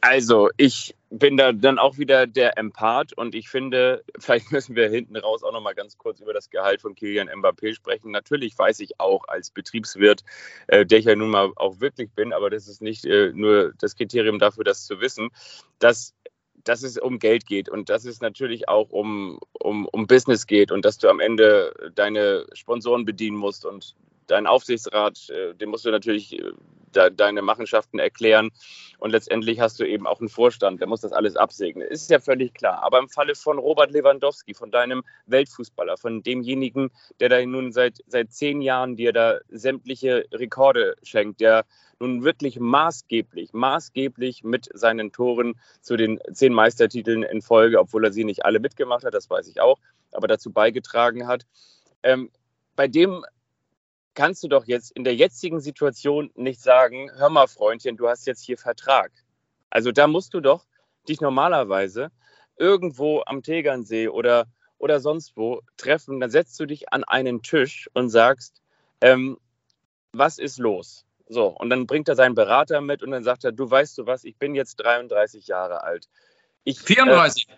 Also, 0.00 0.48
ich 0.56 0.94
bin 1.10 1.36
da 1.36 1.52
dann 1.52 1.78
auch 1.78 1.98
wieder 1.98 2.26
der 2.26 2.56
Empath 2.56 3.12
und 3.12 3.34
ich 3.34 3.48
finde, 3.48 4.02
vielleicht 4.18 4.50
müssen 4.52 4.76
wir 4.76 4.88
hinten 4.88 5.16
raus 5.16 5.42
auch 5.42 5.52
noch 5.52 5.60
mal 5.60 5.74
ganz 5.74 5.98
kurz 5.98 6.20
über 6.20 6.32
das 6.32 6.50
Gehalt 6.50 6.80
von 6.80 6.94
Kilian 6.94 7.28
Mbappé 7.28 7.74
sprechen. 7.74 8.10
Natürlich 8.10 8.56
weiß 8.56 8.80
ich 8.80 8.98
auch 8.98 9.28
als 9.28 9.50
Betriebswirt, 9.50 10.24
äh, 10.68 10.86
der 10.86 11.00
ich 11.00 11.04
ja 11.04 11.16
nun 11.16 11.30
mal 11.30 11.52
auch 11.56 11.80
wirklich 11.80 12.10
bin, 12.12 12.32
aber 12.32 12.48
das 12.48 12.68
ist 12.68 12.80
nicht 12.80 13.04
äh, 13.04 13.32
nur 13.34 13.72
das 13.78 13.96
Kriterium 13.96 14.38
dafür, 14.38 14.64
das 14.64 14.86
zu 14.86 15.00
wissen, 15.00 15.30
dass 15.78 16.14
dass 16.64 16.82
es 16.82 16.98
um 16.98 17.18
Geld 17.18 17.46
geht 17.46 17.70
und 17.70 17.88
dass 17.88 18.04
es 18.04 18.20
natürlich 18.20 18.68
auch 18.68 18.90
um, 18.90 19.40
um, 19.52 19.86
um 19.86 20.06
Business 20.06 20.46
geht 20.46 20.70
und 20.70 20.84
dass 20.84 20.98
du 20.98 21.08
am 21.08 21.18
Ende 21.18 21.90
deine 21.94 22.46
Sponsoren 22.52 23.06
bedienen 23.06 23.38
musst 23.38 23.64
und 23.64 23.94
deinen 24.26 24.46
Aufsichtsrat, 24.46 25.30
äh, 25.30 25.54
dem 25.54 25.70
musst 25.70 25.86
du 25.86 25.90
natürlich 25.90 26.38
äh, 26.96 27.10
deine 27.10 27.42
Machenschaften 27.42 27.98
erklären. 27.98 28.50
Und 28.98 29.10
letztendlich 29.10 29.60
hast 29.60 29.80
du 29.80 29.84
eben 29.84 30.06
auch 30.06 30.20
einen 30.20 30.28
Vorstand, 30.28 30.80
der 30.80 30.88
muss 30.88 31.00
das 31.00 31.12
alles 31.12 31.36
absegnen. 31.36 31.88
Ist 31.88 32.10
ja 32.10 32.20
völlig 32.20 32.52
klar. 32.54 32.82
Aber 32.82 32.98
im 32.98 33.08
Falle 33.08 33.34
von 33.34 33.58
Robert 33.58 33.90
Lewandowski, 33.90 34.54
von 34.54 34.70
deinem 34.70 35.02
Weltfußballer, 35.26 35.96
von 35.96 36.22
demjenigen, 36.22 36.90
der 37.18 37.30
da 37.30 37.44
nun 37.44 37.72
seit, 37.72 38.00
seit 38.06 38.32
zehn 38.32 38.60
Jahren 38.60 38.96
dir 38.96 39.12
da 39.12 39.38
sämtliche 39.48 40.26
Rekorde 40.32 40.96
schenkt, 41.02 41.40
der 41.40 41.64
nun 41.98 42.24
wirklich 42.24 42.58
maßgeblich, 42.58 43.52
maßgeblich 43.52 44.42
mit 44.42 44.68
seinen 44.72 45.12
Toren 45.12 45.60
zu 45.82 45.96
den 45.96 46.18
zehn 46.32 46.52
Meistertiteln 46.52 47.22
in 47.22 47.42
Folge, 47.42 47.78
obwohl 47.78 48.04
er 48.04 48.12
sie 48.12 48.24
nicht 48.24 48.44
alle 48.44 48.58
mitgemacht 48.58 49.04
hat, 49.04 49.14
das 49.14 49.28
weiß 49.28 49.48
ich 49.48 49.60
auch, 49.60 49.78
aber 50.12 50.26
dazu 50.26 50.50
beigetragen 50.50 51.26
hat. 51.26 51.46
Ähm, 52.02 52.30
bei 52.74 52.88
dem 52.88 53.24
kannst 54.14 54.42
du 54.42 54.48
doch 54.48 54.66
jetzt 54.66 54.92
in 54.92 55.04
der 55.04 55.14
jetzigen 55.14 55.60
Situation 55.60 56.30
nicht 56.34 56.60
sagen, 56.60 57.10
hör 57.16 57.30
mal, 57.30 57.46
Freundchen, 57.46 57.96
du 57.96 58.08
hast 58.08 58.26
jetzt 58.26 58.42
hier 58.42 58.58
Vertrag. 58.58 59.12
Also 59.70 59.92
da 59.92 60.06
musst 60.06 60.34
du 60.34 60.40
doch 60.40 60.66
dich 61.08 61.20
normalerweise 61.20 62.10
irgendwo 62.56 63.22
am 63.26 63.42
Tegernsee 63.42 64.08
oder, 64.08 64.46
oder 64.78 65.00
sonst 65.00 65.36
wo 65.36 65.60
treffen. 65.76 66.20
Dann 66.20 66.30
setzt 66.30 66.58
du 66.60 66.66
dich 66.66 66.92
an 66.92 67.04
einen 67.04 67.42
Tisch 67.42 67.88
und 67.94 68.10
sagst, 68.10 68.60
ähm, 69.00 69.38
was 70.12 70.38
ist 70.38 70.58
los? 70.58 71.06
So, 71.28 71.46
und 71.46 71.70
dann 71.70 71.86
bringt 71.86 72.08
er 72.08 72.16
seinen 72.16 72.34
Berater 72.34 72.80
mit 72.80 73.02
und 73.02 73.12
dann 73.12 73.22
sagt 73.22 73.44
er, 73.44 73.52
du 73.52 73.70
weißt 73.70 73.96
du 73.98 74.06
was, 74.06 74.24
ich 74.24 74.36
bin 74.36 74.56
jetzt 74.56 74.76
33 74.76 75.46
Jahre 75.46 75.84
alt. 75.84 76.08
Ich, 76.64 76.80
34? 76.80 77.48
Äh, 77.48 77.52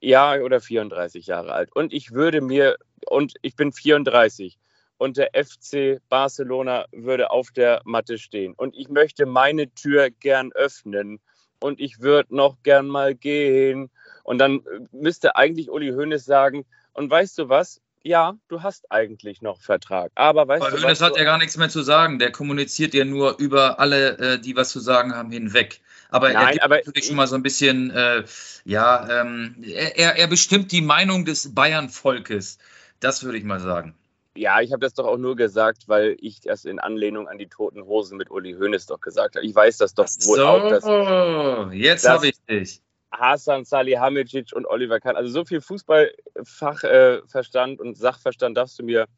ja, 0.00 0.40
oder 0.40 0.60
34 0.60 1.26
Jahre 1.26 1.52
alt. 1.52 1.74
Und 1.74 1.92
ich 1.92 2.12
würde 2.12 2.40
mir, 2.40 2.78
und 3.06 3.34
ich 3.42 3.56
bin 3.56 3.72
34 3.72 4.56
und 4.98 5.16
der 5.16 5.30
FC 5.32 6.00
Barcelona 6.08 6.86
würde 6.92 7.30
auf 7.30 7.50
der 7.50 7.80
Matte 7.84 8.18
stehen. 8.18 8.52
Und 8.54 8.74
ich 8.76 8.88
möchte 8.88 9.26
meine 9.26 9.72
Tür 9.74 10.10
gern 10.10 10.52
öffnen 10.52 11.20
und 11.60 11.80
ich 11.80 12.00
würde 12.00 12.34
noch 12.34 12.56
gern 12.62 12.86
mal 12.88 13.14
gehen. 13.14 13.90
Und 14.24 14.38
dann 14.38 14.60
müsste 14.92 15.36
eigentlich 15.36 15.70
Uli 15.70 15.90
Hoeneß 15.90 16.24
sagen, 16.24 16.66
und 16.92 17.10
weißt 17.10 17.38
du 17.38 17.48
was, 17.48 17.80
ja, 18.02 18.34
du 18.48 18.62
hast 18.62 18.90
eigentlich 18.90 19.40
noch 19.42 19.60
Vertrag. 19.60 20.10
Aber 20.14 20.46
weißt 20.48 20.62
Aber 20.62 20.70
du, 20.76 20.82
Hoeneß 20.82 21.00
was 21.00 21.06
hat 21.10 21.16
ja 21.16 21.24
gar 21.24 21.38
nichts 21.38 21.56
mehr 21.56 21.68
zu 21.68 21.82
sagen. 21.82 22.18
Der 22.18 22.32
kommuniziert 22.32 22.94
ja 22.94 23.04
nur 23.04 23.38
über 23.38 23.78
alle, 23.80 24.18
äh, 24.18 24.38
die 24.40 24.56
was 24.56 24.70
zu 24.70 24.80
sagen 24.80 25.14
haben, 25.14 25.30
hinweg. 25.30 25.80
Aber 26.10 26.28
er 26.28 26.34
Nein, 26.34 26.52
gibt 26.52 26.64
aber 26.64 26.76
natürlich 26.76 26.98
ich- 27.02 27.06
schon 27.06 27.16
mal 27.16 27.26
so 27.26 27.34
ein 27.36 27.42
bisschen, 27.42 27.90
äh, 27.90 28.24
ja, 28.64 29.20
ähm, 29.20 29.56
er, 29.62 30.16
er 30.16 30.26
bestimmt 30.26 30.72
die 30.72 30.80
Meinung 30.80 31.24
des 31.24 31.54
Bayern-Volkes. 31.54 32.58
Das 33.00 33.22
würde 33.22 33.38
ich 33.38 33.44
mal 33.44 33.60
sagen. 33.60 33.94
Ja, 34.36 34.60
ich 34.60 34.72
habe 34.72 34.80
das 34.80 34.94
doch 34.94 35.06
auch 35.06 35.18
nur 35.18 35.36
gesagt, 35.36 35.88
weil 35.88 36.16
ich 36.20 36.40
das 36.40 36.64
in 36.64 36.78
Anlehnung 36.78 37.28
an 37.28 37.36
die 37.38 37.48
toten 37.48 37.84
Hosen 37.84 38.16
mit 38.16 38.30
Uli 38.30 38.54
Hoeneß 38.54 38.86
doch 38.86 39.00
gesagt 39.00 39.36
habe. 39.36 39.44
Ich 39.44 39.54
weiß 39.54 39.76
das 39.78 39.92
doch 39.94 40.06
wohl 40.26 40.40
auch, 40.40 40.68
dass 40.68 40.84
So, 40.84 41.70
jetzt 41.72 42.08
habe 42.08 42.28
ich 42.28 42.38
dich. 42.48 42.80
Hasan 43.10 43.64
Salihamidzic 43.64 44.52
und 44.52 44.66
Oliver 44.66 45.00
Kahn, 45.00 45.16
also 45.16 45.30
so 45.30 45.44
viel 45.44 45.60
Fußballfachverstand 45.60 47.80
und 47.80 47.96
Sachverstand 47.96 48.56
darfst 48.56 48.78
du 48.78 48.84
mir 48.84 49.08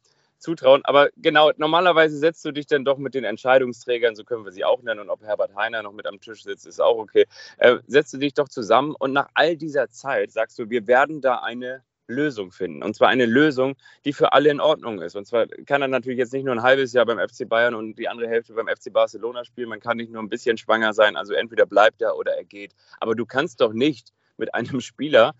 zutrauen. 0.41 0.81
Aber 0.85 1.09
genau, 1.17 1.51
normalerweise 1.57 2.17
setzt 2.17 2.43
du 2.45 2.51
dich 2.51 2.65
dann 2.65 2.85
doch 2.85 2.97
mit 2.97 3.13
den 3.13 3.23
Entscheidungsträgern, 3.23 4.15
so 4.15 4.23
können 4.23 4.45
wir 4.45 4.51
sie 4.51 4.65
auch 4.65 4.81
nennen, 4.81 5.01
und 5.01 5.09
ob 5.09 5.21
Herbert 5.21 5.55
Heiner 5.55 5.83
noch 5.83 5.93
mit 5.93 6.07
am 6.07 6.19
Tisch 6.19 6.43
sitzt, 6.43 6.65
ist 6.65 6.81
auch 6.81 6.97
okay. 6.97 7.25
Äh, 7.57 7.77
setzt 7.87 8.13
du 8.13 8.17
dich 8.17 8.33
doch 8.33 8.49
zusammen 8.49 8.95
und 8.97 9.13
nach 9.13 9.29
all 9.33 9.55
dieser 9.55 9.89
Zeit 9.89 10.31
sagst 10.31 10.57
du, 10.57 10.69
wir 10.69 10.87
werden 10.87 11.21
da 11.21 11.39
eine 11.39 11.83
Lösung 12.11 12.51
finden. 12.51 12.83
Und 12.83 12.95
zwar 12.95 13.09
eine 13.09 13.25
Lösung, 13.25 13.75
die 14.05 14.13
für 14.13 14.33
alle 14.33 14.49
in 14.49 14.59
Ordnung 14.59 15.01
ist. 15.01 15.15
Und 15.15 15.25
zwar 15.25 15.47
kann 15.65 15.81
er 15.81 15.87
natürlich 15.87 16.19
jetzt 16.19 16.33
nicht 16.33 16.43
nur 16.43 16.53
ein 16.53 16.63
halbes 16.63 16.93
Jahr 16.93 17.05
beim 17.05 17.17
FC 17.17 17.47
Bayern 17.47 17.73
und 17.73 17.95
die 17.95 18.07
andere 18.07 18.27
Hälfte 18.27 18.53
beim 18.53 18.67
FC 18.67 18.93
Barcelona 18.93 19.45
spielen. 19.45 19.69
Man 19.69 19.79
kann 19.79 19.97
nicht 19.97 20.11
nur 20.11 20.21
ein 20.21 20.29
bisschen 20.29 20.57
schwanger 20.57 20.93
sein. 20.93 21.15
Also 21.15 21.33
entweder 21.33 21.65
bleibt 21.65 22.01
er 22.01 22.15
oder 22.17 22.33
er 22.35 22.43
geht. 22.43 22.75
Aber 22.99 23.15
du 23.15 23.25
kannst 23.25 23.61
doch 23.61 23.73
nicht 23.73 24.13
mit 24.37 24.53
einem 24.53 24.81
Spieler 24.81 25.33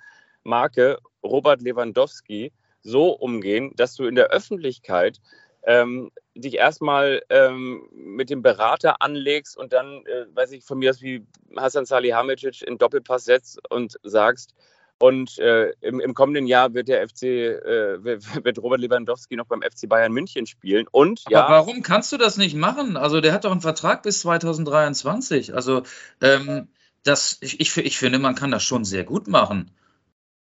Marke 0.44 0.98
Robert 1.24 1.62
Lewandowski 1.62 2.52
so 2.82 3.12
umgehen, 3.12 3.74
dass 3.76 3.96
du 3.96 4.06
in 4.06 4.16
der 4.16 4.28
Öffentlichkeit 4.28 5.20
ähm, 5.64 6.12
dich 6.36 6.56
erstmal 6.56 7.22
ähm, 7.30 7.88
mit 7.94 8.30
dem 8.30 8.42
Berater 8.42 9.02
anlegst 9.02 9.58
und 9.58 9.74
dann, 9.74 10.06
äh, 10.06 10.26
weiß 10.34 10.54
ich, 10.54 10.64
von 10.64 10.80
mir 10.80 10.90
aus 10.90 11.02
wie 11.02 11.26
Hassan 11.56 11.86
Salihamidzic 11.86 12.62
in 12.64 12.78
Doppelpass 12.78 13.26
setzt 13.26 13.60
und 13.70 14.00
sagst, 14.04 14.56
und 15.02 15.40
äh, 15.40 15.72
im, 15.82 16.00
im 16.00 16.14
kommenden 16.14 16.46
Jahr 16.46 16.74
wird 16.74 16.88
der 16.88 17.08
FC, 17.08 17.24
äh, 17.24 18.04
wird 18.04 18.60
Robert 18.60 18.80
Lewandowski 18.80 19.36
noch 19.36 19.48
beim 19.48 19.62
FC 19.62 19.90
Bayern 19.90 20.12
München 20.12 20.46
spielen. 20.46 20.88
Und 20.92 21.22
Aber 21.26 21.34
ja, 21.34 21.50
warum 21.50 21.82
kannst 21.82 22.12
du 22.12 22.18
das 22.18 22.38
nicht 22.38 22.56
machen? 22.56 22.98
Also 22.98 23.20
der 23.20 23.34
hat 23.34 23.44
doch 23.44 23.52
einen 23.52 23.62
Vertrag 23.62 24.04
bis 24.04 24.22
2023. 24.22 25.56
Also 25.56 25.84
ähm, 26.22 26.68
das, 27.04 27.40
ich, 27.42 27.60
ich, 27.60 27.76
ich 27.78 27.98
finde, 27.98 28.20
man 28.20 28.36
kann 28.36 28.52
das 28.52 28.64
schon 28.64 28.86
sehr 28.86 29.04
gut 29.04 29.28
machen. 29.28 29.72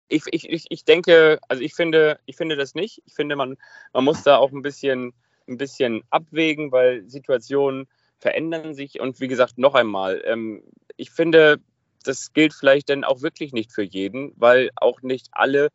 ich, 0.08 0.24
ich, 0.32 0.50
ich, 0.50 0.66
ich 0.70 0.84
denke, 0.84 1.40
also 1.48 1.62
ich 1.62 1.76
finde, 1.76 2.20
ich 2.26 2.36
finde 2.36 2.56
das 2.56 2.74
nicht. 2.74 3.04
Ich 3.06 3.14
finde, 3.14 3.36
man, 3.36 3.56
man 3.94 4.04
muss 4.04 4.24
da 4.24 4.38
auch 4.38 4.52
ein 4.52 4.64
bisschen, 4.64 5.14
ein 5.48 5.58
bisschen 5.58 6.02
abwägen, 6.10 6.72
weil 6.72 7.08
Situationen 7.08 7.88
verändern 8.18 8.74
sich. 8.74 9.00
Und 9.00 9.20
wie 9.20 9.28
gesagt, 9.28 9.60
noch 9.60 9.76
einmal, 9.76 10.24
ähm, 10.26 10.64
ich 10.98 11.12
finde, 11.12 11.60
das 12.04 12.34
gilt 12.34 12.54
vielleicht 12.54 12.90
dann 12.90 13.04
auch 13.04 13.22
wirklich 13.22 13.54
nicht 13.54 13.72
für 13.72 13.84
jeden, 13.84 14.34
weil 14.38 14.70
auch 14.76 15.02
nicht 15.02 15.28
alle 15.32 15.70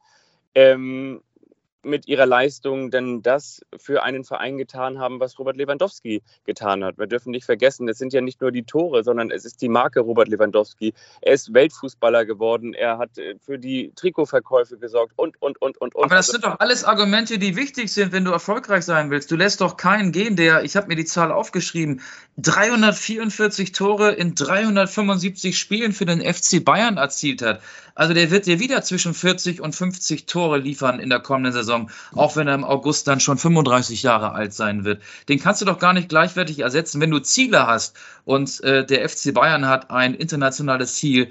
ähm, 0.55 1.23
mit 1.85 2.07
ihrer 2.09 2.27
Leistung 2.27 2.91
denn 2.91 3.23
das 3.23 3.63
für 3.77 4.03
einen 4.03 4.25
Verein 4.25 4.59
getan 4.59 4.99
haben, 4.99 5.21
was 5.21 5.39
Robert 5.39 5.57
Lewandowski 5.57 6.23
getan 6.45 6.85
hat. 6.85 6.99
Wir 6.99 7.07
dürfen 7.07 7.31
nicht 7.31 7.45
vergessen, 7.45 7.89
es 7.89 7.99
sind 7.99 8.13
ja 8.13 8.21
nicht 8.21 8.41
nur 8.41 8.53
die 8.53 8.65
Tore, 8.65 9.05
sondern 9.05 9.31
es 9.31 9.45
ist 9.45 9.63
die 9.63 9.69
Marke 9.69 10.01
Robert 10.01 10.29
Lewandowski. 10.29 10.95
Er 11.21 11.35
ist 11.35 11.53
Weltfußballer 11.53 12.25
geworden, 12.25 12.75
er 12.75 12.99
hat 12.99 13.19
äh, 13.19 13.37
für 13.45 13.59
die 13.59 13.93
Trikotverkäufe 13.95 14.79
gesorgt 14.79 15.13
und, 15.17 15.41
und, 15.41 15.61
und, 15.61 15.81
und, 15.81 15.95
und. 15.95 16.05
Aber 16.05 16.15
das 16.15 16.29
sind 16.29 16.45
doch 16.45 16.59
alles 16.61 16.85
Argumente, 16.85 17.39
die 17.39 17.57
wichtig 17.57 17.93
sind, 17.93 18.13
wenn 18.13 18.25
du 18.25 18.31
erfolgreich 18.31 18.85
sein 18.85 19.11
willst. 19.11 19.31
Du 19.31 19.37
lässt 19.37 19.61
doch 19.61 19.77
keinen 19.77 20.13
gehen, 20.13 20.37
der, 20.37 20.65
ich 20.65 20.77
habe 20.77 20.89
mir 20.89 20.97
die 20.97 21.05
Zahl 21.05 21.33
aufgeschrieben, 21.33 22.01
344 22.39 23.73
Tore 23.73 24.13
in 24.13 24.35
375 24.35 25.59
Spielen 25.59 25.93
für 25.93 26.07
den 26.07 26.21
FC 26.21 26.65
Bayern 26.65 26.97
erzielt 26.97 27.43
hat. 27.43 27.61
Also 27.97 28.13
der 28.13 28.31
wird 28.31 28.47
dir 28.47 28.59
wieder 28.59 28.83
zwischen 28.83 29.15
40 29.15 29.61
und 29.61 29.75
50 29.75 30.27
Tore 30.27 30.59
liefern 30.59 30.99
in 30.99 31.11
der 31.11 31.21
kommenden 31.21 31.53
Saison, 31.53 31.74
auch 32.15 32.37
wenn 32.37 32.49
er 32.49 32.55
im 32.55 32.65
August 32.65 33.07
dann 33.07 33.21
schon 33.21 33.39
35 33.39 34.03
Jahre 34.03 34.33
alt 34.33 34.55
sein 34.55 34.85
wird. 34.85 35.03
Den 35.29 35.41
kannst 35.41 35.61
du 35.61 35.65
doch 35.65 35.79
gar 35.79 35.93
nicht 35.93 36.09
gleichwertig 36.09 36.61
ersetzen, 36.61 37.01
wenn 37.01 37.11
du 37.11 37.21
Ziele 37.21 37.67
hast. 37.67 37.97
Und 38.25 38.63
äh, 38.63 38.85
der 38.85 39.09
FC 39.09 39.35
Bayern 39.35 39.67
hat 39.67 39.91
ein 39.91 40.15
internationales 40.15 40.97
Ziel, 40.97 41.31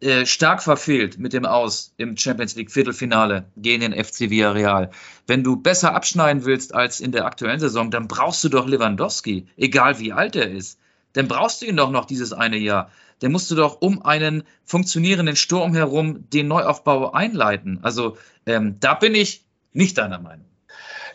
äh, 0.00 0.26
stark 0.26 0.62
verfehlt 0.62 1.18
mit 1.18 1.32
dem 1.32 1.44
Aus 1.44 1.92
im 1.96 2.16
Champions 2.16 2.54
League 2.54 2.70
Viertelfinale 2.70 3.46
gegen 3.56 3.80
den 3.80 4.04
FC 4.04 4.30
Villarreal. 4.30 4.90
Wenn 5.26 5.44
du 5.44 5.56
besser 5.56 5.94
abschneiden 5.94 6.44
willst 6.44 6.74
als 6.74 7.00
in 7.00 7.12
der 7.12 7.26
aktuellen 7.26 7.60
Saison, 7.60 7.90
dann 7.90 8.08
brauchst 8.08 8.42
du 8.44 8.48
doch 8.48 8.66
Lewandowski, 8.66 9.46
egal 9.56 9.98
wie 9.98 10.12
alt 10.12 10.36
er 10.36 10.50
ist. 10.50 10.78
Dann 11.12 11.28
brauchst 11.28 11.60
du 11.60 11.66
ihn 11.66 11.76
doch 11.76 11.90
noch 11.90 12.04
dieses 12.04 12.32
eine 12.32 12.56
Jahr. 12.56 12.90
Dann 13.20 13.32
musst 13.32 13.50
du 13.50 13.54
doch 13.54 13.80
um 13.80 14.02
einen 14.02 14.44
funktionierenden 14.64 15.36
Sturm 15.36 15.74
herum 15.74 16.28
den 16.30 16.48
Neuaufbau 16.48 17.12
einleiten. 17.12 17.80
Also 17.82 18.16
ähm, 18.46 18.76
da 18.80 18.94
bin 18.94 19.14
ich 19.14 19.44
nicht 19.72 19.98
deiner 19.98 20.18
Meinung. 20.18 20.46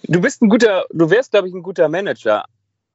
Du 0.03 0.21
bist 0.21 0.41
ein 0.41 0.49
guter, 0.49 0.85
du 0.91 1.09
wärst, 1.09 1.31
glaube 1.31 1.47
ich, 1.47 1.53
ein 1.53 1.63
guter 1.63 1.89
Manager. 1.89 2.45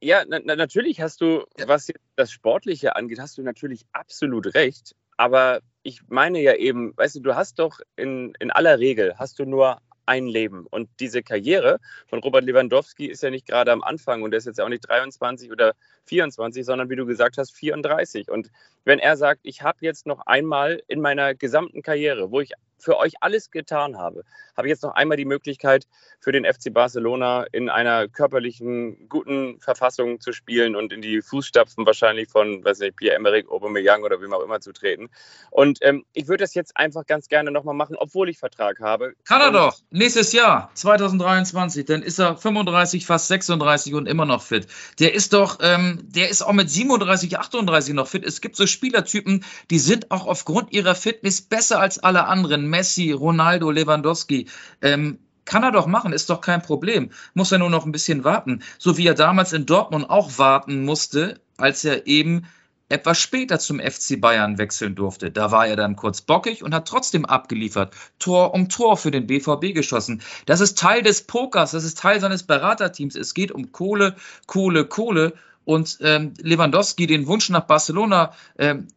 Ja, 0.01 0.23
na, 0.27 0.39
na, 0.43 0.55
natürlich 0.55 1.01
hast 1.01 1.21
du, 1.21 1.45
was 1.65 1.87
jetzt 1.87 1.99
das 2.15 2.31
Sportliche 2.31 2.95
angeht, 2.95 3.19
hast 3.19 3.37
du 3.37 3.43
natürlich 3.43 3.85
absolut 3.91 4.53
recht. 4.55 4.95
Aber 5.17 5.59
ich 5.83 6.01
meine 6.07 6.39
ja 6.41 6.55
eben, 6.55 6.95
weißt 6.97 7.17
du, 7.17 7.19
du 7.19 7.35
hast 7.35 7.59
doch 7.59 7.79
in, 7.95 8.33
in 8.39 8.49
aller 8.51 8.79
Regel 8.79 9.15
hast 9.17 9.39
du 9.39 9.45
nur 9.45 9.79
ein 10.05 10.27
Leben. 10.27 10.65
Und 10.69 10.89
diese 10.99 11.23
Karriere 11.23 11.79
von 12.07 12.19
Robert 12.19 12.43
Lewandowski 12.43 13.05
ist 13.05 13.23
ja 13.23 13.29
nicht 13.29 13.47
gerade 13.47 13.71
am 13.71 13.83
Anfang 13.83 14.23
und 14.23 14.33
er 14.33 14.39
ist 14.39 14.45
jetzt 14.45 14.59
auch 14.59 14.69
nicht 14.69 14.87
23 14.87 15.51
oder 15.51 15.73
24, 16.05 16.65
sondern 16.65 16.89
wie 16.89 16.95
du 16.95 17.05
gesagt 17.05 17.37
hast, 17.37 17.55
34. 17.55 18.29
Und 18.29 18.49
wenn 18.83 18.99
er 18.99 19.15
sagt, 19.17 19.41
ich 19.43 19.61
habe 19.61 19.77
jetzt 19.81 20.07
noch 20.07 20.25
einmal 20.25 20.81
in 20.87 21.01
meiner 21.01 21.35
gesamten 21.35 21.81
Karriere, 21.81 22.31
wo 22.31 22.41
ich 22.41 22.51
für 22.81 22.97
euch 22.97 23.13
alles 23.21 23.51
getan 23.51 23.97
habe, 23.97 24.23
habe 24.57 24.67
ich 24.67 24.71
jetzt 24.71 24.83
noch 24.83 24.95
einmal 24.95 25.17
die 25.17 25.25
Möglichkeit, 25.25 25.87
für 26.21 26.31
den 26.31 26.45
FC 26.45 26.71
Barcelona 26.71 27.45
in 27.51 27.69
einer 27.69 28.07
körperlichen, 28.07 29.09
guten 29.09 29.59
Verfassung 29.59 30.19
zu 30.19 30.33
spielen 30.33 30.75
und 30.75 30.93
in 30.93 31.01
die 31.01 31.21
Fußstapfen 31.21 31.85
wahrscheinlich 31.85 32.29
von, 32.29 32.63
weiß 32.63 32.79
nicht, 32.79 32.95
Pierre-Emerick 32.95 33.49
Aubameyang 33.49 34.03
oder 34.03 34.21
wem 34.21 34.33
auch 34.33 34.43
immer 34.43 34.61
zu 34.61 34.71
treten. 34.71 35.09
Und 35.49 35.79
ähm, 35.81 36.05
ich 36.13 36.27
würde 36.27 36.43
das 36.43 36.53
jetzt 36.53 36.77
einfach 36.77 37.07
ganz 37.07 37.27
gerne 37.27 37.51
nochmal 37.51 37.73
machen, 37.73 37.95
obwohl 37.97 38.29
ich 38.29 38.37
Vertrag 38.37 38.79
habe. 38.79 39.13
Kann 39.25 39.41
er 39.41 39.47
Und 39.47 39.53
doch. 39.53 39.79
Nächstes 39.89 40.31
Jahr, 40.31 40.69
2023, 40.75 41.85
dann 41.85 42.03
ist 42.03 42.19
er 42.19 42.37
35, 42.37 43.05
fast 43.05 43.27
36 43.27 43.95
und 43.95 44.07
immer 44.07 44.25
noch 44.25 44.43
fit. 44.43 44.67
Der 44.99 45.15
ist 45.15 45.33
doch, 45.33 45.57
ähm, 45.61 45.99
der 46.03 46.29
ist 46.29 46.43
auch 46.43 46.53
mit 46.53 46.69
37, 46.69 47.39
38 47.39 47.95
noch 47.95 48.07
fit. 48.07 48.23
Es 48.23 48.41
gibt 48.41 48.55
so 48.55 48.67
Spielertypen, 48.67 49.43
die 49.71 49.79
sind 49.79 50.11
auch 50.11 50.27
aufgrund 50.27 50.71
ihrer 50.71 50.93
Fitness 50.93 51.41
besser 51.41 51.79
als 51.79 51.97
alle 51.97 52.25
anderen. 52.25 52.69
Messi, 52.71 53.11
Ronaldo, 53.11 53.69
Lewandowski. 53.69 54.47
Ähm, 54.81 55.19
kann 55.45 55.63
er 55.63 55.71
doch 55.71 55.85
machen, 55.85 56.13
ist 56.13 56.29
doch 56.29 56.41
kein 56.41 56.61
Problem. 56.61 57.11
Muss 57.35 57.51
er 57.51 57.59
nur 57.59 57.69
noch 57.69 57.85
ein 57.85 57.91
bisschen 57.91 58.23
warten. 58.23 58.63
So 58.79 58.97
wie 58.97 59.05
er 59.05 59.13
damals 59.13 59.53
in 59.53 59.65
Dortmund 59.65 60.09
auch 60.09 60.37
warten 60.37 60.83
musste, 60.83 61.39
als 61.57 61.85
er 61.85 62.07
eben 62.07 62.47
etwas 62.91 63.19
später 63.19 63.57
zum 63.57 63.79
FC 63.79 64.19
Bayern 64.19 64.57
wechseln 64.57 64.95
durfte. 64.95 65.31
Da 65.31 65.51
war 65.51 65.67
er 65.67 65.75
dann 65.75 65.95
kurz 65.95 66.21
bockig 66.21 66.63
und 66.63 66.73
hat 66.73 66.87
trotzdem 66.87 67.25
abgeliefert. 67.25 67.93
Tor 68.19 68.53
um 68.53 68.69
Tor 68.69 68.97
für 68.97 69.11
den 69.11 69.27
BVB 69.27 69.73
geschossen. 69.73 70.21
Das 70.45 70.59
ist 70.59 70.77
Teil 70.77 71.01
des 71.01 71.23
Pokers, 71.23 71.71
das 71.71 71.83
ist 71.83 71.97
Teil 71.97 72.19
seines 72.19 72.43
Beraterteams. 72.43 73.15
Es 73.15 73.33
geht 73.33 73.51
um 73.51 73.71
Kohle, 73.71 74.15
Kohle, 74.45 74.85
Kohle. 74.85 75.33
Und 75.63 75.99
ähm, 76.01 76.33
Lewandowski 76.41 77.07
den 77.07 77.27
Wunsch 77.27 77.49
nach 77.49 77.67
Barcelona, 77.67 78.33
ähm, 78.57 78.87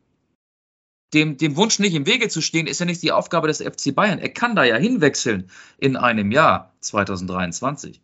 dem, 1.15 1.37
dem 1.37 1.57
Wunsch 1.57 1.79
nicht 1.79 1.95
im 1.95 2.07
Wege 2.07 2.29
zu 2.29 2.41
stehen, 2.41 2.67
ist 2.67 2.81
ja 2.81 2.87
nicht 2.87 3.03
die 3.03 3.13
Aufgabe 3.13 3.49
des 3.49 3.63
FC 3.63 3.95
Bayern. 3.95 4.19
Er 4.19 4.31
kann 4.31 4.57
da 4.57 4.65
ja 4.65 4.77
hinwechseln 4.77 5.51
in 5.79 5.97
einem 5.97 6.33
Jahr 6.33 6.75
2023. 6.81 8.01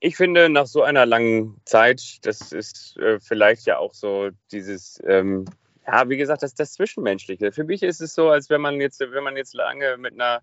Ich 0.00 0.16
finde, 0.16 0.48
nach 0.48 0.66
so 0.66 0.82
einer 0.82 1.06
langen 1.06 1.60
Zeit, 1.64 2.18
das 2.22 2.52
ist 2.52 2.96
äh, 2.98 3.18
vielleicht 3.20 3.66
ja 3.66 3.78
auch 3.78 3.94
so 3.94 4.30
dieses, 4.52 5.00
ähm, 5.06 5.46
ja, 5.86 6.08
wie 6.08 6.16
gesagt, 6.16 6.42
das, 6.42 6.54
das 6.54 6.74
Zwischenmenschliche. 6.74 7.52
Für 7.52 7.64
mich 7.64 7.82
ist 7.82 8.00
es 8.00 8.14
so, 8.14 8.28
als 8.28 8.50
wenn 8.50 8.60
man 8.60 8.80
jetzt, 8.80 9.00
wenn 9.00 9.24
man 9.24 9.36
jetzt 9.36 9.54
lange 9.54 9.96
mit 9.96 10.14
einer 10.14 10.42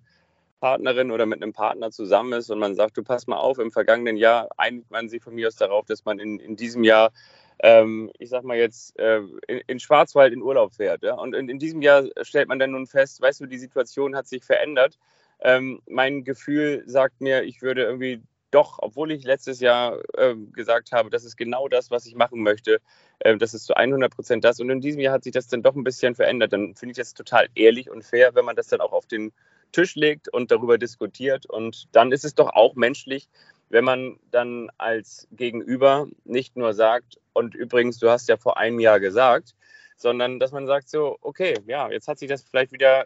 Partnerin 0.61 1.11
oder 1.11 1.25
mit 1.25 1.41
einem 1.41 1.53
Partner 1.53 1.91
zusammen 1.91 2.33
ist 2.33 2.49
und 2.49 2.59
man 2.59 2.75
sagt, 2.75 2.95
du 2.95 3.03
pass 3.03 3.27
mal 3.27 3.37
auf, 3.37 3.57
im 3.57 3.71
vergangenen 3.71 4.15
Jahr 4.15 4.49
einigt 4.57 4.89
man 4.91 5.09
sich 5.09 5.21
von 5.21 5.35
mir 5.35 5.47
aus 5.47 5.55
darauf, 5.55 5.85
dass 5.85 6.05
man 6.05 6.19
in, 6.19 6.39
in 6.39 6.55
diesem 6.55 6.83
Jahr, 6.83 7.11
ähm, 7.63 8.11
ich 8.17 8.29
sag 8.29 8.43
mal 8.43 8.57
jetzt, 8.57 8.97
äh, 8.99 9.21
in, 9.47 9.61
in, 9.67 9.79
Schwarzwald 9.79 10.33
in 10.33 10.41
Urlaub 10.41 10.73
fährt. 10.73 11.03
Ja? 11.03 11.13
Und 11.13 11.35
in, 11.35 11.47
in, 11.47 11.59
diesem 11.59 11.81
Jahr 11.81 12.05
stellt 12.23 12.47
man 12.47 12.59
dann 12.59 12.71
nun 12.71 12.87
fest, 12.87 13.21
weißt 13.21 13.41
du, 13.41 13.45
die 13.45 13.59
Situation 13.59 14.15
hat 14.15 14.27
sich 14.27 14.43
verändert. 14.43 14.97
Ähm, 15.41 15.81
mein 15.87 16.23
Gefühl 16.23 16.83
sagt 16.87 17.21
mir, 17.21 17.43
ich 17.43 17.61
würde 17.61 17.83
irgendwie 17.83 18.23
doch, 18.49 18.79
obwohl 18.81 19.11
ich 19.11 19.23
letztes 19.23 19.59
Jahr 19.59 19.99
äh, 20.15 20.35
gesagt 20.53 20.91
habe, 20.91 21.09
das 21.09 21.23
ist 21.23 21.37
genau 21.37 21.67
das, 21.67 21.89
was 21.91 22.05
ich 22.05 22.15
machen 22.15 22.41
möchte, 22.41 22.79
äh, 23.19 23.37
das 23.37 23.53
ist 23.53 23.65
zu 23.65 23.75
100 23.75 24.13
Prozent 24.13 24.43
das. 24.43 24.59
Und 24.59 24.69
in 24.69 24.81
diesem 24.81 24.99
Jahr 24.99 25.13
hat 25.13 25.23
sich 25.23 25.33
das 25.33 25.47
dann 25.47 25.63
doch 25.63 25.75
ein 25.75 25.83
bisschen 25.83 26.15
verändert. 26.15 26.53
Dann 26.53 26.75
finde 26.75 26.91
ich 26.91 26.97
das 26.97 27.13
total 27.13 27.47
ehrlich 27.55 27.89
und 27.89 28.03
fair, 28.03 28.35
wenn 28.35 28.45
man 28.45 28.55
das 28.55 28.67
dann 28.67 28.81
auch 28.81 28.91
auf 28.91 29.05
den 29.05 29.31
Tisch 29.71 29.95
legt 29.95 30.29
und 30.29 30.51
darüber 30.51 30.77
diskutiert. 30.77 31.45
Und 31.45 31.87
dann 31.91 32.11
ist 32.11 32.25
es 32.25 32.35
doch 32.35 32.49
auch 32.53 32.75
menschlich, 32.75 33.29
wenn 33.71 33.85
man 33.85 34.19
dann 34.31 34.69
als 34.77 35.27
Gegenüber 35.31 36.07
nicht 36.25 36.57
nur 36.57 36.73
sagt, 36.73 37.19
und 37.33 37.55
übrigens, 37.55 37.99
du 37.99 38.09
hast 38.09 38.27
ja 38.27 38.37
vor 38.37 38.57
einem 38.57 38.79
Jahr 38.79 38.99
gesagt, 38.99 39.55
sondern 39.95 40.39
dass 40.39 40.51
man 40.51 40.67
sagt 40.67 40.89
so, 40.89 41.17
okay, 41.21 41.57
ja, 41.65 41.89
jetzt 41.89 42.07
hat 42.07 42.19
sich 42.19 42.29
das 42.29 42.43
vielleicht 42.43 42.71
wieder 42.71 43.05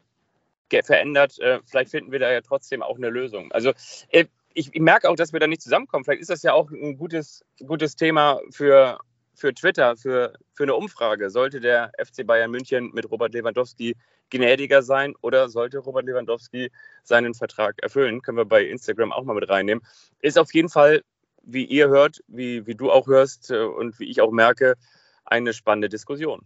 verändert, 0.84 1.40
äh, 1.40 1.60
vielleicht 1.66 1.92
finden 1.92 2.12
wir 2.12 2.20
da 2.20 2.32
ja 2.32 2.42
trotzdem 2.42 2.82
auch 2.82 2.98
eine 2.98 3.10
Lösung. 3.10 3.52
Also 3.52 3.72
äh, 4.10 4.26
ich, 4.54 4.74
ich, 4.74 4.82
merke 4.82 5.10
auch, 5.10 5.16
dass 5.16 5.32
wir 5.32 5.40
da 5.40 5.48
nicht 5.48 5.62
zusammenkommen. 5.62 6.04
Vielleicht 6.04 6.22
ist 6.22 6.30
das 6.30 6.44
ja 6.44 6.54
auch 6.54 6.72
ein 6.72 6.98
gutes, 6.98 7.46
gutes 7.66 7.96
Thema 7.96 8.40
für, 8.50 9.00
für 9.36 9.54
Twitter, 9.54 9.96
für, 9.98 10.34
für 10.54 10.64
eine 10.64 10.76
Umfrage. 10.76 11.30
Sollte 11.30 11.60
der 11.60 11.92
FC 11.98 12.26
Bayern 12.26 12.52
München 12.52 12.92
mit 12.94 13.10
Robert 13.12 13.34
Lewandowski 13.34 13.96
gnädiger 14.30 14.82
sein 14.82 15.14
oder 15.22 15.50
sollte 15.50 15.80
Robert 15.80 16.06
Lewandowski 16.06 16.72
seinen 17.04 17.34
Vertrag 17.34 17.82
erfüllen? 17.84 18.22
Können 18.22 18.38
wir 18.38 18.46
bei 18.46 18.64
Instagram 18.64 19.12
auch 19.12 19.24
mal 19.24 19.36
mit 19.36 19.50
reinnehmen. 19.50 19.84
Ist 20.22 20.40
auf 20.40 20.54
jeden 20.54 20.70
Fall, 20.70 21.04
wie 21.44 21.66
ihr 21.66 21.90
hört, 21.90 22.22
wie, 22.28 22.66
wie 22.66 22.76
du 22.76 22.92
auch 22.92 23.08
hörst 23.08 23.52
äh, 23.52 23.60
und 23.60 24.00
wie 24.00 24.10
ich 24.10 24.22
auch 24.22 24.32
merke, 24.32 24.76
eine 25.26 25.54
spannende 25.54 25.90
Diskussion. 25.90 26.42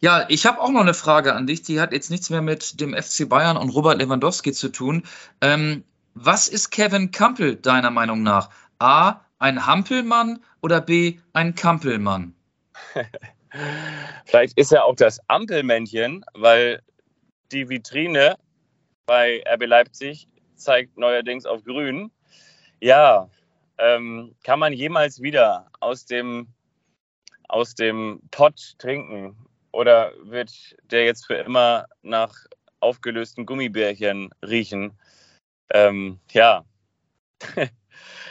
Ja, 0.00 0.26
ich 0.28 0.46
habe 0.46 0.60
auch 0.60 0.70
noch 0.70 0.80
eine 0.80 0.94
Frage 0.94 1.34
an 1.34 1.46
dich. 1.46 1.62
Die 1.62 1.80
hat 1.80 1.92
jetzt 1.92 2.10
nichts 2.10 2.28
mehr 2.30 2.42
mit 2.42 2.80
dem 2.80 2.94
FC 2.94 3.28
Bayern 3.28 3.56
und 3.56 3.70
Robert 3.70 3.98
Lewandowski 3.98 4.52
zu 4.52 4.68
tun. 4.68 5.04
Ähm, 5.40 5.84
was 6.14 6.48
ist 6.48 6.70
Kevin 6.70 7.10
Campbell 7.10 7.56
deiner 7.56 7.90
Meinung 7.90 8.22
nach? 8.22 8.50
A, 8.78 9.20
ein 9.42 9.66
Hampelmann 9.66 10.42
oder 10.62 10.80
B, 10.80 11.18
ein 11.32 11.54
Kampelmann? 11.54 12.34
Vielleicht 14.24 14.56
ist 14.56 14.72
er 14.72 14.84
auch 14.84 14.94
das 14.94 15.20
Ampelmännchen, 15.28 16.24
weil 16.34 16.80
die 17.50 17.68
Vitrine 17.68 18.38
bei 19.04 19.42
RB 19.52 19.66
Leipzig 19.66 20.28
zeigt 20.54 20.96
neuerdings 20.96 21.44
auf 21.44 21.64
grün. 21.64 22.12
Ja, 22.80 23.28
ähm, 23.78 24.34
kann 24.44 24.60
man 24.60 24.72
jemals 24.72 25.20
wieder 25.20 25.66
aus 25.80 26.06
dem, 26.06 26.46
aus 27.48 27.74
dem 27.74 28.20
Pott 28.30 28.74
trinken? 28.78 29.36
Oder 29.72 30.12
wird 30.22 30.76
der 30.90 31.04
jetzt 31.04 31.26
für 31.26 31.34
immer 31.34 31.86
nach 32.02 32.32
aufgelösten 32.78 33.44
Gummibärchen 33.44 34.30
riechen? 34.46 34.92
Ähm, 35.70 36.20
ja. 36.30 36.64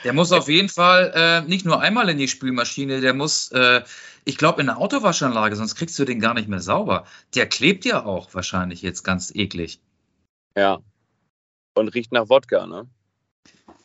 Der 0.04 0.14
muss 0.14 0.32
auf 0.32 0.48
jeden 0.48 0.70
Fall 0.70 1.12
äh, 1.16 1.48
nicht 1.48 1.66
nur 1.66 1.80
einmal 1.80 2.10
in 2.10 2.18
die 2.18 2.28
Spülmaschine, 2.28 3.02
der 3.02 3.14
muss, 3.14 3.52
äh, 3.52 3.82
ich 4.26 4.38
glaube, 4.38 4.62
in 4.62 4.70
eine 4.70 4.78
Autowaschanlage, 4.78 5.56
sonst 5.56 5.76
kriegst 5.76 5.98
du 6.00 6.06
den 6.06 6.20
gar 6.20 6.34
nicht 6.34 6.48
mehr 6.48 6.60
sauber. 6.60 7.06
Der 7.36 7.48
klebt 7.48 7.86
ja 7.86 8.06
auch 8.06 8.34
wahrscheinlich 8.34 8.82
jetzt 8.82 9.04
ganz 9.04 9.34
eklig. 9.34 9.80
Ja. 10.56 10.80
Und 11.76 11.90
riecht 11.90 12.12
nach 12.12 12.30
Wodka, 12.30 12.66
ne? 12.66 12.90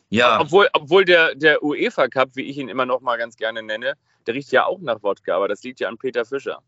Ja. 0.09 0.39
Obwohl, 0.39 0.69
obwohl 0.73 1.05
der, 1.05 1.35
der 1.35 1.63
UEFA 1.63 2.07
Cup, 2.07 2.29
wie 2.33 2.43
ich 2.43 2.57
ihn 2.57 2.69
immer 2.69 2.85
noch 2.85 3.01
mal 3.01 3.17
ganz 3.17 3.35
gerne 3.35 3.61
nenne, 3.61 3.93
der 4.25 4.33
riecht 4.33 4.51
ja 4.51 4.65
auch 4.65 4.79
nach 4.79 5.03
Wodka, 5.03 5.35
aber 5.35 5.47
das 5.47 5.63
liegt 5.63 5.79
ja 5.79 5.89
an 5.89 5.97
Peter 5.97 6.25
Fischer. 6.25 6.61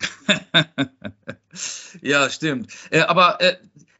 ja, 2.02 2.30
stimmt. 2.30 2.72
Äh, 2.90 3.02
aber 3.02 3.40
äh, 3.40 3.56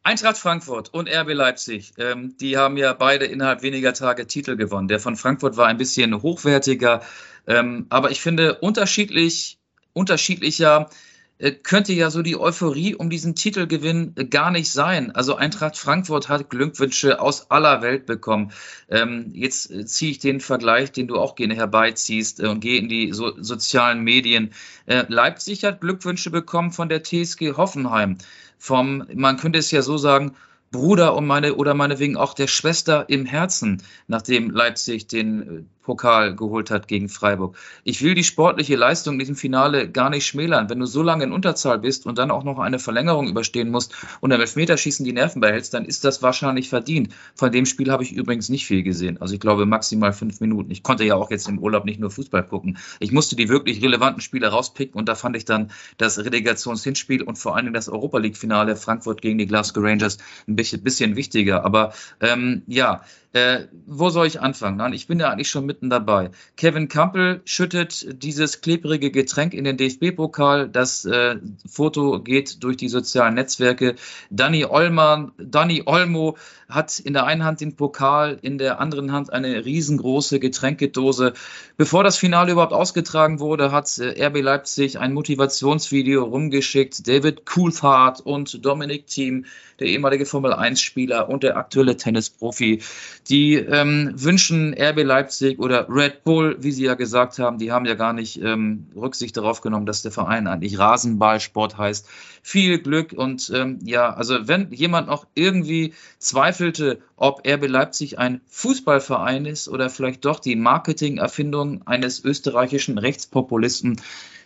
Eintracht 0.07 0.37
Frankfurt 0.37 0.93
und 0.93 1.09
RB 1.09 1.33
Leipzig, 1.33 1.95
ähm, 1.97 2.37
die 2.39 2.59
haben 2.59 2.77
ja 2.77 2.93
beide 2.93 3.25
innerhalb 3.25 3.63
weniger 3.63 3.95
Tage 3.95 4.27
Titel 4.27 4.55
gewonnen. 4.55 4.87
Der 4.87 5.01
von 5.01 5.17
Frankfurt 5.17 5.57
war 5.57 5.67
ein 5.67 5.79
bisschen 5.79 6.21
hochwertiger, 6.21 7.01
ähm, 7.47 7.87
aber 7.89 8.11
ich 8.11 8.21
finde 8.21 8.57
unterschiedlich, 8.57 9.59
unterschiedlicher 9.95 10.91
äh, 11.39 11.53
könnte 11.53 11.95
ja 11.95 12.11
so 12.11 12.21
die 12.21 12.37
Euphorie 12.37 12.95
um 12.95 13.09
diesen 13.09 13.35
Titelgewinn 13.35 14.13
äh, 14.17 14.27
gar 14.27 14.51
nicht 14.51 14.71
sein. 14.71 15.11
Also 15.11 15.37
Eintracht 15.37 15.79
Frankfurt 15.79 16.29
hat 16.29 16.51
Glückwünsche 16.51 17.19
aus 17.19 17.51
aller 17.51 17.81
Welt 17.81 18.05
bekommen. 18.05 18.53
Ähm, 18.91 19.31
jetzt 19.33 19.71
äh, 19.71 19.87
ziehe 19.87 20.11
ich 20.11 20.19
den 20.19 20.41
Vergleich, 20.41 20.93
den 20.93 21.09
du 21.09 21.17
auch 21.17 21.35
gerne 21.35 21.55
herbeiziehst 21.55 22.41
und 22.41 22.61
gehe 22.61 22.79
in 22.79 22.91
die 22.91 23.15
so 23.15 23.33
sozialen 23.43 24.03
Medien. 24.03 24.53
Leipzig 24.87 25.65
hat 25.65 25.81
Glückwünsche 25.81 26.31
bekommen 26.31 26.71
von 26.73 26.91
der 26.91 27.03
TSG 27.03 27.53
Hoffenheim. 27.57 28.19
Vom, 28.67 29.05
man 29.13 29.37
könnte 29.37 29.59
es 29.59 29.71
ja 29.73 29.83
so 29.83 29.99
sagen, 29.99 30.37
Bruder 30.71 31.15
und 31.15 31.27
meine 31.27 31.57
oder 31.57 31.75
meinetwegen 31.75 32.17
auch 32.17 32.33
der 32.33 32.47
Schwester 32.47 33.05
im 33.11 33.27
Herzen, 33.27 33.83
nachdem 34.07 34.49
Leipzig 34.49 35.07
den 35.07 35.43
äh, 35.43 35.63
Pokal 35.85 36.35
geholt 36.35 36.71
hat 36.71 36.89
gegen 36.89 37.09
Freiburg. 37.09 37.57
Ich 37.85 38.03
will 38.03 38.15
die 38.15 38.25
sportliche 38.25 38.75
Leistung 38.75 39.15
in 39.15 39.19
diesem 39.21 39.37
Finale 39.37 39.89
gar 39.89 40.11
nicht 40.11 40.27
schmälern. 40.27 40.69
Wenn 40.69 40.81
du 40.81 40.87
so 40.87 41.03
lange 41.03 41.25
in 41.25 41.33
Unterzahl 41.33 41.79
bist 41.79 42.07
und 42.07 42.19
dann 42.19 42.31
auch 42.31 42.43
noch 42.43 42.59
eine 42.59 42.79
Verlängerung 42.79 43.29
überstehen 43.29 43.71
musst 43.71 43.95
und 44.21 44.33
am 44.33 44.41
Elfmeterschießen 44.41 45.05
die 45.05 45.13
Nerven 45.13 45.41
behältst, 45.41 45.75
dann 45.75 45.85
ist 45.85 46.05
das 46.05 46.23
wahrscheinlich 46.23 46.69
verdient. 46.69 47.15
Von 47.35 47.53
dem 47.53 47.67
Spiel 47.67 47.93
habe 47.93 48.03
ich 48.03 48.13
übrigens 48.13 48.49
nicht 48.49 48.67
viel 48.67 48.83
gesehen. 48.83 49.21
Also 49.21 49.35
ich 49.35 49.41
glaube 49.41 49.67
maximal 49.67 50.13
fünf 50.13 50.41
Minuten. 50.41 50.71
Ich 50.71 50.83
konnte 50.83 51.05
ja 51.05 51.15
auch 51.15 51.31
jetzt 51.31 51.49
im 51.49 51.59
Urlaub 51.59 51.85
nicht 51.85 52.01
nur 52.01 52.11
Fußball 52.11 52.43
gucken. 52.43 52.79
Ich 52.99 53.13
musste 53.13 53.37
die 53.37 53.49
wirklich 53.49 53.83
relevanten 53.83 54.23
Spiele 54.23 54.49
rauspicken 54.49 54.99
und 54.99 55.09
da 55.09 55.15
fand 55.15 55.37
ich 55.37 55.45
dann 55.45 55.71
das 55.99 56.19
Relegationshinspiel 56.19 57.23
und 57.23 57.39
vor 57.39 57.57
allem 57.57 57.75
das 57.75 57.89
Europa 57.89 58.19
League-Finale 58.19 58.77
Frankfurt 58.77 59.21
gegen 59.21 59.39
die 59.39 59.47
Glasgow 59.47 59.85
Rangers 59.85 60.19
ein 60.49 60.57
bisschen, 60.57 60.83
bisschen 60.83 61.17
wichtiger. 61.17 61.65
Aber 61.65 61.93
ähm, 62.21 62.63
ja, 62.67 63.03
äh, 63.35 63.67
wo 63.87 64.11
soll 64.11 64.29
ich 64.29 64.41
anfangen? 64.41 64.77
Nein, 64.77 64.93
ich 64.93 65.09
bin 65.09 65.19
ja 65.19 65.29
eigentlich 65.29 65.51
schon 65.51 65.67
mitten 65.67 65.91
dabei. 65.91 66.31
Kevin 66.57 66.87
Campbell 66.87 67.43
schüttet 67.45 68.23
dieses 68.23 68.61
klebrige 68.61 69.11
Getränk 69.11 69.55
in 69.55 69.65
den 69.65 69.77
DFB-Pokal. 69.77 70.69
Das 70.69 71.05
äh, 71.05 71.37
Foto 71.69 72.23
geht 72.23 72.63
durch 72.63 72.77
die 72.77 72.89
sozialen 72.89 73.35
Netzwerke. 73.35 73.97
Danny 74.31 74.65
Olman, 74.65 75.33
Danny 75.37 75.83
Olmo 75.85 76.37
hat 76.69 77.01
in 77.01 77.13
der 77.13 77.27
einen 77.27 77.45
Hand 77.45 77.61
den 77.61 77.75
Pokal, 77.75 78.39
in 78.41 78.57
der 78.57 78.81
anderen 78.81 79.11
Hand 79.11 79.33
eine 79.33 79.65
riesengroße 79.65 80.39
Getränkedose. 80.39 81.33
Bevor 81.77 82.05
das 82.05 82.17
Finale 82.17 82.53
überhaupt 82.53 82.73
ausgetragen 82.73 83.41
wurde, 83.41 83.73
hat 83.73 83.99
äh, 83.99 84.25
RB 84.27 84.43
Leipzig 84.43 85.01
ein 85.01 85.13
Motivationsvideo 85.13 86.23
rumgeschickt. 86.23 87.07
David 87.09 87.47
Coulthard 87.47 88.21
und 88.21 88.65
Dominic 88.65 89.09
Thiem, 89.09 89.45
der 89.81 89.89
ehemalige 89.89 90.25
Formel-1-Spieler 90.25 91.29
und 91.29 91.43
der 91.43 91.57
aktuelle 91.57 91.97
Tennisprofi, 91.97 92.81
die 93.29 93.55
ähm, 93.55 94.13
wünschen 94.15 94.75
RB 94.75 95.03
Leipzig 95.03 95.59
oder 95.59 95.87
Red 95.89 96.25
Bull, 96.25 96.57
wie 96.61 96.73
sie 96.73 96.85
ja 96.85 96.95
gesagt 96.95 97.39
haben, 97.39 97.59
die 97.59 97.73
haben 97.73 97.87
ja 97.87 97.95
gar 97.95 98.13
nicht 98.13 98.41
ähm, 98.43 98.89
Rücksicht 98.95 99.37
darauf 99.37 99.63
genommen, 99.63 99.87
dass 99.87 100.03
der 100.03 100.13
Verein 100.13 100.47
eigentlich 100.47 100.79
Rasenballsport 100.79 101.79
heißt. 101.79 102.07
Viel 102.43 102.79
Glück 102.81 103.15
und 103.15 103.51
ähm, 103.55 103.79
ja, 103.83 104.13
also 104.13 104.47
wenn 104.47 104.71
jemand 104.73 105.09
noch 105.09 105.27
irgendwie 105.35 105.95
zweifelte, 106.19 107.01
ob 107.17 107.47
RB 107.47 107.67
Leipzig 107.67 108.19
ein 108.19 108.43
Fußballverein 108.49 109.47
ist 109.47 109.69
oder 109.69 109.89
vielleicht 109.89 110.25
doch 110.27 110.39
die 110.39 110.57
Marketingerfindung 110.57 111.87
eines 111.87 112.23
österreichischen 112.23 112.99
Rechtspopulisten, 112.99 114.01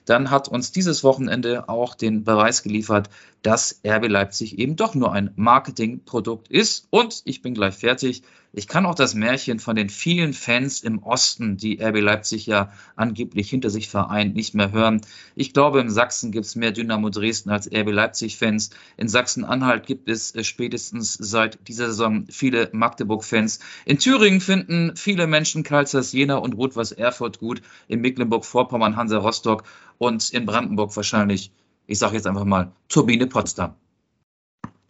dann 0.09 0.31
hat 0.31 0.49
uns 0.49 0.73
dieses 0.73 1.05
Wochenende 1.05 1.69
auch 1.69 1.95
den 1.95 2.25
Beweis 2.25 2.63
geliefert, 2.63 3.11
dass 3.43 3.81
RB 3.87 4.09
Leipzig 4.09 4.59
eben 4.59 4.77
doch 4.77 4.95
nur 4.95 5.13
ein 5.13 5.31
Marketingprodukt 5.37 6.49
ist. 6.49 6.87
Und 6.91 7.23
ich 7.25 7.43
bin 7.43 7.55
gleich 7.55 7.75
fertig. 7.75 8.23
Ich 8.59 8.67
kann 8.67 8.87
auch 8.87 8.97
das 8.97 9.15
Märchen 9.15 9.61
von 9.61 9.77
den 9.77 9.89
vielen 9.89 10.33
Fans 10.33 10.83
im 10.83 11.01
Osten, 11.05 11.57
die 11.57 11.81
RB 11.81 12.01
Leipzig 12.01 12.45
ja 12.47 12.73
angeblich 12.97 13.49
hinter 13.49 13.71
sich 13.71 13.89
vereint, 13.89 14.35
nicht 14.35 14.53
mehr 14.53 14.73
hören. 14.73 15.01
Ich 15.37 15.53
glaube, 15.53 15.79
in 15.79 15.91
Sachsen 15.91 16.33
gibt 16.33 16.45
es 16.45 16.57
mehr 16.57 16.73
Dynamo 16.73 17.09
Dresden 17.09 17.51
als 17.51 17.71
RB 17.73 17.93
Leipzig-Fans. 17.93 18.71
In 18.97 19.07
Sachsen-Anhalt 19.07 19.87
gibt 19.87 20.09
es 20.09 20.35
äh, 20.35 20.43
spätestens 20.43 21.15
seit 21.15 21.69
dieser 21.69 21.87
Saison 21.87 22.27
viele 22.31 22.69
Magdeburg-Fans. 22.73 23.61
In 23.85 24.01
Thüringen 24.01 24.41
finden 24.41 24.97
viele 24.97 25.29
Menschen 25.29 25.63
Karlsruhe, 25.63 26.03
Jena 26.03 26.39
und 26.39 26.55
Rot-Weiß 26.55 26.91
Erfurt 26.91 27.39
gut. 27.39 27.63
In 27.87 28.01
Mecklenburg-Vorpommern 28.01 28.97
Hansa 28.97 29.19
Rostock 29.19 29.63
und 29.99 30.31
in 30.31 30.47
Brandenburg 30.47 30.97
wahrscheinlich, 30.97 31.53
ich 31.87 32.01
sage 32.01 32.17
jetzt 32.17 32.27
einfach 32.27 32.45
mal, 32.45 32.73
Turbine 32.89 33.29
Potsdam. 33.29 33.77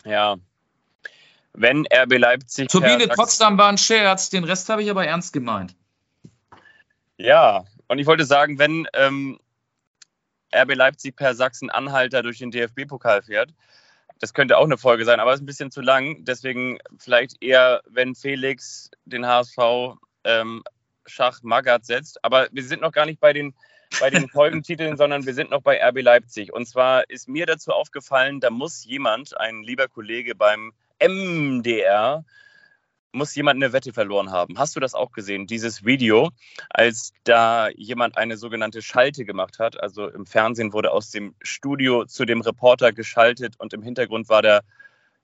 Ja, 0.06 0.38
wenn 1.60 1.86
RB 1.92 2.18
Leipzig. 2.18 2.68
Turbine 2.68 3.08
Potsdam 3.08 3.58
war 3.58 3.68
ein 3.68 3.78
Scherz, 3.78 4.30
den 4.30 4.44
Rest 4.44 4.68
habe 4.68 4.82
ich 4.82 4.90
aber 4.90 5.06
ernst 5.06 5.32
gemeint. 5.32 5.74
Ja, 7.16 7.64
und 7.88 7.98
ich 7.98 8.06
wollte 8.06 8.24
sagen, 8.24 8.58
wenn 8.58 8.86
ähm, 8.92 9.38
RB 10.54 10.74
Leipzig 10.74 11.16
per 11.16 11.34
Sachsen-Anhalter 11.34 12.22
durch 12.22 12.38
den 12.38 12.50
DFB-Pokal 12.50 13.22
fährt, 13.22 13.50
das 14.20 14.34
könnte 14.34 14.56
auch 14.56 14.64
eine 14.64 14.78
Folge 14.78 15.04
sein, 15.04 15.20
aber 15.20 15.32
es 15.32 15.36
ist 15.36 15.42
ein 15.42 15.46
bisschen 15.46 15.70
zu 15.70 15.80
lang. 15.80 16.24
Deswegen 16.24 16.78
vielleicht 16.98 17.42
eher, 17.42 17.82
wenn 17.88 18.14
Felix 18.14 18.90
den 19.04 19.26
HSV 19.26 19.58
ähm, 20.24 20.64
Schach 21.06 21.42
Magath 21.42 21.86
setzt. 21.86 22.24
Aber 22.24 22.48
wir 22.52 22.64
sind 22.64 22.82
noch 22.82 22.92
gar 22.92 23.06
nicht 23.06 23.20
bei 23.20 23.32
den, 23.32 23.54
bei 24.00 24.10
den 24.10 24.28
Folgentiteln, 24.28 24.96
sondern 24.96 25.24
wir 25.24 25.34
sind 25.34 25.50
noch 25.50 25.62
bei 25.62 25.80
RB 25.82 26.02
Leipzig. 26.02 26.52
Und 26.52 26.66
zwar 26.66 27.08
ist 27.08 27.28
mir 27.28 27.46
dazu 27.46 27.72
aufgefallen, 27.72 28.40
da 28.40 28.50
muss 28.50 28.84
jemand, 28.84 29.38
ein 29.38 29.62
lieber 29.62 29.88
Kollege 29.88 30.34
beim 30.34 30.72
MDR 31.00 32.24
muss 33.12 33.34
jemand 33.34 33.56
eine 33.56 33.72
Wette 33.72 33.92
verloren 33.92 34.30
haben. 34.30 34.58
Hast 34.58 34.76
du 34.76 34.80
das 34.80 34.94
auch 34.94 35.12
gesehen, 35.12 35.46
dieses 35.46 35.84
Video, 35.84 36.30
als 36.70 37.12
da 37.24 37.68
jemand 37.70 38.16
eine 38.18 38.36
sogenannte 38.36 38.82
Schalte 38.82 39.24
gemacht 39.24 39.58
hat? 39.58 39.82
Also 39.82 40.08
im 40.08 40.26
Fernsehen 40.26 40.72
wurde 40.72 40.92
aus 40.92 41.10
dem 41.10 41.34
Studio 41.40 42.04
zu 42.04 42.24
dem 42.24 42.40
Reporter 42.42 42.92
geschaltet 42.92 43.54
und 43.58 43.72
im 43.72 43.82
Hintergrund 43.82 44.28
war 44.28 44.42
der 44.42 44.62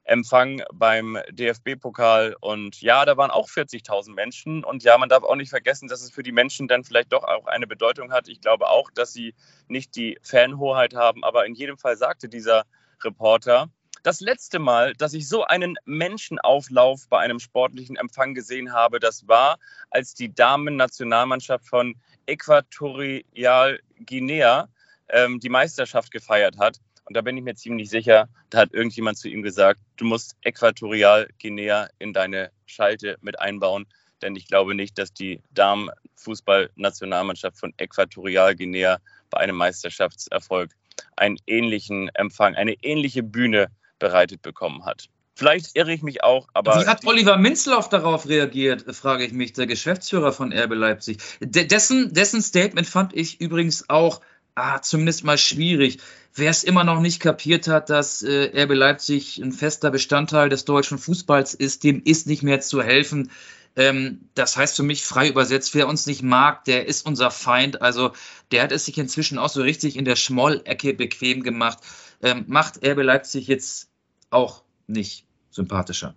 Empfang 0.04 0.62
beim 0.72 1.18
DFB-Pokal. 1.30 2.36
Und 2.40 2.80
ja, 2.82 3.04
da 3.04 3.16
waren 3.16 3.30
auch 3.30 3.48
40.000 3.48 4.12
Menschen. 4.12 4.62
Und 4.62 4.82
ja, 4.84 4.98
man 4.98 5.08
darf 5.08 5.22
auch 5.22 5.36
nicht 5.36 5.48
vergessen, 5.50 5.88
dass 5.88 6.02
es 6.02 6.10
für 6.10 6.22
die 6.22 6.32
Menschen 6.32 6.68
dann 6.68 6.84
vielleicht 6.84 7.12
doch 7.12 7.24
auch 7.24 7.46
eine 7.46 7.66
Bedeutung 7.66 8.12
hat. 8.12 8.28
Ich 8.28 8.40
glaube 8.40 8.68
auch, 8.68 8.90
dass 8.90 9.14
sie 9.14 9.34
nicht 9.66 9.96
die 9.96 10.18
Fanhoheit 10.22 10.94
haben. 10.94 11.24
Aber 11.24 11.46
in 11.46 11.54
jedem 11.54 11.78
Fall 11.78 11.96
sagte 11.96 12.28
dieser 12.28 12.64
Reporter, 13.02 13.70
das 14.04 14.20
letzte 14.20 14.58
Mal, 14.58 14.92
dass 14.92 15.14
ich 15.14 15.26
so 15.26 15.44
einen 15.44 15.76
Menschenauflauf 15.86 17.08
bei 17.08 17.20
einem 17.20 17.40
sportlichen 17.40 17.96
Empfang 17.96 18.34
gesehen 18.34 18.74
habe, 18.74 19.00
das 19.00 19.26
war, 19.26 19.58
als 19.90 20.14
die 20.14 20.32
Damen-Nationalmannschaft 20.32 21.66
von 21.66 21.96
Äquatorial 22.26 23.80
Guinea 23.98 24.68
ähm, 25.08 25.40
die 25.40 25.48
Meisterschaft 25.48 26.10
gefeiert 26.10 26.58
hat. 26.58 26.80
Und 27.06 27.16
da 27.16 27.22
bin 27.22 27.38
ich 27.38 27.42
mir 27.42 27.54
ziemlich 27.54 27.88
sicher, 27.88 28.28
da 28.50 28.58
hat 28.58 28.74
irgendjemand 28.74 29.16
zu 29.16 29.28
ihm 29.28 29.42
gesagt, 29.42 29.80
du 29.96 30.04
musst 30.04 30.36
Äquatorial 30.42 31.30
Guinea 31.40 31.88
in 31.98 32.12
deine 32.12 32.50
Schalte 32.66 33.16
mit 33.22 33.40
einbauen. 33.40 33.86
Denn 34.20 34.36
ich 34.36 34.48
glaube 34.48 34.74
nicht, 34.74 34.98
dass 34.98 35.14
die 35.14 35.40
Damenfußballnationalmannschaft 35.52 37.58
von 37.58 37.72
Äquatorial 37.78 38.54
Guinea 38.54 38.98
bei 39.30 39.38
einem 39.38 39.56
Meisterschaftserfolg 39.56 40.72
einen 41.16 41.38
ähnlichen 41.46 42.10
Empfang, 42.14 42.54
eine 42.54 42.74
ähnliche 42.82 43.22
Bühne 43.22 43.68
bereitet 43.98 44.42
bekommen 44.42 44.84
hat. 44.84 45.08
Vielleicht 45.36 45.74
irre 45.74 45.92
ich 45.92 46.02
mich 46.02 46.22
auch, 46.22 46.46
aber. 46.54 46.80
Wie 46.80 46.86
hat 46.86 47.04
Oliver 47.06 47.36
Minzlaff 47.36 47.88
darauf 47.88 48.28
reagiert, 48.28 48.84
frage 48.94 49.24
ich 49.24 49.32
mich, 49.32 49.52
der 49.52 49.66
Geschäftsführer 49.66 50.32
von 50.32 50.52
RB 50.52 50.74
Leipzig. 50.74 51.18
De 51.40 51.66
dessen, 51.66 52.12
dessen 52.14 52.40
Statement 52.40 52.86
fand 52.86 53.16
ich 53.16 53.40
übrigens 53.40 53.88
auch 53.88 54.20
ah, 54.54 54.80
zumindest 54.80 55.24
mal 55.24 55.38
schwierig. 55.38 55.98
Wer 56.34 56.50
es 56.50 56.64
immer 56.64 56.84
noch 56.84 57.00
nicht 57.00 57.20
kapiert 57.20 57.68
hat, 57.68 57.90
dass 57.90 58.22
äh, 58.22 58.62
RB 58.62 58.74
Leipzig 58.74 59.38
ein 59.38 59.52
fester 59.52 59.90
Bestandteil 59.90 60.48
des 60.48 60.64
deutschen 60.64 60.98
Fußballs 60.98 61.54
ist, 61.54 61.84
dem 61.84 62.02
ist 62.04 62.26
nicht 62.26 62.42
mehr 62.42 62.60
zu 62.60 62.82
helfen. 62.82 63.30
Ähm, 63.76 64.28
das 64.34 64.56
heißt 64.56 64.76
für 64.76 64.82
mich 64.82 65.04
frei 65.04 65.28
übersetzt, 65.28 65.74
wer 65.74 65.88
uns 65.88 66.06
nicht 66.06 66.22
mag, 66.22 66.64
der 66.64 66.86
ist 66.86 67.06
unser 67.06 67.30
Feind. 67.30 67.82
Also 67.82 68.12
der 68.52 68.62
hat 68.62 68.72
es 68.72 68.84
sich 68.84 68.98
inzwischen 68.98 69.38
auch 69.38 69.48
so 69.48 69.62
richtig 69.62 69.96
in 69.96 70.04
der 70.04 70.16
Schmollecke 70.16 70.94
bequem 70.94 71.42
gemacht. 71.42 71.78
Ähm, 72.24 72.44
macht 72.48 72.84
RB 72.84 73.02
Leipzig 73.02 73.46
jetzt 73.46 73.90
auch 74.30 74.64
nicht 74.86 75.26
sympathischer. 75.50 76.14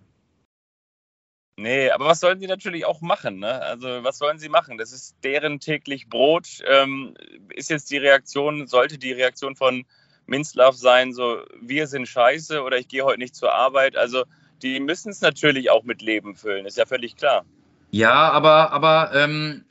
Nee, 1.58 1.90
aber 1.90 2.06
was 2.06 2.20
sollen 2.20 2.38
sie 2.40 2.46
natürlich 2.46 2.84
auch 2.84 3.00
machen? 3.00 3.40
Ne? 3.40 3.60
Also 3.60 4.04
was 4.04 4.18
sollen 4.18 4.38
sie 4.38 4.48
machen? 4.48 4.78
Das 4.78 4.92
ist 4.92 5.16
deren 5.22 5.60
täglich 5.60 6.08
Brot. 6.08 6.62
Ähm, 6.66 7.14
ist 7.54 7.68
jetzt 7.68 7.90
die 7.90 7.98
Reaktion, 7.98 8.66
sollte 8.68 8.96
die 8.96 9.12
Reaktion 9.12 9.56
von 9.56 9.84
Minzlaff 10.26 10.76
sein, 10.76 11.12
so 11.12 11.42
wir 11.60 11.86
sind 11.88 12.06
scheiße 12.06 12.62
oder 12.62 12.78
ich 12.78 12.88
gehe 12.88 13.04
heute 13.04 13.18
nicht 13.18 13.34
zur 13.34 13.54
Arbeit? 13.54 13.96
Also 13.96 14.24
die 14.62 14.78
müssen 14.80 15.10
es 15.10 15.20
natürlich 15.20 15.70
auch 15.70 15.82
mit 15.82 16.00
Leben 16.00 16.36
füllen, 16.36 16.64
ist 16.64 16.78
ja 16.78 16.86
völlig 16.86 17.16
klar. 17.16 17.44
Ja, 17.90 18.30
aber, 18.30 18.72
aber 18.72 19.12
ähm, 19.14 19.64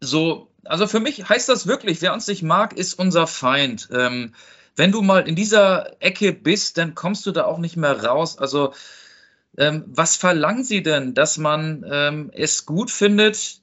so, 0.00 0.50
also 0.64 0.86
für 0.86 1.00
mich 1.00 1.28
heißt 1.28 1.48
das 1.48 1.66
wirklich, 1.66 2.00
wer 2.02 2.12
uns 2.12 2.26
nicht 2.28 2.42
mag, 2.42 2.72
ist 2.72 2.94
unser 2.94 3.26
Feind. 3.26 3.88
Ähm, 3.92 4.34
wenn 4.78 4.92
du 4.92 5.02
mal 5.02 5.28
in 5.28 5.34
dieser 5.34 6.00
Ecke 6.00 6.32
bist, 6.32 6.78
dann 6.78 6.94
kommst 6.94 7.26
du 7.26 7.32
da 7.32 7.44
auch 7.44 7.58
nicht 7.58 7.76
mehr 7.76 8.04
raus. 8.04 8.38
Also 8.38 8.72
ähm, 9.56 9.84
was 9.88 10.14
verlangen 10.14 10.62
Sie 10.62 10.82
denn, 10.84 11.14
dass 11.14 11.36
man 11.36 11.84
ähm, 11.90 12.30
es 12.32 12.64
gut 12.64 12.92
findet, 12.92 13.60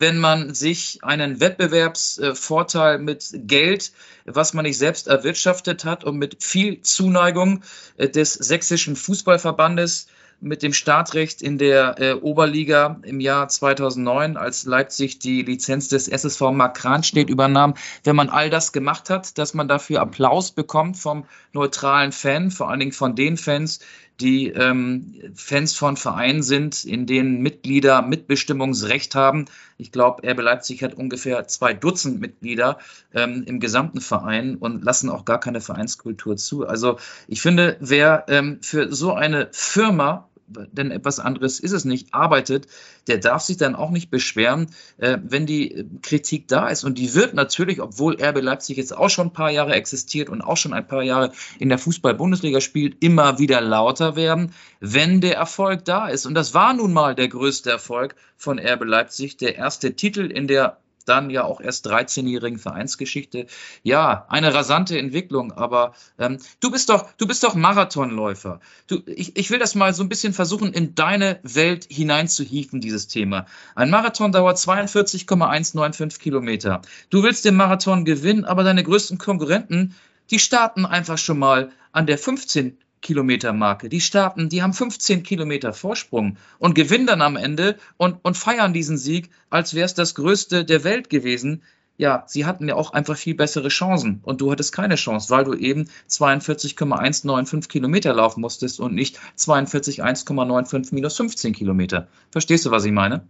wenn 0.00 0.18
man 0.18 0.52
sich 0.52 0.98
einen 1.02 1.38
Wettbewerbsvorteil 1.38 2.98
mit 2.98 3.30
Geld, 3.32 3.92
was 4.24 4.52
man 4.52 4.64
nicht 4.64 4.78
selbst 4.78 5.06
erwirtschaftet 5.06 5.84
hat 5.84 6.02
und 6.02 6.16
mit 6.16 6.42
viel 6.42 6.80
Zuneigung 6.82 7.62
äh, 7.96 8.08
des 8.08 8.34
sächsischen 8.34 8.96
Fußballverbandes 8.96 10.08
mit 10.42 10.62
dem 10.62 10.72
Startrecht 10.72 11.40
in 11.40 11.56
der 11.56 12.00
äh, 12.00 12.12
Oberliga 12.14 13.00
im 13.02 13.20
Jahr 13.20 13.48
2009, 13.48 14.36
als 14.36 14.66
Leipzig 14.66 15.20
die 15.20 15.42
Lizenz 15.42 15.88
des 15.88 16.08
SSV 16.08 16.40
Mark 16.52 16.76
Kranstedt 16.76 17.30
übernahm. 17.30 17.74
Wenn 18.02 18.16
man 18.16 18.28
all 18.28 18.50
das 18.50 18.72
gemacht 18.72 19.08
hat, 19.08 19.38
dass 19.38 19.54
man 19.54 19.68
dafür 19.68 20.00
Applaus 20.00 20.50
bekommt 20.50 20.96
vom 20.96 21.24
neutralen 21.52 22.12
Fan, 22.12 22.50
vor 22.50 22.68
allen 22.68 22.80
Dingen 22.80 22.92
von 22.92 23.14
den 23.14 23.36
Fans, 23.36 23.78
die 24.20 24.48
ähm, 24.48 25.14
Fans 25.34 25.74
von 25.74 25.96
Vereinen 25.96 26.42
sind, 26.42 26.84
in 26.84 27.06
denen 27.06 27.40
Mitglieder 27.40 28.02
Mitbestimmungsrecht 28.02 29.14
haben. 29.14 29.46
Ich 29.78 29.90
glaube, 29.90 30.28
RB 30.28 30.40
Leipzig 30.40 30.82
hat 30.82 30.94
ungefähr 30.94 31.46
zwei 31.48 31.72
Dutzend 31.72 32.20
Mitglieder 32.20 32.78
ähm, 33.14 33.42
im 33.46 33.58
gesamten 33.58 34.00
Verein 34.00 34.56
und 34.56 34.84
lassen 34.84 35.08
auch 35.08 35.24
gar 35.24 35.40
keine 35.40 35.60
Vereinskultur 35.60 36.36
zu. 36.36 36.66
Also 36.66 36.98
ich 37.26 37.40
finde, 37.40 37.76
wer 37.80 38.24
ähm, 38.28 38.58
für 38.60 38.92
so 38.92 39.12
eine 39.12 39.48
Firma 39.50 40.28
denn 40.72 40.90
etwas 40.90 41.18
anderes 41.18 41.60
ist 41.60 41.72
es 41.72 41.84
nicht, 41.84 42.14
arbeitet, 42.14 42.66
der 43.06 43.18
darf 43.18 43.42
sich 43.42 43.56
dann 43.56 43.74
auch 43.74 43.90
nicht 43.90 44.10
beschweren, 44.10 44.68
äh, 44.98 45.18
wenn 45.22 45.46
die 45.46 45.72
äh, 45.72 45.84
Kritik 46.02 46.48
da 46.48 46.68
ist. 46.68 46.84
Und 46.84 46.98
die 46.98 47.14
wird 47.14 47.34
natürlich, 47.34 47.80
obwohl 47.80 48.16
RB 48.22 48.40
Leipzig 48.40 48.76
jetzt 48.76 48.96
auch 48.96 49.10
schon 49.10 49.28
ein 49.28 49.32
paar 49.32 49.50
Jahre 49.50 49.74
existiert 49.74 50.28
und 50.28 50.42
auch 50.42 50.56
schon 50.56 50.72
ein 50.72 50.86
paar 50.86 51.02
Jahre 51.02 51.32
in 51.58 51.68
der 51.68 51.78
Fußball-Bundesliga 51.78 52.60
spielt, 52.60 53.02
immer 53.02 53.38
wieder 53.38 53.60
lauter 53.60 54.16
werden, 54.16 54.52
wenn 54.80 55.20
der 55.20 55.36
Erfolg 55.36 55.84
da 55.84 56.08
ist. 56.08 56.26
Und 56.26 56.34
das 56.34 56.54
war 56.54 56.74
nun 56.74 56.92
mal 56.92 57.14
der 57.14 57.28
größte 57.28 57.70
Erfolg 57.70 58.14
von 58.36 58.58
RB 58.58 58.84
Leipzig, 58.84 59.36
der 59.36 59.56
erste 59.56 59.94
Titel 59.94 60.30
in 60.30 60.46
der 60.46 60.78
dann 61.08 61.30
ja 61.30 61.44
auch 61.44 61.60
erst 61.60 61.86
13-jährigen 61.86 62.58
Vereinsgeschichte. 62.58 63.46
Ja, 63.82 64.26
eine 64.28 64.54
rasante 64.54 64.98
Entwicklung, 64.98 65.52
aber 65.52 65.94
ähm, 66.18 66.38
du 66.60 66.70
bist 66.70 66.88
doch, 66.88 67.10
du 67.18 67.26
bist 67.26 67.42
doch 67.44 67.54
Marathonläufer. 67.54 68.60
Du, 68.86 69.02
ich, 69.06 69.36
ich 69.36 69.50
will 69.50 69.58
das 69.58 69.74
mal 69.74 69.94
so 69.94 70.02
ein 70.02 70.08
bisschen 70.08 70.32
versuchen, 70.32 70.72
in 70.72 70.94
deine 70.94 71.40
Welt 71.42 71.86
hineinzuhieven, 71.90 72.80
dieses 72.80 73.08
Thema. 73.08 73.46
Ein 73.74 73.90
Marathon 73.90 74.32
dauert 74.32 74.58
42,195 74.58 76.20
Kilometer. 76.20 76.82
Du 77.10 77.22
willst 77.22 77.44
den 77.44 77.56
Marathon 77.56 78.04
gewinnen, 78.04 78.44
aber 78.44 78.64
deine 78.64 78.82
größten 78.82 79.18
Konkurrenten, 79.18 79.94
die 80.30 80.38
starten 80.38 80.86
einfach 80.86 81.18
schon 81.18 81.38
mal 81.38 81.70
an 81.92 82.06
der 82.06 82.18
15 82.18 82.78
Kilometer-Marke. 83.02 83.88
Die 83.88 84.00
starten, 84.00 84.48
die 84.48 84.62
haben 84.62 84.72
15 84.72 85.22
Kilometer 85.22 85.72
Vorsprung 85.72 86.38
und 86.58 86.74
gewinnen 86.74 87.06
dann 87.06 87.20
am 87.20 87.36
Ende 87.36 87.76
und, 87.98 88.18
und 88.22 88.36
feiern 88.36 88.72
diesen 88.72 88.96
Sieg, 88.96 89.30
als 89.50 89.74
wäre 89.74 89.84
es 89.84 89.94
das 89.94 90.14
Größte 90.14 90.64
der 90.64 90.84
Welt 90.84 91.10
gewesen. 91.10 91.62
Ja, 91.98 92.24
sie 92.26 92.46
hatten 92.46 92.68
ja 92.68 92.74
auch 92.74 92.94
einfach 92.94 93.16
viel 93.16 93.34
bessere 93.34 93.68
Chancen 93.68 94.20
und 94.22 94.40
du 94.40 94.50
hattest 94.50 94.72
keine 94.72 94.94
Chance, 94.94 95.28
weil 95.28 95.44
du 95.44 95.54
eben 95.54 95.88
42,195 96.06 97.68
Kilometer 97.70 98.14
laufen 98.14 98.40
musstest 98.40 98.80
und 98.80 98.94
nicht 98.94 99.20
42,195 99.36 100.92
minus 100.92 101.16
15 101.16 101.52
Kilometer. 101.52 102.08
Verstehst 102.30 102.64
du, 102.64 102.70
was 102.70 102.86
ich 102.86 102.92
meine? 102.92 103.26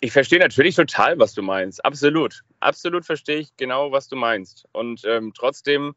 Ich 0.00 0.12
verstehe 0.12 0.38
natürlich 0.38 0.76
total, 0.76 1.18
was 1.18 1.34
du 1.34 1.42
meinst. 1.42 1.84
Absolut. 1.84 2.42
Absolut 2.60 3.04
verstehe 3.04 3.38
ich 3.38 3.56
genau, 3.56 3.90
was 3.90 4.08
du 4.08 4.16
meinst. 4.16 4.66
Und 4.72 5.02
ähm, 5.04 5.32
trotzdem 5.34 5.94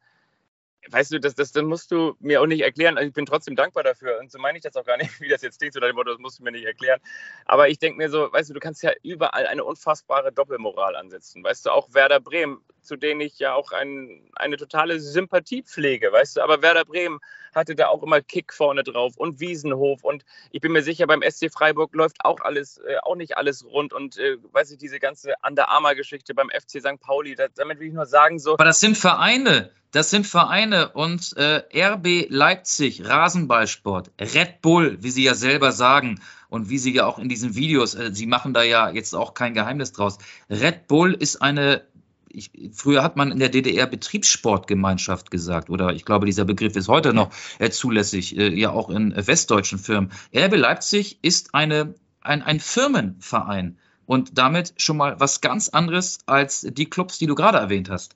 weißt 0.89 1.11
du, 1.11 1.19
das, 1.19 1.35
das, 1.35 1.51
das 1.51 1.63
musst 1.63 1.91
du 1.91 2.15
mir 2.19 2.41
auch 2.41 2.45
nicht 2.45 2.61
erklären. 2.61 2.97
Also 2.97 3.07
ich 3.07 3.13
bin 3.13 3.25
trotzdem 3.25 3.55
dankbar 3.55 3.83
dafür. 3.83 4.19
Und 4.19 4.31
so 4.31 4.39
meine 4.39 4.57
ich 4.57 4.63
das 4.63 4.75
auch 4.75 4.85
gar 4.85 4.97
nicht, 4.97 5.09
wie 5.21 5.29
das 5.29 5.41
jetzt 5.41 5.59
klingt, 5.59 5.75
oder 5.77 5.87
dem 5.87 5.95
Motto, 5.95 6.11
das 6.11 6.19
musst 6.19 6.39
du 6.39 6.43
mir 6.43 6.51
nicht 6.51 6.65
erklären. 6.65 6.99
Aber 7.45 7.69
ich 7.69 7.79
denke 7.79 7.97
mir 7.97 8.09
so, 8.09 8.31
weißt 8.31 8.49
du, 8.49 8.53
du 8.53 8.59
kannst 8.59 8.83
ja 8.83 8.91
überall 9.03 9.47
eine 9.47 9.63
unfassbare 9.63 10.31
Doppelmoral 10.31 10.95
ansetzen. 10.95 11.43
Weißt 11.43 11.65
du, 11.65 11.71
auch 11.71 11.93
Werder 11.93 12.19
Bremen, 12.19 12.61
zu 12.81 12.95
denen 12.95 13.21
ich 13.21 13.39
ja 13.39 13.53
auch 13.53 13.71
ein, 13.71 14.29
eine 14.35 14.57
totale 14.57 14.99
Sympathie 14.99 15.63
pflege, 15.63 16.11
weißt 16.11 16.37
du, 16.37 16.41
aber 16.41 16.61
Werder 16.61 16.85
Bremen 16.85 17.19
hatte 17.53 17.75
da 17.75 17.87
auch 17.87 18.01
immer 18.01 18.21
Kick 18.21 18.53
vorne 18.53 18.83
drauf 18.83 19.17
und 19.17 19.39
Wiesenhof 19.39 20.03
und 20.03 20.23
ich 20.51 20.61
bin 20.61 20.71
mir 20.71 20.81
sicher, 20.81 21.05
beim 21.05 21.21
SC 21.21 21.51
Freiburg 21.51 21.93
läuft 21.93 22.23
auch 22.23 22.39
alles, 22.41 22.77
äh, 22.79 22.97
auch 23.03 23.15
nicht 23.15 23.37
alles 23.37 23.65
rund 23.65 23.93
und 23.93 24.17
äh, 24.17 24.37
weiß 24.51 24.71
ich, 24.71 24.77
diese 24.77 24.99
ganze 24.99 25.33
Under 25.47 25.69
Armour 25.69 25.95
Geschichte 25.95 26.33
beim 26.33 26.49
FC 26.49 26.81
St. 26.81 26.99
Pauli, 26.99 27.35
das, 27.35 27.49
damit 27.55 27.79
will 27.79 27.87
ich 27.87 27.93
nur 27.93 28.05
sagen 28.05 28.39
so. 28.39 28.53
Aber 28.53 28.65
das 28.65 28.79
sind 28.79 28.97
Vereine, 28.97 29.71
das 29.91 30.09
sind 30.09 30.25
Vereine 30.25 30.89
und 30.89 31.35
äh, 31.35 31.63
RB 31.75 32.27
Leipzig, 32.29 33.05
Rasenballsport, 33.05 34.11
Red 34.19 34.61
Bull, 34.61 34.97
wie 35.01 35.11
sie 35.11 35.23
ja 35.23 35.35
selber 35.35 35.71
sagen 35.73 36.21
und 36.49 36.69
wie 36.69 36.77
sie 36.77 36.93
ja 36.93 37.05
auch 37.05 37.19
in 37.19 37.27
diesen 37.27 37.55
Videos, 37.55 37.95
äh, 37.95 38.11
sie 38.13 38.25
machen 38.25 38.53
da 38.53 38.63
ja 38.63 38.89
jetzt 38.89 39.13
auch 39.13 39.33
kein 39.33 39.53
Geheimnis 39.53 39.91
draus. 39.91 40.17
Red 40.49 40.87
Bull 40.87 41.13
ist 41.13 41.41
eine, 41.41 41.83
ich, 42.29 42.51
früher 42.71 43.03
hat 43.03 43.17
man 43.17 43.31
in 43.31 43.39
der 43.39 43.49
DDR 43.49 43.85
Betriebssportgemeinschaft 43.85 45.29
gesagt 45.29 45.69
oder 45.69 45.93
ich 45.93 46.05
glaube, 46.05 46.25
dieser 46.25 46.45
Begriff 46.45 46.77
ist 46.77 46.87
heute 46.87 47.13
noch 47.13 47.31
äh, 47.59 47.69
zulässig, 47.69 48.37
äh, 48.37 48.47
ja 48.47 48.71
auch 48.71 48.89
in 48.89 49.13
westdeutschen 49.15 49.77
Firmen. 49.77 50.11
RB 50.33 50.55
Leipzig 50.55 51.19
ist 51.21 51.53
eine, 51.53 51.95
ein, 52.21 52.41
ein 52.43 52.61
Firmenverein 52.61 53.77
und 54.05 54.37
damit 54.37 54.73
schon 54.77 54.95
mal 54.95 55.19
was 55.19 55.41
ganz 55.41 55.67
anderes 55.67 56.19
als 56.27 56.61
die 56.61 56.89
Clubs, 56.89 57.17
die 57.17 57.27
du 57.27 57.35
gerade 57.35 57.57
erwähnt 57.57 57.89
hast. 57.89 58.15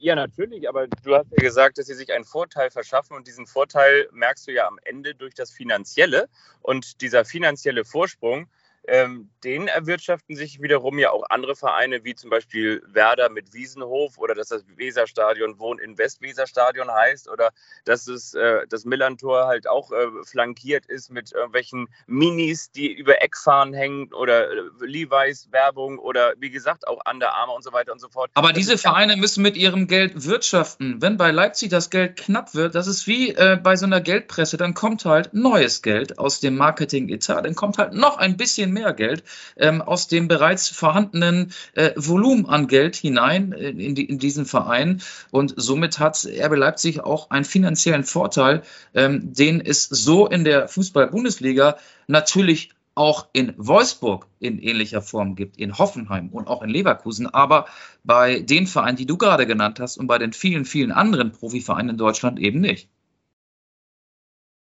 Ja, 0.00 0.14
natürlich, 0.14 0.68
aber 0.68 0.86
du 0.86 1.16
hast 1.16 1.26
ja 1.32 1.42
gesagt, 1.42 1.76
dass 1.76 1.86
sie 1.86 1.94
sich 1.94 2.12
einen 2.12 2.24
Vorteil 2.24 2.70
verschaffen 2.70 3.16
und 3.16 3.26
diesen 3.26 3.48
Vorteil 3.48 4.08
merkst 4.12 4.46
du 4.46 4.52
ja 4.52 4.68
am 4.68 4.78
Ende 4.84 5.14
durch 5.14 5.34
das 5.34 5.50
Finanzielle. 5.50 6.28
Und 6.62 7.00
dieser 7.00 7.24
finanzielle 7.24 7.84
Vorsprung, 7.84 8.48
ähm, 8.88 9.28
den 9.44 9.68
erwirtschaften 9.68 10.34
sich 10.34 10.60
wiederum 10.60 10.98
ja 10.98 11.10
auch 11.10 11.24
andere 11.28 11.54
Vereine, 11.54 12.04
wie 12.04 12.14
zum 12.14 12.30
Beispiel 12.30 12.82
Werder 12.86 13.28
mit 13.28 13.52
Wiesenhof 13.52 14.18
oder 14.18 14.34
dass 14.34 14.48
das 14.48 14.64
Weserstadion 14.76 15.58
Wohn 15.58 15.78
in 15.78 15.98
Westweserstadion 15.98 16.90
heißt 16.90 17.28
oder 17.28 17.50
dass 17.84 18.08
es, 18.08 18.34
äh, 18.34 18.66
das 18.68 18.84
Millantor 18.84 19.46
halt 19.46 19.68
auch 19.68 19.92
äh, 19.92 20.06
flankiert 20.24 20.86
ist 20.86 21.10
mit 21.10 21.32
irgendwelchen 21.32 21.88
Minis, 22.06 22.70
die 22.72 22.92
über 22.92 23.22
Eckfahren 23.22 23.74
hängen 23.74 24.12
oder 24.12 24.50
äh, 24.50 24.54
Levi's 24.80 25.48
Werbung 25.52 25.98
oder 25.98 26.34
wie 26.38 26.50
gesagt 26.50 26.88
auch 26.88 27.00
Under 27.08 27.34
Armour 27.34 27.56
und 27.56 27.62
so 27.62 27.72
weiter 27.72 27.92
und 27.92 28.00
so 28.00 28.08
fort. 28.08 28.30
Aber 28.34 28.52
diese 28.52 28.78
Vereine 28.78 29.16
müssen 29.16 29.42
mit 29.42 29.56
ihrem 29.56 29.86
Geld 29.86 30.24
wirtschaften. 30.24 31.00
Wenn 31.00 31.16
bei 31.16 31.30
Leipzig 31.30 31.68
das 31.68 31.90
Geld 31.90 32.16
knapp 32.16 32.54
wird, 32.54 32.74
das 32.74 32.86
ist 32.86 33.06
wie 33.06 33.34
äh, 33.34 33.58
bei 33.62 33.76
so 33.76 33.86
einer 33.86 34.00
Geldpresse, 34.00 34.56
dann 34.56 34.74
kommt 34.74 35.04
halt 35.04 35.34
neues 35.34 35.82
Geld 35.82 36.18
aus 36.18 36.40
dem 36.40 36.56
Marketing-Etat, 36.56 37.42
dann 37.42 37.54
kommt 37.54 37.78
halt 37.78 37.92
noch 37.92 38.16
ein 38.16 38.36
bisschen 38.36 38.72
mehr 38.72 38.77
Geld 38.92 39.24
ähm, 39.56 39.82
aus 39.82 40.08
dem 40.08 40.28
bereits 40.28 40.68
vorhandenen 40.68 41.52
äh, 41.74 41.92
Volumen 41.96 42.46
an 42.46 42.66
Geld 42.66 42.96
hinein 42.96 43.52
äh, 43.52 43.70
in, 43.70 43.94
die, 43.94 44.04
in, 44.04 44.18
diesen 44.18 44.46
Verein. 44.46 45.02
Und 45.30 45.54
somit 45.56 45.98
hat 45.98 46.26
RB 46.26 46.56
Leipzig 46.56 47.00
auch 47.00 47.30
einen 47.30 47.44
finanziellen 47.44 48.04
Vorteil, 48.04 48.62
ähm, 48.94 49.32
den 49.32 49.60
es 49.60 49.84
so 49.84 50.26
in 50.26 50.44
der 50.44 50.68
Fußball-Bundesliga 50.68 51.76
natürlich 52.06 52.70
auch 52.98 53.28
in 53.32 53.54
Wolfsburg 53.56 54.26
in 54.40 54.58
ähnlicher 54.58 55.02
Form 55.02 55.36
gibt, 55.36 55.56
in 55.56 55.78
Hoffenheim 55.78 56.30
und 56.30 56.48
auch 56.48 56.62
in 56.62 56.68
Leverkusen, 56.68 57.28
aber 57.28 57.66
bei 58.02 58.40
den 58.40 58.66
Vereinen, 58.66 58.96
die 58.96 59.06
du 59.06 59.16
gerade 59.16 59.46
genannt 59.46 59.78
hast 59.78 59.98
und 59.98 60.08
bei 60.08 60.18
den 60.18 60.32
vielen, 60.32 60.64
vielen 60.64 60.90
anderen 60.90 61.30
Profivereinen 61.30 61.90
in 61.90 61.96
Deutschland 61.96 62.40
eben 62.40 62.60
nicht. 62.60 62.90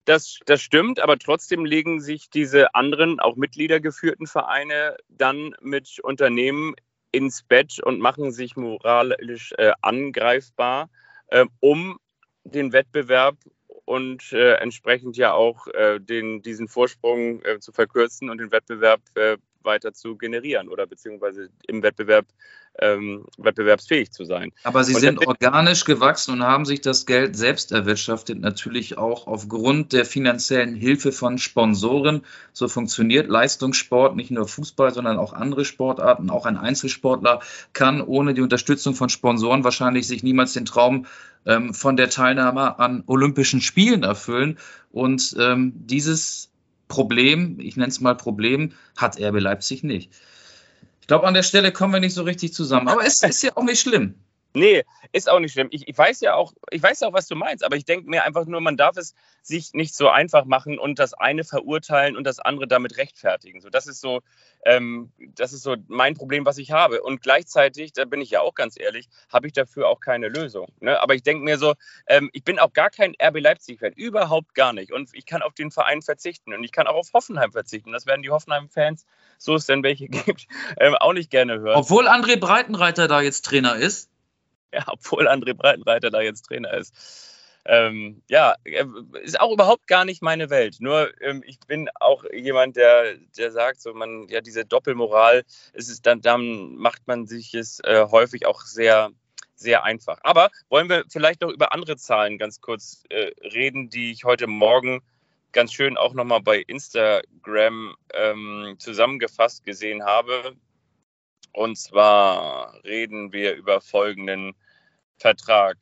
Das, 0.08 0.38
das 0.46 0.62
stimmt, 0.62 1.00
aber 1.00 1.18
trotzdem 1.18 1.66
legen 1.66 2.00
sich 2.00 2.30
diese 2.30 2.74
anderen, 2.74 3.20
auch 3.20 3.36
mitgliedergeführten 3.36 4.26
Vereine 4.26 4.96
dann 5.10 5.54
mit 5.60 6.00
Unternehmen 6.00 6.74
ins 7.12 7.42
Bett 7.42 7.78
und 7.78 8.00
machen 8.00 8.32
sich 8.32 8.56
moralisch 8.56 9.52
äh, 9.58 9.72
angreifbar, 9.82 10.88
äh, 11.26 11.44
um 11.60 11.98
den 12.44 12.72
Wettbewerb 12.72 13.36
und 13.84 14.32
äh, 14.32 14.54
entsprechend 14.54 15.18
ja 15.18 15.34
auch 15.34 15.66
äh, 15.66 16.00
den, 16.00 16.40
diesen 16.40 16.68
Vorsprung 16.68 17.42
äh, 17.42 17.58
zu 17.60 17.72
verkürzen 17.72 18.30
und 18.30 18.38
den 18.38 18.50
Wettbewerb 18.50 19.02
äh, 19.14 19.36
weiter 19.62 19.92
zu 19.92 20.16
generieren 20.16 20.68
oder 20.68 20.86
beziehungsweise 20.86 21.48
im 21.66 21.82
Wettbewerb 21.82 22.26
ähm, 22.80 23.24
wettbewerbsfähig 23.38 24.12
zu 24.12 24.24
sein. 24.24 24.52
Aber 24.62 24.84
sie 24.84 24.94
und 24.94 25.00
sind 25.00 25.26
organisch 25.26 25.84
gewachsen 25.84 26.32
und 26.32 26.42
haben 26.42 26.64
sich 26.64 26.80
das 26.80 27.06
Geld 27.06 27.36
selbst 27.36 27.72
erwirtschaftet, 27.72 28.38
natürlich 28.38 28.98
auch 28.98 29.26
aufgrund 29.26 29.92
der 29.92 30.04
finanziellen 30.04 30.74
Hilfe 30.74 31.12
von 31.12 31.38
Sponsoren. 31.38 32.24
So 32.52 32.68
funktioniert 32.68 33.28
Leistungssport, 33.28 34.16
nicht 34.16 34.30
nur 34.30 34.46
Fußball, 34.46 34.92
sondern 34.92 35.18
auch 35.18 35.32
andere 35.32 35.64
Sportarten. 35.64 36.30
Auch 36.30 36.46
ein 36.46 36.56
Einzelsportler 36.56 37.40
kann 37.72 38.00
ohne 38.00 38.34
die 38.34 38.42
Unterstützung 38.42 38.94
von 38.94 39.08
Sponsoren 39.08 39.64
wahrscheinlich 39.64 40.06
sich 40.06 40.22
niemals 40.22 40.52
den 40.52 40.64
Traum 40.64 41.06
ähm, 41.46 41.74
von 41.74 41.96
der 41.96 42.10
Teilnahme 42.10 42.78
an 42.78 43.02
Olympischen 43.06 43.60
Spielen 43.60 44.04
erfüllen. 44.04 44.58
Und 44.92 45.36
ähm, 45.38 45.72
dieses 45.74 46.50
Problem, 46.88 47.60
ich 47.60 47.76
nenne 47.76 47.88
es 47.88 48.00
mal 48.00 48.16
Problem, 48.16 48.72
hat 48.96 49.20
RB 49.20 49.40
Leipzig 49.40 49.82
nicht. 49.84 50.10
Ich 51.00 51.06
glaube, 51.06 51.26
an 51.26 51.34
der 51.34 51.42
Stelle 51.42 51.72
kommen 51.72 51.92
wir 51.92 52.00
nicht 52.00 52.14
so 52.14 52.22
richtig 52.22 52.52
zusammen. 52.52 52.88
Aber 52.88 53.04
es 53.04 53.22
ist 53.22 53.42
ja 53.42 53.52
auch 53.54 53.64
nicht 53.64 53.80
schlimm. 53.80 54.14
Nee, 54.58 54.84
ist 55.12 55.30
auch 55.30 55.38
nicht 55.38 55.52
schlimm. 55.52 55.68
Ich, 55.70 55.86
ich, 55.86 55.96
weiß 55.96 56.20
ja 56.20 56.34
auch, 56.34 56.52
ich 56.70 56.82
weiß 56.82 57.04
auch, 57.04 57.12
was 57.12 57.28
du 57.28 57.36
meinst, 57.36 57.64
aber 57.64 57.76
ich 57.76 57.84
denke 57.84 58.10
mir 58.10 58.24
einfach 58.24 58.44
nur, 58.44 58.60
man 58.60 58.76
darf 58.76 58.96
es 58.96 59.14
sich 59.40 59.72
nicht 59.72 59.94
so 59.94 60.08
einfach 60.08 60.44
machen 60.44 60.78
und 60.80 60.98
das 60.98 61.14
eine 61.14 61.44
verurteilen 61.44 62.16
und 62.16 62.24
das 62.24 62.40
andere 62.40 62.66
damit 62.66 62.96
rechtfertigen. 62.96 63.60
So, 63.60 63.70
das 63.70 63.86
ist 63.86 64.00
so, 64.00 64.20
ähm, 64.66 65.12
das 65.36 65.52
ist 65.52 65.62
so 65.62 65.76
mein 65.86 66.14
Problem, 66.14 66.44
was 66.44 66.58
ich 66.58 66.72
habe. 66.72 67.02
Und 67.02 67.22
gleichzeitig, 67.22 67.92
da 67.92 68.04
bin 68.04 68.20
ich 68.20 68.30
ja 68.30 68.40
auch 68.40 68.54
ganz 68.54 68.78
ehrlich, 68.78 69.08
habe 69.32 69.46
ich 69.46 69.52
dafür 69.52 69.88
auch 69.88 70.00
keine 70.00 70.28
Lösung. 70.28 70.66
Ne? 70.80 71.00
Aber 71.00 71.14
ich 71.14 71.22
denke 71.22 71.44
mir 71.44 71.56
so, 71.56 71.74
ähm, 72.08 72.28
ich 72.32 72.42
bin 72.42 72.58
auch 72.58 72.72
gar 72.72 72.90
kein 72.90 73.14
RB 73.22 73.38
Leipzig-Fan, 73.38 73.92
überhaupt 73.92 74.54
gar 74.54 74.72
nicht. 74.72 74.92
Und 74.92 75.10
ich 75.12 75.24
kann 75.24 75.42
auf 75.42 75.54
den 75.54 75.70
Verein 75.70 76.02
verzichten 76.02 76.52
und 76.52 76.64
ich 76.64 76.72
kann 76.72 76.88
auch 76.88 76.96
auf 76.96 77.12
Hoffenheim 77.14 77.52
verzichten. 77.52 77.92
Das 77.92 78.06
werden 78.06 78.22
die 78.22 78.30
Hoffenheim-Fans, 78.30 79.06
so 79.38 79.54
es 79.54 79.66
denn 79.66 79.84
welche 79.84 80.08
gibt, 80.08 80.48
ähm, 80.78 80.96
auch 80.96 81.12
nicht 81.12 81.30
gerne 81.30 81.60
hören. 81.60 81.76
Obwohl 81.76 82.08
André 82.08 82.38
Breitenreiter 82.38 83.06
da 83.06 83.20
jetzt 83.20 83.44
Trainer 83.44 83.76
ist. 83.76 84.10
Ja, 84.72 84.84
obwohl 84.86 85.28
André 85.28 85.54
Breitenreiter 85.54 86.10
da 86.10 86.20
jetzt 86.20 86.42
Trainer 86.42 86.74
ist. 86.74 86.92
Ähm, 87.64 88.22
ja, 88.28 88.54
äh, 88.64 88.84
ist 89.22 89.40
auch 89.40 89.52
überhaupt 89.52 89.86
gar 89.86 90.04
nicht 90.04 90.22
meine 90.22 90.48
Welt. 90.48 90.76
Nur 90.80 91.10
ähm, 91.20 91.42
ich 91.46 91.58
bin 91.60 91.88
auch 92.00 92.24
jemand, 92.32 92.76
der, 92.76 93.16
der 93.36 93.50
sagt, 93.50 93.80
so 93.82 93.92
man, 93.92 94.26
ja, 94.28 94.40
diese 94.40 94.64
Doppelmoral, 94.64 95.44
ist 95.74 95.90
es 95.90 96.00
dann, 96.00 96.22
dann 96.22 96.76
macht 96.76 97.06
man 97.06 97.26
sich 97.26 97.54
es 97.54 97.80
äh, 97.80 98.06
häufig 98.10 98.46
auch 98.46 98.62
sehr, 98.62 99.10
sehr 99.54 99.84
einfach. 99.84 100.18
Aber 100.22 100.50
wollen 100.70 100.88
wir 100.88 101.04
vielleicht 101.10 101.42
noch 101.42 101.50
über 101.50 101.72
andere 101.72 101.96
Zahlen 101.98 102.38
ganz 102.38 102.60
kurz 102.62 103.04
äh, 103.10 103.32
reden, 103.42 103.90
die 103.90 104.12
ich 104.12 104.24
heute 104.24 104.46
Morgen 104.46 105.02
ganz 105.52 105.72
schön 105.72 105.98
auch 105.98 106.14
nochmal 106.14 106.40
bei 106.40 106.60
Instagram 106.60 107.96
ähm, 108.14 108.76
zusammengefasst 108.78 109.64
gesehen 109.64 110.04
habe. 110.04 110.56
Und 111.52 111.76
zwar 111.76 112.74
reden 112.84 113.32
wir 113.32 113.54
über 113.54 113.80
folgenden 113.80 114.54
Vertrag. 115.18 115.76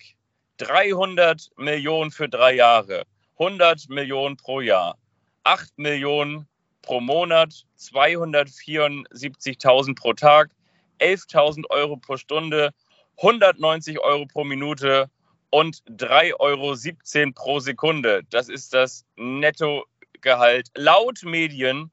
300 0.58 1.50
Millionen 1.56 2.10
für 2.10 2.28
drei 2.28 2.54
Jahre, 2.54 3.04
100 3.38 3.88
Millionen 3.90 4.36
pro 4.36 4.60
Jahr, 4.60 4.98
8 5.44 5.78
Millionen 5.78 6.48
pro 6.80 7.00
Monat, 7.00 7.66
274.000 7.78 9.94
pro 9.94 10.14
Tag, 10.14 10.50
11.000 11.00 11.68
Euro 11.68 11.96
pro 11.96 12.16
Stunde, 12.16 12.70
190 13.18 14.00
Euro 14.00 14.24
pro 14.26 14.44
Minute 14.44 15.10
und 15.50 15.82
3,17 15.84 16.32
Euro 16.38 16.74
pro 17.34 17.60
Sekunde. 17.60 18.22
Das 18.30 18.48
ist 18.48 18.72
das 18.72 19.04
Nettogehalt 19.16 20.70
laut 20.74 21.22
Medien 21.22 21.90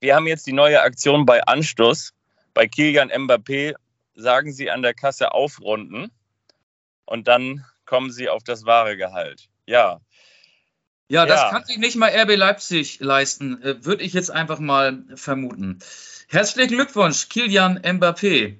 Wir 0.00 0.16
haben 0.16 0.26
jetzt 0.26 0.46
die 0.46 0.52
neue 0.52 0.82
Aktion 0.82 1.24
bei 1.24 1.42
Anstoß. 1.44 2.12
Bei 2.52 2.68
Kilian 2.68 3.10
Mbappé 3.10 3.74
sagen 4.14 4.52
sie 4.52 4.70
an 4.70 4.82
der 4.82 4.92
Kasse 4.92 5.32
aufrunden 5.32 6.10
und 7.06 7.26
dann 7.26 7.64
kommen 7.86 8.12
sie 8.12 8.28
auf 8.28 8.44
das 8.44 8.66
wahre 8.66 8.98
Gehalt. 8.98 9.48
Ja. 9.66 10.00
Ja, 11.08 11.26
das 11.26 11.40
ja. 11.40 11.50
kann 11.50 11.64
sich 11.64 11.78
nicht 11.78 11.96
mal 11.96 12.10
RB 12.10 12.36
Leipzig 12.36 12.98
leisten, 13.00 13.62
äh, 13.62 13.84
würde 13.84 14.02
ich 14.02 14.14
jetzt 14.14 14.30
einfach 14.30 14.58
mal 14.58 15.04
vermuten. 15.14 15.78
Herzlichen 16.28 16.74
Glückwunsch, 16.74 17.28
Kilian 17.28 17.78
Mbappé. 17.78 18.56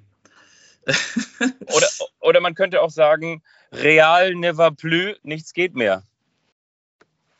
oder, 0.85 1.87
oder 2.19 2.39
man 2.41 2.53
könnte 2.53 2.81
auch 2.81 2.91
sagen, 2.91 3.41
Real 3.71 4.35
never 4.35 4.71
plus, 4.71 5.15
nichts 5.23 5.53
geht 5.53 5.75
mehr. 5.75 6.03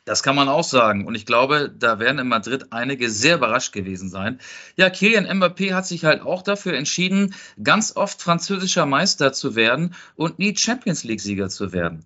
Das 0.06 0.22
kann 0.22 0.36
man 0.36 0.50
auch 0.50 0.64
sagen. 0.64 1.08
Und 1.08 1.16
ich 1.16 1.26
glaube, 1.26 1.74
da 1.76 1.98
werden 1.98 2.20
in 2.20 2.28
Madrid 2.28 2.72
einige 2.72 3.10
sehr 3.10 3.38
überrascht 3.38 3.74
gewesen 3.74 4.10
sein. 4.10 4.40
Ja, 4.76 4.92
Kilian 4.92 5.26
Mbappé 5.26 5.74
hat 5.74 5.88
sich 5.88 6.06
halt 6.06 6.22
auch 6.22 6.44
dafür 6.44 6.74
entschieden, 6.76 7.34
ganz 7.62 7.96
oft 7.96 8.22
französischer 8.22 8.86
Meister 8.86 9.34
zu 9.34 9.56
werden 9.56 9.96
und 10.16 10.38
nie 10.38 10.56
Champions 10.56 11.04
League-Sieger 11.04 11.50
zu 11.50 11.74
werden. 11.74 12.06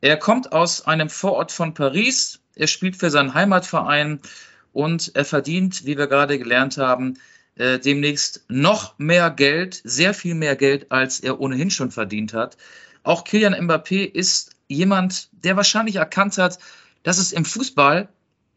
Er 0.00 0.16
kommt 0.16 0.52
aus 0.52 0.86
einem 0.86 1.10
Vorort 1.10 1.52
von 1.52 1.74
Paris. 1.74 2.40
Er 2.54 2.66
spielt 2.66 2.96
für 2.96 3.10
seinen 3.10 3.34
Heimatverein 3.34 4.20
und 4.72 5.12
er 5.14 5.24
verdient, 5.24 5.84
wie 5.84 5.98
wir 5.98 6.06
gerade 6.06 6.38
gelernt 6.38 6.78
haben, 6.78 7.18
äh, 7.56 7.78
demnächst 7.78 8.44
noch 8.48 8.98
mehr 8.98 9.30
Geld, 9.30 9.80
sehr 9.84 10.14
viel 10.14 10.34
mehr 10.34 10.56
Geld, 10.56 10.90
als 10.90 11.20
er 11.20 11.40
ohnehin 11.40 11.70
schon 11.70 11.90
verdient 11.90 12.32
hat. 12.32 12.56
Auch 13.02 13.24
Kilian 13.24 13.54
Mbappé 13.54 14.04
ist 14.04 14.52
jemand, 14.68 15.28
der 15.32 15.56
wahrscheinlich 15.56 15.96
erkannt 15.96 16.38
hat, 16.38 16.58
dass 17.02 17.18
es 17.18 17.32
im 17.32 17.44
Fußball 17.44 18.08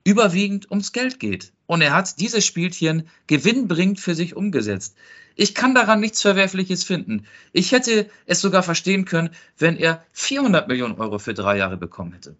überwiegend 0.03 0.69
ums 0.69 0.91
Geld 0.91 1.19
geht. 1.19 1.53
Und 1.65 1.81
er 1.81 1.93
hat 1.93 2.19
dieses 2.19 2.45
Spielchen 2.45 3.09
gewinnbringend 3.27 3.99
für 3.99 4.15
sich 4.15 4.35
umgesetzt. 4.35 4.97
Ich 5.35 5.55
kann 5.55 5.73
daran 5.73 5.99
nichts 5.99 6.21
Verwerfliches 6.21 6.83
finden. 6.83 7.25
Ich 7.51 7.71
hätte 7.71 8.09
es 8.25 8.41
sogar 8.41 8.63
verstehen 8.63 9.05
können, 9.05 9.31
wenn 9.57 9.77
er 9.77 10.05
400 10.11 10.67
Millionen 10.67 10.99
Euro 10.99 11.19
für 11.19 11.33
drei 11.33 11.57
Jahre 11.57 11.77
bekommen 11.77 12.13
hätte. 12.13 12.35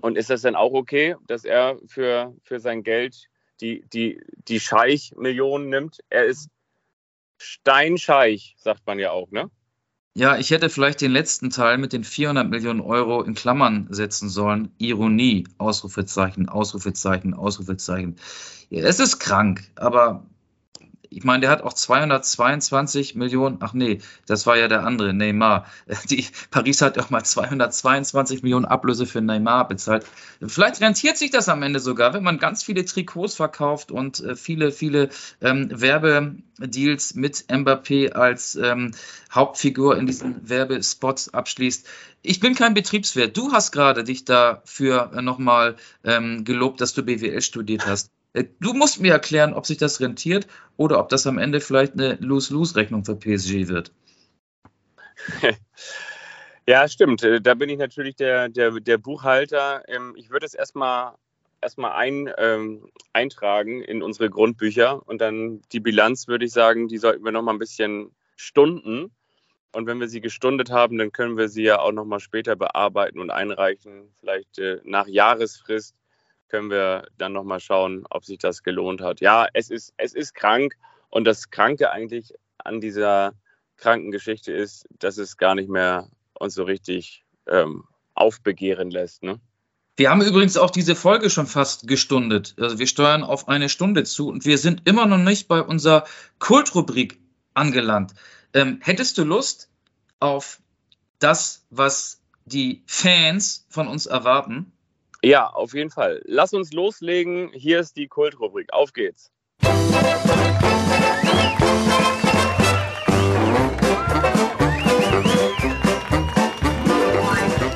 Und 0.00 0.16
ist 0.16 0.30
das 0.30 0.42
denn 0.42 0.54
auch 0.54 0.72
okay, 0.72 1.16
dass 1.26 1.44
er 1.44 1.78
für, 1.86 2.34
für 2.42 2.58
sein 2.58 2.82
Geld 2.82 3.28
die, 3.60 3.84
die, 3.92 4.22
die 4.48 4.60
Scheich-Millionen 4.60 5.68
nimmt. 5.68 5.98
Er 6.08 6.24
ist 6.24 6.48
steinscheich, 7.38 8.54
sagt 8.56 8.86
man 8.86 8.98
ja 8.98 9.10
auch, 9.10 9.30
ne? 9.30 9.50
Ja, 10.14 10.36
ich 10.36 10.50
hätte 10.50 10.70
vielleicht 10.70 11.00
den 11.00 11.12
letzten 11.12 11.50
Teil 11.50 11.78
mit 11.78 11.92
den 11.92 12.02
400 12.04 12.48
Millionen 12.48 12.80
Euro 12.80 13.22
in 13.22 13.34
Klammern 13.34 13.86
setzen 13.90 14.28
sollen. 14.28 14.72
Ironie, 14.78 15.46
Ausrufezeichen, 15.58 16.48
Ausrufezeichen, 16.48 17.32
Ausrufezeichen. 17.34 18.16
Ja, 18.70 18.84
es 18.84 18.98
ist 18.98 19.18
krank, 19.20 19.70
aber 19.76 20.26
ich 21.10 21.24
meine, 21.24 21.40
der 21.40 21.50
hat 21.50 21.62
auch 21.62 21.72
222 21.72 23.16
Millionen, 23.16 23.58
ach 23.60 23.72
nee, 23.72 23.98
das 24.26 24.46
war 24.46 24.56
ja 24.56 24.68
der 24.68 24.84
andere, 24.84 25.12
Neymar. 25.12 25.66
Die, 26.08 26.24
Paris 26.52 26.80
hat 26.82 26.98
auch 26.98 27.10
mal 27.10 27.24
222 27.24 28.44
Millionen 28.44 28.64
Ablöse 28.64 29.06
für 29.06 29.20
Neymar 29.20 29.66
bezahlt. 29.66 30.06
Vielleicht 30.46 30.80
rentiert 30.80 31.18
sich 31.18 31.32
das 31.32 31.48
am 31.48 31.64
Ende 31.64 31.80
sogar, 31.80 32.14
wenn 32.14 32.22
man 32.22 32.38
ganz 32.38 32.62
viele 32.62 32.84
Trikots 32.84 33.34
verkauft 33.34 33.90
und 33.90 34.20
äh, 34.20 34.36
viele, 34.36 34.70
viele 34.70 35.08
ähm, 35.40 35.68
Werbedeals 35.72 37.14
mit 37.14 37.44
Mbappé 37.48 38.12
als 38.12 38.54
ähm, 38.54 38.92
Hauptfigur 39.32 39.98
in 39.98 40.06
diesen 40.06 40.48
Werbespots 40.48 41.34
abschließt. 41.34 41.88
Ich 42.22 42.38
bin 42.38 42.54
kein 42.54 42.74
Betriebswirt. 42.74 43.36
Du 43.36 43.52
hast 43.52 43.72
gerade 43.72 44.04
dich 44.04 44.24
dafür 44.24 45.10
äh, 45.12 45.22
nochmal 45.22 45.74
ähm, 46.04 46.44
gelobt, 46.44 46.80
dass 46.80 46.94
du 46.94 47.02
BWL 47.02 47.42
studiert 47.42 47.86
hast. 47.86 48.12
Äh, 48.32 48.44
du 48.60 48.72
musst 48.72 49.00
mir 49.00 49.12
erklären, 49.12 49.54
ob 49.54 49.66
sich 49.66 49.78
das 49.78 50.00
rentiert 50.00 50.46
oder 50.76 50.98
ob 51.00 51.08
das 51.08 51.26
am 51.26 51.38
Ende 51.38 51.60
vielleicht 51.60 51.94
eine 51.94 52.14
Lose-Lose-Rechnung 52.20 53.04
für 53.04 53.16
PSG 53.16 53.68
wird. 53.68 53.92
Ja, 56.66 56.86
stimmt. 56.86 57.24
Äh, 57.24 57.40
da 57.40 57.54
bin 57.54 57.68
ich 57.68 57.78
natürlich 57.78 58.14
der, 58.14 58.48
der, 58.48 58.70
der 58.78 58.96
Buchhalter. 58.96 59.82
Ähm, 59.88 60.14
ich 60.14 60.30
würde 60.30 60.46
es 60.46 60.54
erstmal 60.54 61.14
erstmal 61.60 61.92
ein, 61.92 62.32
ähm, 62.38 62.90
eintragen 63.12 63.82
in 63.82 64.02
unsere 64.02 64.30
Grundbücher 64.30 65.06
und 65.06 65.20
dann 65.20 65.62
die 65.72 65.80
Bilanz, 65.80 66.28
würde 66.28 66.44
ich 66.44 66.52
sagen, 66.52 66.88
die 66.88 66.98
sollten 66.98 67.24
wir 67.24 67.32
noch 67.32 67.42
mal 67.42 67.52
ein 67.52 67.58
bisschen 67.58 68.14
stunden. 68.36 69.10
Und 69.72 69.86
wenn 69.86 70.00
wir 70.00 70.08
sie 70.08 70.20
gestundet 70.20 70.70
haben, 70.70 70.98
dann 70.98 71.12
können 71.12 71.36
wir 71.36 71.48
sie 71.48 71.62
ja 71.62 71.78
auch 71.80 71.92
noch 71.92 72.04
mal 72.04 72.20
später 72.20 72.56
bearbeiten 72.56 73.20
und 73.20 73.30
einreichen, 73.30 74.12
vielleicht 74.20 74.58
äh, 74.58 74.80
nach 74.84 75.06
Jahresfrist 75.06 75.94
können 76.50 76.70
wir 76.70 77.06
dann 77.16 77.32
nochmal 77.32 77.60
schauen, 77.60 78.04
ob 78.10 78.24
sich 78.24 78.38
das 78.38 78.62
gelohnt 78.62 79.00
hat. 79.00 79.20
Ja, 79.20 79.46
es 79.54 79.70
ist, 79.70 79.94
es 79.96 80.14
ist 80.14 80.34
krank 80.34 80.74
und 81.08 81.24
das 81.24 81.50
Kranke 81.50 81.90
eigentlich 81.90 82.34
an 82.58 82.80
dieser 82.80 83.32
kranken 83.76 84.10
Geschichte 84.10 84.52
ist, 84.52 84.86
dass 84.98 85.16
es 85.16 85.36
gar 85.36 85.54
nicht 85.54 85.70
mehr 85.70 86.08
uns 86.34 86.54
so 86.54 86.64
richtig 86.64 87.24
ähm, 87.46 87.84
aufbegehren 88.14 88.90
lässt. 88.90 89.22
Ne? 89.22 89.40
Wir 89.96 90.10
haben 90.10 90.22
übrigens 90.22 90.56
auch 90.56 90.70
diese 90.70 90.94
Folge 90.94 91.30
schon 91.30 91.46
fast 91.46 91.86
gestundet. 91.88 92.54
Also 92.58 92.78
wir 92.78 92.86
steuern 92.86 93.22
auf 93.22 93.48
eine 93.48 93.68
Stunde 93.68 94.04
zu 94.04 94.28
und 94.28 94.44
wir 94.44 94.58
sind 94.58 94.86
immer 94.86 95.06
noch 95.06 95.18
nicht 95.18 95.48
bei 95.48 95.62
unserer 95.62 96.04
Kultrubrik 96.38 97.18
angelangt. 97.54 98.14
Ähm, 98.52 98.78
hättest 98.82 99.18
du 99.18 99.24
Lust 99.24 99.70
auf 100.18 100.60
das, 101.18 101.66
was 101.70 102.20
die 102.44 102.82
Fans 102.86 103.66
von 103.68 103.88
uns 103.88 104.06
erwarten? 104.06 104.72
Ja, 105.22 105.48
auf 105.48 105.74
jeden 105.74 105.90
Fall. 105.90 106.22
Lass 106.24 106.54
uns 106.54 106.72
loslegen. 106.72 107.50
Hier 107.52 107.80
ist 107.80 107.96
die 107.96 108.08
Kultrubrik. 108.08 108.72
Auf 108.72 108.92
geht's. 108.94 109.30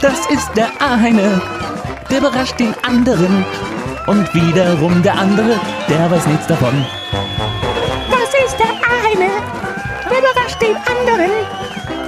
Das 0.00 0.30
ist 0.30 0.50
der 0.56 0.70
eine, 0.80 1.40
der 2.10 2.18
überrascht 2.18 2.58
den 2.58 2.74
anderen. 2.82 3.44
Und 4.06 4.34
wiederum 4.34 5.02
der 5.02 5.18
andere, 5.18 5.60
der 5.88 6.10
weiß 6.10 6.26
nichts 6.26 6.46
davon. 6.46 6.84
Das 8.10 8.34
ist 8.44 8.58
der 8.58 8.68
eine, 8.68 9.30
der 10.10 10.18
überrascht 10.18 10.60
den 10.62 10.76
anderen. 10.76 11.30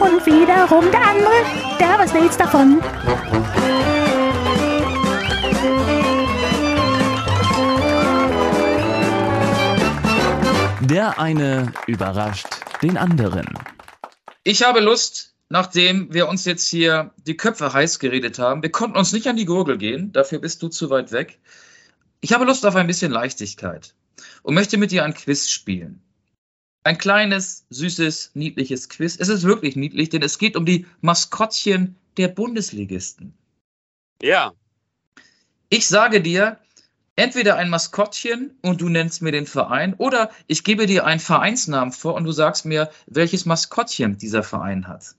Und 0.01 0.24
wiederum 0.26 0.91
der 0.91 1.07
andere, 1.07 1.34
der 1.78 1.99
weiß 1.99 2.14
nichts 2.14 2.37
davon. 2.37 2.82
Der 10.89 11.18
eine 11.18 11.72
überrascht 11.89 12.47
den 12.80 12.97
anderen. 12.97 13.45
Ich 14.45 14.62
habe 14.62 14.78
Lust, 14.78 15.34
nachdem 15.49 16.14
wir 16.14 16.28
uns 16.28 16.45
jetzt 16.45 16.68
hier 16.68 17.12
die 17.26 17.37
Köpfe 17.37 17.72
heiß 17.72 17.99
geredet 17.99 18.39
haben, 18.39 18.62
wir 18.62 18.70
konnten 18.70 18.97
uns 18.97 19.12
nicht 19.12 19.26
an 19.26 19.37
die 19.37 19.47
Gurgel 19.47 19.78
gehen, 19.78 20.12
dafür 20.12 20.39
bist 20.39 20.62
du 20.62 20.68
zu 20.68 20.89
weit 20.89 21.11
weg. 21.11 21.41
Ich 22.20 22.32
habe 22.32 22.45
Lust 22.45 22.64
auf 22.64 22.76
ein 22.76 22.87
bisschen 22.87 23.11
Leichtigkeit 23.11 23.97
und 24.45 24.55
möchte 24.55 24.76
mit 24.76 24.93
dir 24.93 25.05
ein 25.05 25.14
Quiz 25.14 25.49
spielen. 25.49 26.01
Ein 26.84 26.99
kleines, 26.99 27.66
süßes, 27.70 28.30
niedliches 28.34 28.89
Quiz. 28.89 29.16
Es 29.18 29.28
ist 29.28 29.43
wirklich 29.43 29.74
niedlich, 29.74 30.11
denn 30.11 30.22
es 30.22 30.39
geht 30.39 30.55
um 30.55 30.64
die 30.64 30.87
Maskottchen 31.01 31.97
der 32.16 32.28
Bundesligisten. 32.28 33.34
Ja. 34.22 34.53
Ich 35.68 35.89
sage 35.89 36.22
dir, 36.22 36.61
entweder 37.17 37.57
ein 37.57 37.71
Maskottchen 37.71 38.57
und 38.62 38.81
du 38.81 38.89
nennst 38.89 39.23
mir 39.23 39.33
den 39.33 39.47
Verein 39.47 39.95
oder 39.95 40.31
ich 40.47 40.62
gebe 40.62 40.87
dir 40.87 41.07
einen 41.07 41.21
Vereinsnamen 41.21 41.93
vor 41.93 42.14
und 42.14 42.25
du 42.25 42.33
sagst 42.33 42.67
mir, 42.67 42.91
welches 43.07 43.47
Maskottchen 43.47 44.19
dieser 44.19 44.43
Verein 44.43 44.87
hat. 44.87 45.17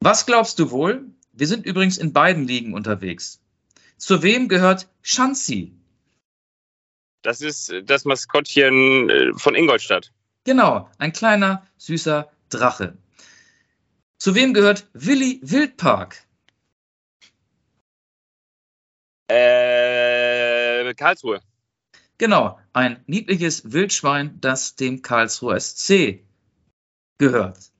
Was 0.00 0.26
glaubst 0.26 0.58
du 0.58 0.70
wohl? 0.70 1.06
Wir 1.32 1.46
sind 1.46 1.64
übrigens 1.64 1.96
in 1.96 2.12
beiden 2.12 2.46
Ligen 2.46 2.74
unterwegs. 2.74 3.40
Zu 3.96 4.22
wem 4.22 4.48
gehört 4.48 4.88
Schanzi? 5.00 5.72
Das 7.22 7.40
ist 7.40 7.72
das 7.84 8.04
Maskottchen 8.04 9.08
äh, 9.08 9.32
von 9.34 9.54
Ingolstadt. 9.54 10.12
Genau, 10.44 10.90
ein 10.98 11.12
kleiner, 11.12 11.64
süßer 11.78 12.28
Drache. 12.48 12.98
Zu 14.18 14.34
wem 14.34 14.54
gehört 14.54 14.88
Willi 14.92 15.38
Wildpark? 15.42 16.26
Äh, 19.30 19.91
Karlsruhe. 20.94 21.40
Genau, 22.18 22.58
ein 22.72 23.02
niedliches 23.06 23.72
Wildschwein, 23.72 24.40
das 24.40 24.76
dem 24.76 25.02
Karlsruher 25.02 25.58
SC 25.58 26.20
gehört. 27.18 27.72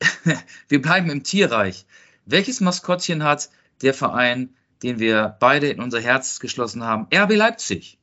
wir 0.68 0.82
bleiben 0.82 1.10
im 1.10 1.24
Tierreich. 1.24 1.86
Welches 2.24 2.60
Maskottchen 2.60 3.24
hat 3.24 3.50
der 3.82 3.94
Verein, 3.94 4.56
den 4.82 4.98
wir 4.98 5.36
beide 5.40 5.70
in 5.70 5.80
unser 5.80 6.00
Herz 6.00 6.40
geschlossen 6.40 6.84
haben? 6.84 7.08
RB 7.12 7.34
Leipzig. 7.34 7.98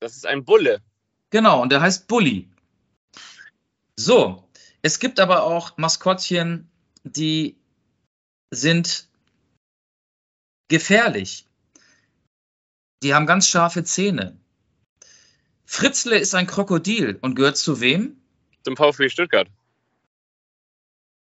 Das 0.00 0.16
ist 0.16 0.26
ein 0.26 0.44
Bulle. 0.44 0.82
Genau, 1.30 1.62
und 1.62 1.70
der 1.70 1.80
heißt 1.80 2.08
Bulli. 2.08 2.50
So, 3.96 4.48
es 4.82 4.98
gibt 4.98 5.20
aber 5.20 5.44
auch 5.44 5.76
Maskottchen, 5.76 6.68
die 7.04 7.56
sind 8.50 9.08
gefährlich. 10.68 11.46
Die 13.02 13.14
haben 13.14 13.26
ganz 13.26 13.48
scharfe 13.48 13.84
Zähne. 13.84 14.38
Fritzle 15.64 16.18
ist 16.18 16.34
ein 16.34 16.46
Krokodil 16.46 17.18
und 17.20 17.34
gehört 17.34 17.56
zu 17.56 17.80
wem? 17.80 18.20
Zum 18.64 18.76
VfB 18.76 19.08
Stuttgart. 19.08 19.48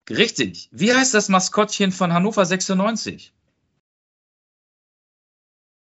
Richtig. 0.10 0.68
Wie 0.72 0.94
heißt 0.94 1.14
das 1.14 1.30
Maskottchen 1.30 1.92
von 1.92 2.12
Hannover 2.12 2.46
96? 2.46 3.34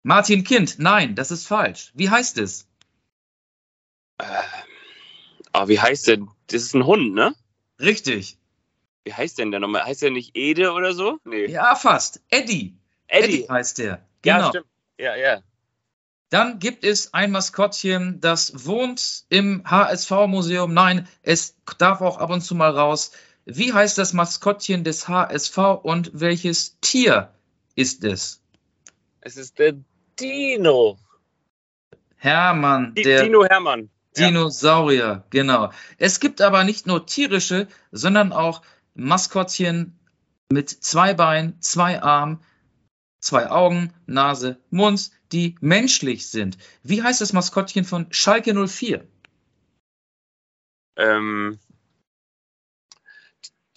Martin 0.03 0.43
Kind. 0.43 0.77
Nein, 0.79 1.15
das 1.15 1.31
ist 1.31 1.47
falsch. 1.47 1.91
Wie 1.95 2.09
heißt 2.09 2.37
es? 2.37 2.67
Äh, 4.17 4.25
aber 5.53 5.69
wie 5.69 5.79
heißt 5.79 6.07
der? 6.07 6.17
Das 6.47 6.61
ist 6.61 6.75
ein 6.75 6.85
Hund, 6.85 7.13
ne? 7.13 7.33
Richtig. 7.79 8.37
Wie 9.05 9.13
heißt 9.13 9.37
denn 9.37 9.51
der 9.51 9.59
nochmal? 9.59 9.85
Heißt 9.85 10.01
der 10.01 10.11
nicht 10.11 10.35
Ede 10.35 10.73
oder 10.73 10.93
so? 10.93 11.19
Nee. 11.23 11.45
Ja, 11.45 11.75
fast. 11.75 12.21
Eddie. 12.29 12.77
Eddie. 13.13 13.43
Eddie 13.43 13.49
heißt 13.49 13.77
der. 13.77 14.05
Ja, 14.25 14.37
Genau. 14.37 14.49
stimmt. 14.49 14.67
Ja, 14.97 15.15
ja. 15.15 15.41
Dann 16.29 16.57
gibt 16.59 16.83
es 16.83 17.13
ein 17.13 17.31
Maskottchen, 17.31 18.19
das 18.19 18.65
wohnt 18.65 19.25
im 19.29 19.63
HSV-Museum. 19.69 20.73
Nein, 20.73 21.07
es 21.21 21.55
darf 21.77 22.01
auch 22.01 22.17
ab 22.17 22.31
und 22.31 22.41
zu 22.41 22.55
mal 22.55 22.71
raus. 22.71 23.11
Wie 23.45 23.71
heißt 23.73 23.97
das 23.97 24.13
Maskottchen 24.13 24.83
des 24.83 25.07
HSV 25.07 25.57
und 25.83 26.09
welches 26.13 26.79
Tier 26.79 27.31
ist 27.75 28.03
es? 28.03 28.41
Es 29.21 29.37
ist 29.37 29.59
der 29.59 29.75
Dino. 30.19 30.97
Hermann, 32.17 32.95
der 32.95 33.23
Dino 33.23 33.45
Hermann. 33.45 33.89
Ja. 34.15 34.27
Dinosaurier, 34.27 35.23
genau. 35.29 35.71
Es 35.97 36.19
gibt 36.19 36.41
aber 36.41 36.63
nicht 36.63 36.87
nur 36.87 37.05
tierische, 37.05 37.67
sondern 37.91 38.31
auch 38.31 38.61
Maskottchen 38.95 39.99
mit 40.49 40.69
zwei 40.69 41.13
Beinen, 41.13 41.59
zwei 41.61 42.01
Armen, 42.01 42.39
zwei 43.23 43.49
Augen, 43.49 43.93
Nase, 44.05 44.59
Mund, 44.69 45.11
die 45.31 45.55
menschlich 45.61 46.29
sind. 46.29 46.57
Wie 46.83 47.01
heißt 47.01 47.21
das 47.21 47.33
Maskottchen 47.33 47.85
von 47.85 48.07
Schalke 48.11 48.53
04? 48.53 49.07
Ähm, 50.97 51.57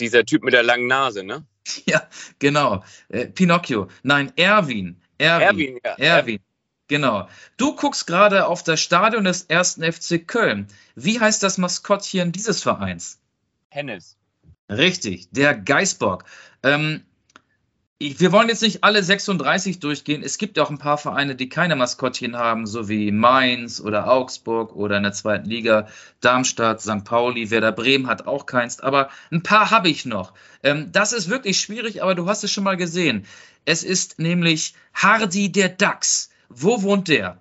dieser 0.00 0.24
Typ 0.24 0.42
mit 0.42 0.52
der 0.52 0.62
langen 0.62 0.86
Nase, 0.86 1.24
ne? 1.24 1.46
Ja, 1.86 2.08
genau. 2.38 2.84
Äh, 3.08 3.26
Pinocchio. 3.26 3.88
Nein, 4.02 4.32
Erwin. 4.36 5.00
Erwin. 5.18 5.48
Erwin, 5.48 5.80
ja. 5.84 5.94
Erwin. 5.94 6.40
Genau. 6.88 7.28
Du 7.56 7.74
guckst 7.74 8.06
gerade 8.06 8.46
auf 8.46 8.62
das 8.62 8.80
Stadion 8.80 9.24
des 9.24 9.50
1. 9.50 9.80
FC 9.82 10.26
Köln. 10.26 10.68
Wie 10.94 11.18
heißt 11.18 11.42
das 11.42 11.58
Maskottchen 11.58 12.30
dieses 12.30 12.62
Vereins? 12.62 13.20
Hennes. 13.68 14.16
Richtig, 14.68 15.28
der 15.30 15.54
Geißbock. 15.54 16.24
Ähm, 16.62 17.04
wir 17.98 18.30
wollen 18.30 18.50
jetzt 18.50 18.60
nicht 18.60 18.84
alle 18.84 19.02
36 19.02 19.80
durchgehen. 19.80 20.22
Es 20.22 20.36
gibt 20.36 20.58
auch 20.58 20.68
ein 20.68 20.76
paar 20.78 20.98
Vereine, 20.98 21.34
die 21.34 21.48
keine 21.48 21.76
Maskottchen 21.76 22.36
haben, 22.36 22.66
so 22.66 22.90
wie 22.90 23.10
Mainz 23.10 23.80
oder 23.80 24.10
Augsburg 24.10 24.76
oder 24.76 24.98
in 24.98 25.02
der 25.02 25.12
zweiten 25.12 25.48
Liga 25.48 25.88
Darmstadt, 26.20 26.82
St. 26.82 27.04
Pauli, 27.04 27.50
Werder 27.50 27.72
Bremen 27.72 28.06
hat 28.06 28.26
auch 28.26 28.44
keins. 28.44 28.80
Aber 28.80 29.08
ein 29.30 29.42
paar 29.42 29.70
habe 29.70 29.88
ich 29.88 30.04
noch. 30.04 30.34
Ähm, 30.62 30.92
das 30.92 31.14
ist 31.14 31.30
wirklich 31.30 31.58
schwierig, 31.58 32.02
aber 32.02 32.14
du 32.14 32.28
hast 32.28 32.44
es 32.44 32.52
schon 32.52 32.64
mal 32.64 32.76
gesehen. 32.76 33.24
Es 33.64 33.82
ist 33.82 34.18
nämlich 34.18 34.74
Hardy 34.92 35.50
der 35.50 35.70
Dachs. 35.70 36.28
Wo 36.50 36.82
wohnt 36.82 37.08
der? 37.08 37.40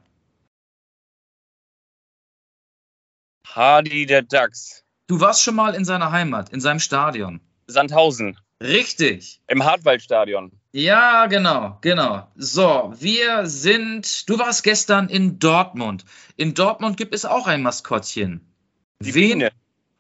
Hardy 3.46 4.06
der 4.06 4.22
Dachs. 4.22 4.86
Du 5.08 5.20
warst 5.20 5.42
schon 5.42 5.56
mal 5.56 5.76
in 5.76 5.84
seiner 5.84 6.12
Heimat, 6.12 6.50
in 6.50 6.62
seinem 6.62 6.80
Stadion. 6.80 7.42
Sandhausen. 7.68 8.38
Richtig. 8.62 9.42
Im 9.48 9.64
Hartwaldstadion. 9.64 10.52
Ja, 10.72 11.28
genau, 11.28 11.78
genau. 11.82 12.28
So, 12.36 12.94
wir 12.98 13.46
sind. 13.46 14.30
Du 14.30 14.40
warst 14.40 14.64
gestern 14.64 15.10
in 15.10 15.40
Dortmund. 15.40 16.06
In 16.38 16.54
Dortmund 16.54 16.98
gibt 16.98 17.14
es 17.14 17.26
auch 17.26 17.48
ein 17.48 17.62
Maskottchen. 17.62 18.54
Die 19.02 19.14
Wen? 19.14 19.40
Biene. 19.40 19.52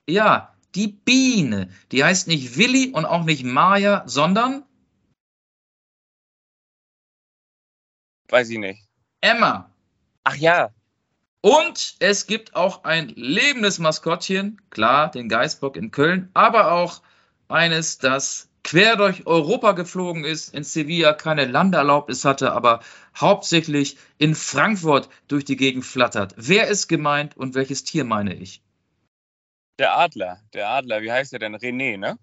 Ja, 0.07 0.55
die 0.73 0.87
Biene. 0.87 1.69
Die 1.91 2.03
heißt 2.03 2.27
nicht 2.27 2.57
Willi 2.57 2.91
und 2.93 3.05
auch 3.05 3.23
nicht 3.23 3.43
Maya, 3.43 4.03
sondern 4.05 4.63
Weiß 8.29 8.49
ich 8.49 8.57
nicht. 8.57 8.81
Emma. 9.21 9.71
Ach 10.23 10.35
ja. 10.35 10.71
Und 11.41 11.95
es 11.99 12.25
gibt 12.25 12.55
auch 12.55 12.83
ein 12.85 13.09
lebendes 13.09 13.77
Maskottchen, 13.77 14.59
klar, 14.71 15.11
den 15.11 15.29
Geißbock 15.29 15.77
in 15.77 15.91
Köln, 15.91 16.29
aber 16.33 16.71
auch 16.71 17.03
eines, 17.47 17.97
das 17.97 18.49
quer 18.63 18.95
durch 18.95 19.27
Europa 19.27 19.73
geflogen 19.73 20.25
ist, 20.25 20.53
in 20.53 20.63
Sevilla 20.63 21.13
keine 21.13 21.45
Landeerlaubnis 21.45 22.25
hatte, 22.25 22.51
aber 22.51 22.81
hauptsächlich 23.15 23.97
in 24.17 24.33
Frankfurt 24.33 25.09
durch 25.27 25.45
die 25.45 25.55
Gegend 25.55 25.85
flattert. 25.85 26.33
Wer 26.37 26.67
ist 26.67 26.87
gemeint 26.87 27.37
und 27.37 27.53
welches 27.53 27.83
Tier 27.83 28.05
meine 28.05 28.33
ich? 28.33 28.61
Der 29.77 29.97
Adler. 29.97 30.41
Der 30.53 30.69
Adler. 30.69 31.01
Wie 31.01 31.11
heißt 31.11 31.33
der 31.33 31.39
denn? 31.39 31.55
René, 31.55 31.97
ne? 31.97 32.17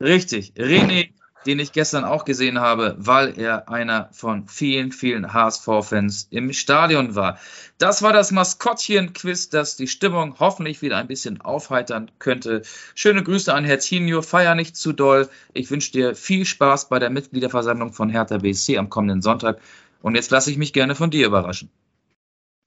Richtig, 0.00 0.52
René, 0.56 1.12
den 1.48 1.60
ich 1.60 1.72
gestern 1.72 2.04
auch 2.04 2.26
gesehen 2.26 2.60
habe, 2.60 2.94
weil 2.98 3.38
er 3.40 3.70
einer 3.70 4.10
von 4.12 4.46
vielen, 4.48 4.92
vielen 4.92 5.32
HSV-Fans 5.32 6.28
im 6.30 6.52
Stadion 6.52 7.14
war. 7.14 7.40
Das 7.78 8.02
war 8.02 8.12
das 8.12 8.32
Maskottchen-Quiz, 8.32 9.48
das 9.48 9.74
die 9.74 9.86
Stimmung 9.86 10.34
hoffentlich 10.38 10.82
wieder 10.82 10.98
ein 10.98 11.06
bisschen 11.06 11.40
aufheitern 11.40 12.10
könnte. 12.18 12.60
Schöne 12.94 13.22
Grüße 13.22 13.54
an 13.54 13.64
Herzinho, 13.64 14.20
feier 14.20 14.54
nicht 14.54 14.76
zu 14.76 14.92
doll. 14.92 15.30
Ich 15.54 15.70
wünsche 15.70 15.90
dir 15.90 16.14
viel 16.14 16.44
Spaß 16.44 16.90
bei 16.90 16.98
der 16.98 17.08
Mitgliederversammlung 17.08 17.94
von 17.94 18.10
Hertha 18.10 18.36
BSC 18.36 18.76
am 18.76 18.90
kommenden 18.90 19.22
Sonntag. 19.22 19.58
Und 20.02 20.16
jetzt 20.16 20.30
lasse 20.30 20.50
ich 20.50 20.58
mich 20.58 20.74
gerne 20.74 20.94
von 20.94 21.10
dir 21.10 21.26
überraschen. 21.26 21.70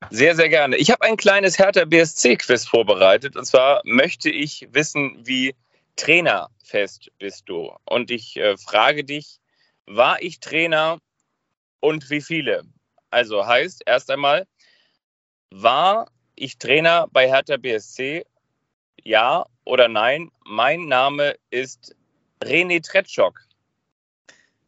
Sehr, 0.09 0.35
sehr 0.35 0.49
gerne. 0.49 0.77
Ich 0.77 0.89
habe 0.89 1.03
ein 1.03 1.17
kleines 1.17 1.59
Hertha 1.59 1.85
BSC-Quiz 1.85 2.65
vorbereitet. 2.65 3.35
Und 3.35 3.45
zwar 3.45 3.83
möchte 3.85 4.31
ich 4.31 4.69
wissen, 4.71 5.19
wie 5.23 5.53
trainerfest 6.71 7.11
bist 7.19 7.43
du? 7.47 7.71
Und 7.85 8.11
ich 8.11 8.37
äh, 8.37 8.57
frage 8.57 9.03
dich, 9.03 9.39
war 9.85 10.21
ich 10.21 10.39
Trainer 10.39 10.99
und 11.79 12.09
wie 12.09 12.21
viele? 12.21 12.63
Also 13.09 13.45
heißt 13.45 13.83
erst 13.85 14.09
einmal, 14.09 14.47
war 15.49 16.09
ich 16.35 16.57
Trainer 16.57 17.07
bei 17.11 17.27
Hertha 17.27 17.57
BSC? 17.57 18.25
Ja 19.03 19.45
oder 19.65 19.87
nein? 19.87 20.31
Mein 20.45 20.85
Name 20.85 21.35
ist 21.49 21.95
René 22.41 22.81
Tretschok. 22.83 23.41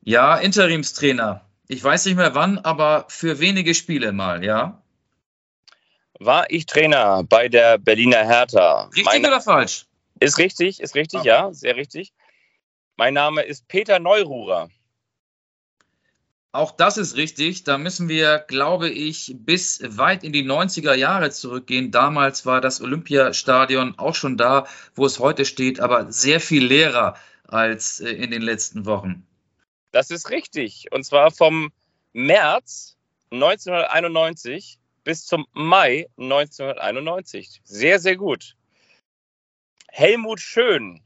Ja, 0.01 0.37
Interimstrainer. 0.37 1.45
Ich 1.67 1.81
weiß 1.81 2.05
nicht 2.05 2.17
mehr 2.17 2.35
wann, 2.35 2.57
aber 2.59 3.05
für 3.07 3.39
wenige 3.39 3.73
Spiele 3.73 4.11
mal, 4.11 4.43
ja? 4.43 4.81
War 6.19 6.49
ich 6.51 6.65
Trainer 6.65 7.23
bei 7.23 7.47
der 7.47 7.77
Berliner 7.77 8.25
Hertha? 8.25 8.85
Richtig 8.87 9.05
Mein- 9.05 9.25
oder 9.25 9.41
falsch? 9.41 9.85
Ist 10.23 10.37
richtig, 10.37 10.79
ist 10.79 10.95
richtig, 10.95 11.23
ja, 11.23 11.51
sehr 11.51 11.75
richtig. 11.75 12.13
Mein 12.95 13.13
Name 13.13 13.41
ist 13.41 13.67
Peter 13.67 13.99
Neururer. 13.99 14.69
Auch 16.53 16.71
das 16.71 16.97
ist 16.97 17.17
richtig. 17.17 17.65
Da 17.65 17.77
müssen 17.77 18.07
wir, 18.07 18.39
glaube 18.47 18.87
ich, 18.89 19.35
bis 19.39 19.81
weit 19.85 20.23
in 20.23 20.31
die 20.31 20.45
90er 20.45 20.93
Jahre 20.93 21.31
zurückgehen. 21.31 21.91
Damals 21.91 22.45
war 22.45 22.61
das 22.61 22.79
Olympiastadion 22.79 23.97
auch 23.97 24.15
schon 24.15 24.37
da, 24.37 24.65
wo 24.95 25.05
es 25.05 25.19
heute 25.19 25.43
steht, 25.43 25.81
aber 25.81 26.11
sehr 26.11 26.39
viel 26.39 26.63
leerer 26.63 27.17
als 27.45 27.99
äh, 27.99 28.11
in 28.11 28.31
den 28.31 28.43
letzten 28.43 28.85
Wochen. 28.85 29.27
Das 29.91 30.09
ist 30.09 30.29
richtig. 30.29 30.85
Und 30.91 31.03
zwar 31.03 31.31
vom 31.31 31.73
März 32.13 32.95
1991 33.31 34.79
bis 35.03 35.25
zum 35.25 35.47
Mai 35.51 36.07
1991. 36.17 37.61
Sehr, 37.65 37.99
sehr 37.99 38.15
gut. 38.15 38.55
Helmut 39.95 40.39
Schön. 40.39 41.03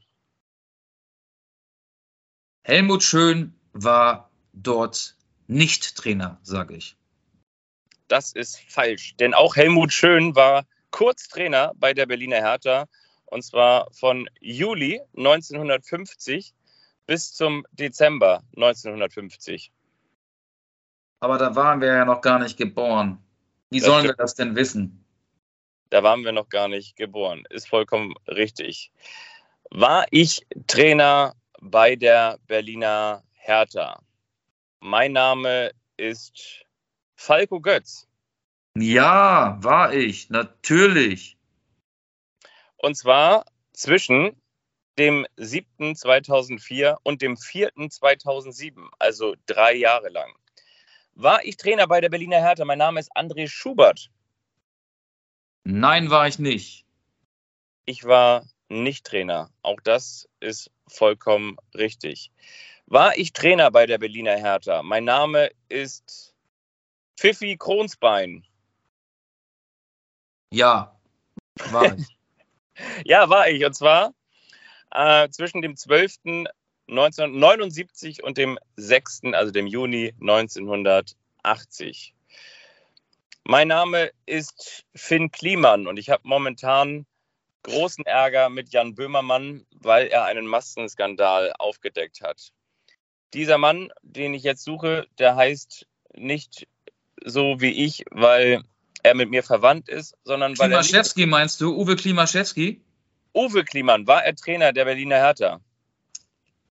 Helmut 2.64 3.02
Schön 3.02 3.52
war 3.74 4.30
dort 4.54 5.14
nicht 5.46 5.94
Trainer, 5.94 6.40
sage 6.42 6.74
ich. 6.74 6.96
Das 8.08 8.32
ist 8.32 8.58
falsch. 8.58 9.14
Denn 9.16 9.34
auch 9.34 9.56
Helmut 9.56 9.92
Schön 9.92 10.34
war 10.34 10.64
kurz 10.90 11.28
Trainer 11.28 11.74
bei 11.76 11.92
der 11.92 12.06
Berliner 12.06 12.38
Hertha. 12.38 12.86
Und 13.26 13.42
zwar 13.42 13.92
von 13.92 14.26
Juli 14.40 15.02
1950 15.18 16.54
bis 17.04 17.34
zum 17.34 17.66
Dezember 17.72 18.42
1950. 18.56 19.70
Aber 21.20 21.36
da 21.36 21.54
waren 21.54 21.82
wir 21.82 21.88
ja 21.88 22.06
noch 22.06 22.22
gar 22.22 22.38
nicht 22.38 22.56
geboren. 22.56 23.22
Wie 23.68 23.80
Das 23.80 23.86
sollen 23.86 24.04
wir 24.04 24.12
stimmt. 24.14 24.20
das 24.20 24.34
denn 24.34 24.56
wissen? 24.56 25.04
Da 25.90 26.02
waren 26.02 26.24
wir 26.24 26.32
noch 26.32 26.48
gar 26.48 26.68
nicht 26.68 26.96
geboren. 26.96 27.44
Ist 27.50 27.68
vollkommen 27.68 28.14
richtig. 28.26 28.92
War 29.70 30.06
ich 30.10 30.46
Trainer 30.66 31.34
bei 31.60 31.96
der 31.96 32.38
Berliner 32.46 33.22
Hertha? 33.32 34.02
Mein 34.80 35.12
Name 35.12 35.72
ist 35.96 36.64
Falco 37.16 37.60
Götz. 37.60 38.06
Ja, 38.76 39.58
war 39.60 39.92
ich, 39.92 40.30
natürlich. 40.30 41.36
Und 42.76 42.96
zwar 42.96 43.44
zwischen 43.72 44.40
dem 44.98 45.26
7. 45.36 45.96
2004 45.96 46.98
und 47.02 47.22
dem 47.22 47.36
4. 47.36 47.70
2007, 47.90 48.88
also 48.98 49.34
drei 49.46 49.74
Jahre 49.74 50.10
lang. 50.10 50.32
War 51.14 51.44
ich 51.44 51.56
Trainer 51.56 51.88
bei 51.88 52.00
der 52.00 52.08
Berliner 52.08 52.38
Hertha? 52.38 52.64
Mein 52.64 52.78
Name 52.78 53.00
ist 53.00 53.10
André 53.16 53.48
Schubert. 53.48 54.10
Nein, 55.70 56.08
war 56.08 56.26
ich 56.26 56.38
nicht. 56.38 56.86
Ich 57.84 58.04
war 58.04 58.46
nicht 58.70 59.04
Trainer. 59.04 59.50
Auch 59.60 59.80
das 59.82 60.26
ist 60.40 60.70
vollkommen 60.86 61.58
richtig. 61.74 62.32
War 62.86 63.18
ich 63.18 63.34
Trainer 63.34 63.70
bei 63.70 63.84
der 63.84 63.98
Berliner 63.98 64.38
Hertha? 64.38 64.82
Mein 64.82 65.04
Name 65.04 65.50
ist 65.68 66.34
Pfiffi 67.18 67.58
Kronsbein. 67.58 68.46
Ja, 70.50 70.98
war 71.70 71.94
ich. 71.98 72.06
Ja, 73.04 73.28
war 73.28 73.50
ich. 73.50 73.62
Und 73.66 73.74
zwar 73.74 74.14
äh, 74.92 75.28
zwischen 75.28 75.60
dem 75.60 75.76
12. 75.76 76.46
1979 76.86 78.22
und 78.22 78.38
dem 78.38 78.58
6., 78.76 79.34
also 79.34 79.52
dem 79.52 79.66
Juni 79.66 80.14
1980. 80.18 82.14
Mein 83.50 83.68
Name 83.68 84.10
ist 84.26 84.84
Finn 84.94 85.30
Kliman 85.30 85.86
und 85.86 85.96
ich 85.96 86.10
habe 86.10 86.20
momentan 86.28 87.06
großen 87.62 88.04
Ärger 88.04 88.50
mit 88.50 88.74
Jan 88.74 88.94
Böhmermann, 88.94 89.64
weil 89.74 90.08
er 90.08 90.26
einen 90.26 90.46
Maskenskandal 90.46 91.54
aufgedeckt 91.58 92.20
hat. 92.20 92.50
Dieser 93.32 93.56
Mann, 93.56 93.88
den 94.02 94.34
ich 94.34 94.42
jetzt 94.42 94.64
suche, 94.64 95.06
der 95.18 95.34
heißt 95.34 95.86
nicht 96.14 96.68
so 97.24 97.58
wie 97.58 97.72
ich, 97.86 98.04
weil 98.10 98.64
er 99.02 99.14
mit 99.14 99.30
mir 99.30 99.42
verwandt 99.42 99.88
ist, 99.88 100.14
sondern 100.24 100.58
weil 100.58 100.70
er 100.70 100.80
Klimaschewski 100.80 101.24
meinst 101.24 101.58
du? 101.62 101.74
Uwe 101.74 101.96
Klimaschewski? 101.96 102.82
Uwe 103.34 103.64
Kliman, 103.64 104.06
war 104.06 104.26
er 104.26 104.36
Trainer 104.36 104.74
der 104.74 104.84
Berliner 104.84 105.16
Hertha? 105.16 105.62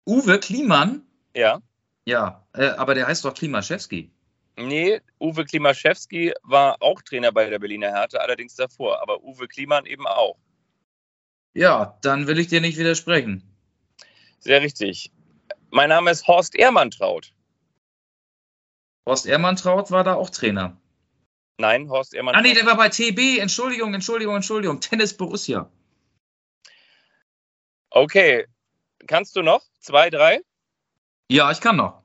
Uwe 0.06 0.42
Kliman? 0.42 1.08
Ja. 1.34 1.62
Ja, 2.04 2.46
äh, 2.52 2.68
aber 2.72 2.96
der 2.96 3.08
heißt 3.08 3.24
doch 3.24 3.34
Klimaschewski. 3.34 4.12
Nee, 4.58 5.02
Uwe 5.20 5.44
Klimaschewski 5.44 6.34
war 6.44 6.82
auch 6.82 7.02
Trainer 7.02 7.32
bei 7.32 7.50
der 7.50 7.60
Berliner 7.60 7.92
Hertha, 7.92 8.20
allerdings 8.20 8.56
davor, 8.56 9.02
aber 9.02 9.22
Uwe 9.22 9.48
Kliman 9.48 9.86
eben 9.86 10.08
auch. 10.08 10.38
Ja, 11.54 11.98
dann 12.02 12.28
will 12.28 12.40
ich 12.40 12.48
dir 12.48 12.62
nicht 12.62 12.78
widersprechen. 12.78 13.44
Sehr 14.40 14.62
richtig. 14.62 15.12
Mein 15.72 15.90
Name 15.90 16.12
ist 16.12 16.28
Horst 16.28 16.56
Ehrmantraut. 16.56 17.34
Horst 19.06 19.26
Ehrmantraut 19.26 19.92
war 19.92 20.04
da 20.04 20.16
auch 20.16 20.30
Trainer. 20.30 20.78
Nein, 21.58 21.90
Horst 21.90 22.14
Ehrmann. 22.14 22.36
Ah, 22.36 22.42
nee, 22.42 22.54
der 22.54 22.66
war 22.66 22.78
bei 22.78 22.90
TB. 22.90 23.40
Entschuldigung, 23.40 23.94
Entschuldigung, 23.94 24.36
Entschuldigung. 24.36 24.80
Tennis 24.82 25.16
Borussia. 25.16 25.70
Okay. 27.90 28.46
Kannst 29.08 29.36
du 29.36 29.42
noch? 29.42 29.64
Zwei, 29.80 30.10
drei? 30.10 30.42
Ja, 31.30 31.52
ich 31.52 31.62
kann 31.62 31.78
noch. 31.78 32.05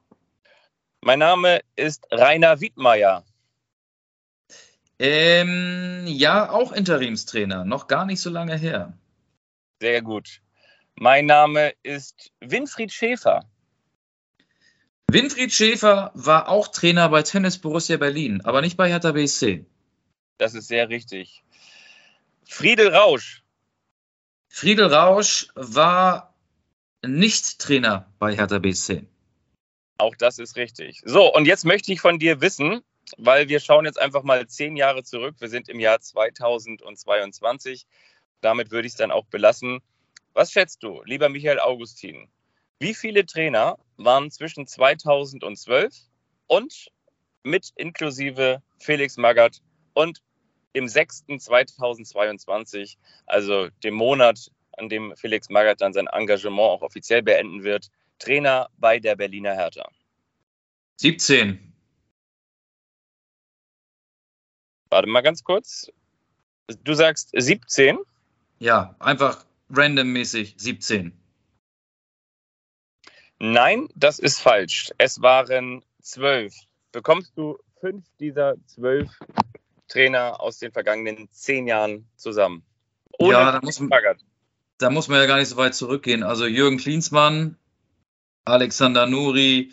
Mein 1.02 1.18
Name 1.18 1.60
ist 1.76 2.06
Rainer 2.10 2.60
Wiedmeier. 2.60 3.24
Ähm, 4.98 6.04
ja, 6.06 6.50
auch 6.50 6.72
Interimstrainer. 6.72 7.64
Noch 7.64 7.86
gar 7.86 8.04
nicht 8.04 8.20
so 8.20 8.28
lange 8.28 8.56
her. 8.56 8.92
Sehr 9.80 10.02
gut. 10.02 10.42
Mein 10.94 11.24
Name 11.24 11.72
ist 11.82 12.30
Winfried 12.40 12.92
Schäfer. 12.92 13.48
Winfried 15.10 15.52
Schäfer 15.52 16.10
war 16.14 16.48
auch 16.48 16.68
Trainer 16.68 17.08
bei 17.08 17.22
Tennis 17.22 17.56
Borussia 17.56 17.96
Berlin, 17.96 18.42
aber 18.44 18.60
nicht 18.60 18.76
bei 18.76 18.90
Hertha 18.90 19.12
BSC. 19.12 19.64
Das 20.36 20.54
ist 20.54 20.68
sehr 20.68 20.90
richtig. 20.90 21.42
Friedel 22.44 22.94
Rausch. 22.94 23.42
Friedel 24.48 24.92
Rausch 24.92 25.48
war 25.54 26.34
nicht 27.02 27.58
Trainer 27.58 28.12
bei 28.18 28.36
Hertha 28.36 28.58
BSC. 28.58 29.06
Auch 30.00 30.16
das 30.16 30.38
ist 30.38 30.56
richtig. 30.56 31.02
So, 31.04 31.30
und 31.32 31.44
jetzt 31.44 31.66
möchte 31.66 31.92
ich 31.92 32.00
von 32.00 32.18
dir 32.18 32.40
wissen, 32.40 32.80
weil 33.18 33.50
wir 33.50 33.60
schauen 33.60 33.84
jetzt 33.84 34.00
einfach 34.00 34.22
mal 34.22 34.46
zehn 34.46 34.76
Jahre 34.76 35.02
zurück. 35.02 35.34
Wir 35.40 35.50
sind 35.50 35.68
im 35.68 35.78
Jahr 35.78 36.00
2022. 36.00 37.84
Damit 38.40 38.70
würde 38.70 38.86
ich 38.86 38.94
es 38.94 38.96
dann 38.96 39.10
auch 39.10 39.26
belassen. 39.26 39.80
Was 40.32 40.52
schätzt 40.52 40.82
du, 40.82 41.02
lieber 41.04 41.28
Michael 41.28 41.60
Augustin? 41.60 42.30
Wie 42.78 42.94
viele 42.94 43.26
Trainer 43.26 43.76
waren 43.98 44.30
zwischen 44.30 44.66
2012 44.66 45.94
und 46.46 46.88
mit 47.42 47.72
inklusive 47.76 48.62
Felix 48.78 49.18
Magath 49.18 49.60
und 49.92 50.22
im 50.72 50.86
6.2022, 50.86 52.96
also 53.26 53.68
dem 53.84 53.92
Monat, 53.94 54.50
an 54.78 54.88
dem 54.88 55.14
Felix 55.16 55.50
Magath 55.50 55.82
dann 55.82 55.92
sein 55.92 56.06
Engagement 56.06 56.60
auch 56.60 56.80
offiziell 56.80 57.22
beenden 57.22 57.64
wird, 57.64 57.90
Trainer 58.20 58.68
bei 58.78 59.00
der 59.00 59.16
Berliner 59.16 59.54
Hertha? 59.54 59.90
17. 60.98 61.72
Warte 64.90 65.08
mal 65.08 65.22
ganz 65.22 65.42
kurz. 65.42 65.90
Du 66.84 66.94
sagst 66.94 67.30
17? 67.32 67.98
Ja, 68.58 68.94
einfach 68.98 69.44
randommäßig 69.70 70.54
17. 70.58 71.12
Nein, 73.38 73.88
das 73.94 74.18
ist 74.18 74.40
falsch. 74.40 74.90
Es 74.98 75.22
waren 75.22 75.82
zwölf. 76.02 76.54
Bekommst 76.92 77.32
du 77.36 77.58
fünf 77.80 78.04
dieser 78.18 78.56
zwölf 78.66 79.10
Trainer 79.88 80.40
aus 80.40 80.58
den 80.58 80.72
vergangenen 80.72 81.28
zehn 81.32 81.66
Jahren 81.66 82.06
zusammen? 82.16 82.62
Ohne 83.18 83.32
ja, 83.32 83.52
da 83.52 83.60
muss, 83.62 83.82
da 84.78 84.90
muss 84.90 85.08
man 85.08 85.20
ja 85.20 85.26
gar 85.26 85.38
nicht 85.38 85.48
so 85.48 85.56
weit 85.56 85.74
zurückgehen. 85.74 86.22
Also 86.22 86.46
Jürgen 86.46 86.76
Klinsmann, 86.76 87.56
Alexander 88.44 89.06
Nuri, 89.06 89.72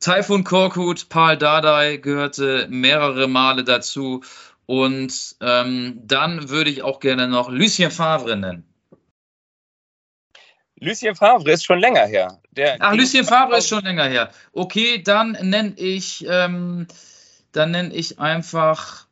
Taifun 0.00 0.44
Korkut, 0.44 1.08
Paul 1.08 1.36
Dardai 1.36 1.96
gehörte 1.96 2.66
mehrere 2.68 3.28
Male 3.28 3.64
dazu. 3.64 4.22
Und 4.66 5.36
ähm, 5.40 6.00
dann 6.04 6.48
würde 6.48 6.70
ich 6.70 6.82
auch 6.82 7.00
gerne 7.00 7.28
noch 7.28 7.50
Lucien 7.50 7.90
Favre 7.90 8.36
nennen. 8.36 8.64
Lucien 10.76 11.14
Favre 11.14 11.50
ist 11.52 11.64
schon 11.64 11.78
länger 11.78 12.06
her. 12.06 12.40
Der 12.50 12.76
Ach, 12.80 12.94
Lucien 12.94 13.24
Favre 13.24 13.58
ist 13.58 13.68
schon 13.68 13.84
länger 13.84 14.04
her. 14.04 14.30
Okay, 14.52 15.02
dann 15.02 15.32
nenne 15.40 15.74
ich, 15.76 16.24
ähm, 16.28 16.86
dann 17.52 17.70
nenne 17.70 17.94
ich 17.94 18.18
einfach 18.18 19.06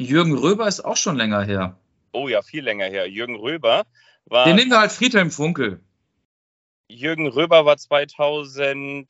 Jürgen 0.00 0.36
Röber 0.36 0.66
ist 0.66 0.80
auch 0.80 0.96
schon 0.96 1.16
länger 1.16 1.42
her. 1.42 1.76
Oh 2.12 2.28
ja, 2.28 2.40
viel 2.42 2.64
länger 2.64 2.86
her. 2.86 3.06
Jürgen 3.06 3.36
Röber 3.36 3.84
war. 4.24 4.46
Den 4.46 4.56
nehmen 4.56 4.70
wir 4.70 4.80
halt 4.80 4.92
Friedhelm 4.92 5.30
Funkel. 5.30 5.80
Jürgen 6.90 7.28
Röber 7.28 7.64
war 7.64 7.76
2002, 7.76 9.06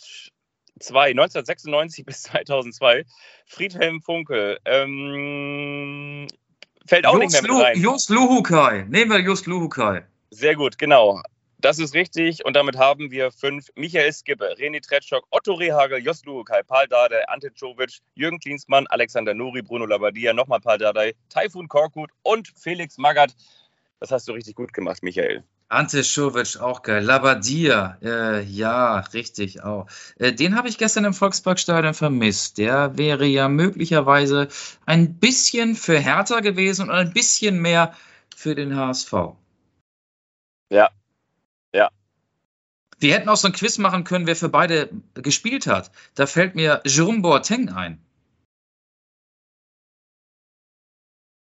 1996 1.10 2.04
bis 2.06 2.22
2002. 2.24 3.04
Friedhelm 3.46 4.02
Funkel. 4.02 4.58
Ähm, 4.64 6.26
fällt 6.86 7.06
auch 7.06 7.18
Just 7.18 7.32
nicht 7.32 7.42
mehr 7.42 7.54
mit 7.54 7.64
rein. 7.64 7.80
Just 7.80 8.10
Luhukai. 8.10 8.84
Nehmen 8.88 9.10
wir 9.10 9.20
Just 9.20 9.46
Luhukai. 9.46 10.04
Sehr 10.30 10.54
gut, 10.54 10.78
genau. 10.78 11.20
Das 11.58 11.78
ist 11.78 11.94
richtig. 11.94 12.44
Und 12.44 12.54
damit 12.54 12.78
haben 12.78 13.10
wir 13.10 13.30
fünf. 13.30 13.68
Michael 13.74 14.12
Skippe, 14.12 14.54
René 14.58 14.80
Tretschok, 14.80 15.26
Otto 15.30 15.54
Rehagel, 15.54 16.02
Jos 16.02 16.24
Luhukai, 16.24 16.62
Paul 16.62 16.86
Dardai, 16.88 17.28
Ante 17.28 17.52
Czovic, 17.52 17.98
Jürgen 18.14 18.38
Klinsmann, 18.38 18.86
Alexander 18.88 19.34
Nuri, 19.34 19.60
Bruno 19.60 19.84
Labbadia, 19.84 20.32
nochmal 20.32 20.60
Paul 20.60 20.78
Dardai, 20.78 21.14
Taifun 21.28 21.68
Korkut 21.68 22.10
und 22.22 22.48
Felix 22.56 22.96
Magath. 22.96 23.34
Das 23.98 24.10
hast 24.10 24.26
du 24.28 24.32
richtig 24.32 24.54
gut 24.54 24.72
gemacht, 24.72 25.02
Michael. 25.02 25.44
Ante 25.70 26.02
Schovic, 26.02 26.56
auch 26.56 26.82
geil. 26.82 27.04
Labadia, 27.04 27.96
äh, 28.02 28.42
ja, 28.42 28.98
richtig 29.14 29.62
auch. 29.62 29.86
Äh, 30.18 30.32
den 30.32 30.56
habe 30.56 30.68
ich 30.68 30.78
gestern 30.78 31.04
im 31.04 31.14
Volksparkstadion 31.14 31.94
vermisst. 31.94 32.58
Der 32.58 32.98
wäre 32.98 33.24
ja 33.24 33.48
möglicherweise 33.48 34.48
ein 34.84 35.20
bisschen 35.20 35.76
für 35.76 35.96
Hertha 35.96 36.40
gewesen 36.40 36.88
und 36.88 36.96
ein 36.96 37.12
bisschen 37.12 37.62
mehr 37.62 37.94
für 38.34 38.56
den 38.56 38.74
HSV. 38.74 39.12
Ja, 40.72 40.90
ja. 41.72 41.90
Wir 42.98 43.14
hätten 43.14 43.28
auch 43.28 43.36
so 43.36 43.46
ein 43.46 43.52
Quiz 43.52 43.78
machen 43.78 44.02
können, 44.02 44.26
wer 44.26 44.34
für 44.34 44.48
beide 44.48 44.90
gespielt 45.14 45.68
hat. 45.68 45.92
Da 46.16 46.26
fällt 46.26 46.56
mir 46.56 46.80
Jerome 46.84 47.20
Boateng 47.20 47.68
ein. 47.68 48.04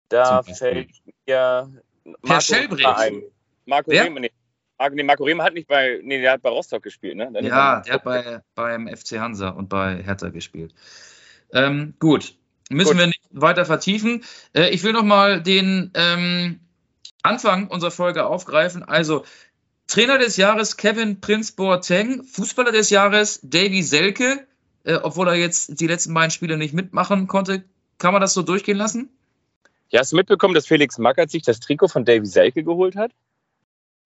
Da 0.10 0.44
fällt 0.44 0.92
mir 1.26 1.82
Marco 2.24 2.42
Schellbrich 2.42 2.86
ein. 2.86 3.24
Marco 3.66 3.92
Wer? 3.92 4.06
Rehme, 4.06 4.20
nee. 4.20 4.32
Marco, 4.78 4.96
nee, 4.96 5.04
Marco 5.04 5.24
Rehme 5.24 5.44
hat 5.44 5.54
nicht 5.54 5.68
bei, 5.68 6.00
nee, 6.04 6.22
der 6.22 6.34
hat 6.34 6.42
bei 6.42 6.50
Rostock 6.50 6.82
gespielt, 6.84 7.16
ne? 7.16 7.32
Der 7.32 7.44
ja, 7.44 7.82
der 7.82 7.94
hat 7.94 8.04
bei, 8.04 8.42
beim 8.56 8.88
FC 8.88 9.20
Hansa 9.20 9.50
und 9.50 9.70
bei 9.70 10.02
Hertha 10.02 10.30
gespielt. 10.30 10.74
Ähm, 11.54 11.94
gut, 12.00 12.36
müssen 12.70 12.92
gut. 12.92 13.00
wir 13.00 13.08
nicht 13.08 13.22
weiter 13.32 13.66
vertiefen. 13.66 14.24
Äh, 14.54 14.70
ich 14.70 14.84
will 14.84 14.94
noch 14.94 15.04
mal 15.04 15.42
den 15.42 15.92
ähm, 15.94 16.60
Anfang 17.22 17.68
unserer 17.68 17.92
Folge 17.92 18.26
aufgreifen. 18.26 18.84
Also 18.84 19.24
Trainer 19.88 20.18
des 20.18 20.38
Jahres 20.38 20.78
Kevin 20.78 21.22
Prinz 21.22 21.52
Boateng, 21.52 22.24
Fußballer 22.24 22.72
des 22.72 22.90
Jahres 22.90 23.40
Davy 23.44 23.84
Selke, 23.84 24.48
äh, 24.84 24.96
obwohl 24.96 25.28
er 25.28 25.36
jetzt 25.36 25.80
die 25.80 25.88
letzten 25.88 26.14
beiden 26.14 26.32
Spiele 26.32 26.58
nicht 26.58 26.74
mitmachen 26.74 27.28
konnte. 27.28 27.64
Kann 27.98 28.14
man 28.14 28.22
das 28.22 28.34
so 28.34 28.42
durchgehen 28.42 28.78
lassen? 28.78 29.10
Ja, 29.90 30.00
hast 30.00 30.14
du 30.14 30.16
mitbekommen, 30.16 30.56
dass 30.56 30.66
Felix 30.66 30.98
Magath 30.98 31.30
sich 31.30 31.44
das 31.44 31.60
Trikot 31.60 31.90
von 31.90 32.06
Davy 32.06 32.26
Selke 32.26 32.64
geholt 32.64 32.96
hat? 32.96 33.12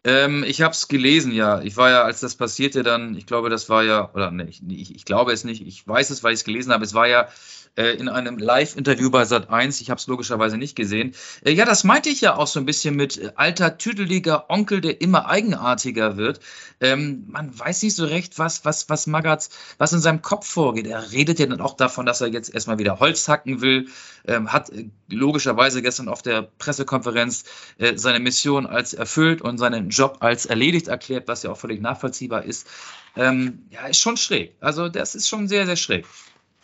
Ähm, 0.05 0.43
ich 0.47 0.61
habe 0.61 0.73
es 0.73 0.87
gelesen, 0.87 1.31
ja. 1.31 1.61
Ich 1.61 1.77
war 1.77 1.89
ja, 1.89 2.03
als 2.03 2.19
das 2.19 2.35
passierte, 2.35 2.83
dann, 2.83 3.15
ich 3.15 3.25
glaube, 3.25 3.49
das 3.49 3.69
war 3.69 3.83
ja, 3.83 4.11
oder 4.13 4.29
nee, 4.29 4.43
ich, 4.43 4.95
ich 4.95 5.03
glaube 5.03 5.33
es 5.33 5.43
nicht, 5.43 5.65
ich 5.65 5.87
weiß 5.87 6.11
es, 6.11 6.23
weil 6.23 6.33
ich 6.33 6.41
es 6.41 6.45
gelesen 6.45 6.71
habe. 6.71 6.85
Es 6.85 6.93
war 6.93 7.07
ja 7.07 7.27
äh, 7.75 7.91
in 7.91 8.09
einem 8.09 8.37
Live-Interview 8.37 9.09
bei 9.09 9.25
Sat 9.25 9.49
1. 9.49 9.81
Ich 9.81 9.89
habe 9.89 9.99
es 9.99 10.07
logischerweise 10.07 10.57
nicht 10.57 10.75
gesehen. 10.75 11.13
Äh, 11.43 11.51
ja, 11.51 11.65
das 11.65 11.83
meinte 11.83 12.09
ich 12.09 12.21
ja 12.21 12.35
auch 12.35 12.47
so 12.47 12.59
ein 12.59 12.65
bisschen 12.65 12.95
mit 12.95 13.17
äh, 13.17 13.31
alter, 13.35 13.77
tüdeliger 13.77 14.49
Onkel, 14.49 14.81
der 14.81 15.01
immer 15.01 15.27
eigenartiger 15.27 16.17
wird. 16.17 16.39
Ähm, 16.81 17.25
man 17.27 17.57
weiß 17.57 17.83
nicht 17.83 17.95
so 17.95 18.05
recht, 18.05 18.39
was, 18.39 18.65
was, 18.65 18.89
was 18.89 19.07
Magatz, 19.07 19.49
was 19.77 19.93
in 19.93 19.99
seinem 19.99 20.21
Kopf 20.21 20.47
vorgeht. 20.47 20.87
Er 20.87 21.11
redet 21.11 21.39
ja 21.39 21.45
dann 21.45 21.61
auch 21.61 21.75
davon, 21.75 22.05
dass 22.05 22.21
er 22.21 22.27
jetzt 22.27 22.53
erstmal 22.53 22.79
wieder 22.79 22.99
Holz 22.99 23.27
hacken 23.27 23.61
will. 23.61 23.87
Ähm, 24.27 24.51
hat 24.51 24.69
äh, 24.69 24.89
logischerweise 25.09 25.81
gestern 25.81 26.09
auf 26.09 26.21
der 26.21 26.43
Pressekonferenz 26.43 27.43
äh, 27.77 27.97
seine 27.97 28.19
Mission 28.19 28.65
als 28.65 28.93
erfüllt 28.93 29.41
und 29.41 29.57
seinen 29.57 29.89
Job 29.95 30.17
als 30.19 30.45
erledigt 30.45 30.87
erklärt, 30.87 31.27
was 31.27 31.43
ja 31.43 31.51
auch 31.51 31.57
völlig 31.57 31.81
nachvollziehbar 31.81 32.43
ist. 32.43 32.67
Ähm, 33.15 33.65
ja, 33.69 33.87
ist 33.87 33.99
schon 33.99 34.17
schräg. 34.17 34.55
Also, 34.59 34.89
das 34.89 35.15
ist 35.15 35.27
schon 35.27 35.47
sehr, 35.47 35.65
sehr 35.65 35.75
schräg. 35.75 36.05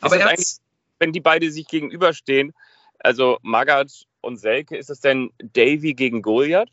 Aber 0.02 0.18
er 0.18 0.36
wenn 1.00 1.12
die 1.12 1.20
beide 1.20 1.52
sich 1.52 1.68
gegenüberstehen, 1.68 2.54
also 3.00 3.40
Magath 3.42 4.06
und 4.22 4.38
Selke, 4.38 4.78
ist 4.78 4.90
es 4.90 5.00
denn 5.00 5.32
Davy 5.40 5.94
gegen 5.94 6.22
Goliath? 6.22 6.70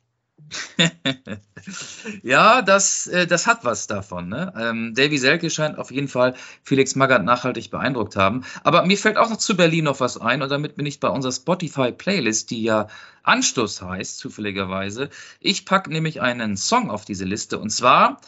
ja, 2.23 2.63
das, 2.63 3.07
äh, 3.07 3.27
das 3.27 3.47
hat 3.47 3.65
was 3.65 3.87
davon. 3.87 4.29
Ne? 4.29 4.53
Ähm, 4.57 4.95
Davy 4.95 5.19
Selke 5.19 5.51
scheint 5.51 5.79
auf 5.79 5.91
jeden 5.91 6.09
Fall 6.09 6.35
Felix 6.63 6.95
Magath 6.95 7.25
nachhaltig 7.25 7.71
beeindruckt 7.71 8.17
haben. 8.17 8.45
Aber 8.63 8.87
mir 8.87 8.97
fällt 8.97 9.17
auch 9.17 9.29
noch 9.29 9.37
zu 9.37 9.57
Berlin 9.57 9.85
noch 9.85 10.01
was 10.01 10.19
ein 10.19 10.43
und 10.43 10.49
damit 10.49 10.77
bin 10.77 10.87
ich 10.87 11.01
bei 11.01 11.09
unserer 11.09 11.33
Spotify-Playlist, 11.33 12.51
die 12.51 12.63
ja 12.63 12.89
Anstoß 13.23 13.83
heißt, 13.83 14.19
zufälligerweise. 14.19 15.11
Ich 15.41 15.67
packe 15.67 15.91
nämlich 15.91 16.21
einen 16.21 16.57
Song 16.57 16.91
auf 16.91 17.05
diese 17.05 17.25
Liste 17.25 17.59
und 17.59 17.71
zwar 17.71 18.21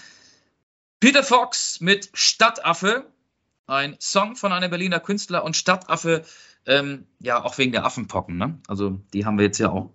Peter 1.01 1.23
Fox 1.23 1.81
mit 1.81 2.11
Stadtaffe 2.12 3.07
ein 3.66 3.97
Song 4.01 4.37
von 4.37 4.53
einem 4.53 4.69
Berliner 4.69 5.01
Künstler 5.01 5.45
und 5.45 5.57
Stadtaffe, 5.57 6.24
ähm, 6.66 7.07
ja, 7.20 7.43
auch 7.43 7.57
wegen 7.57 7.73
der 7.73 7.87
Affenpocken. 7.87 8.37
Ne? 8.37 8.59
Also 8.66 9.01
die 9.15 9.24
haben 9.24 9.39
wir 9.39 9.47
jetzt 9.47 9.59
ja 9.59 9.70
auch 9.70 9.91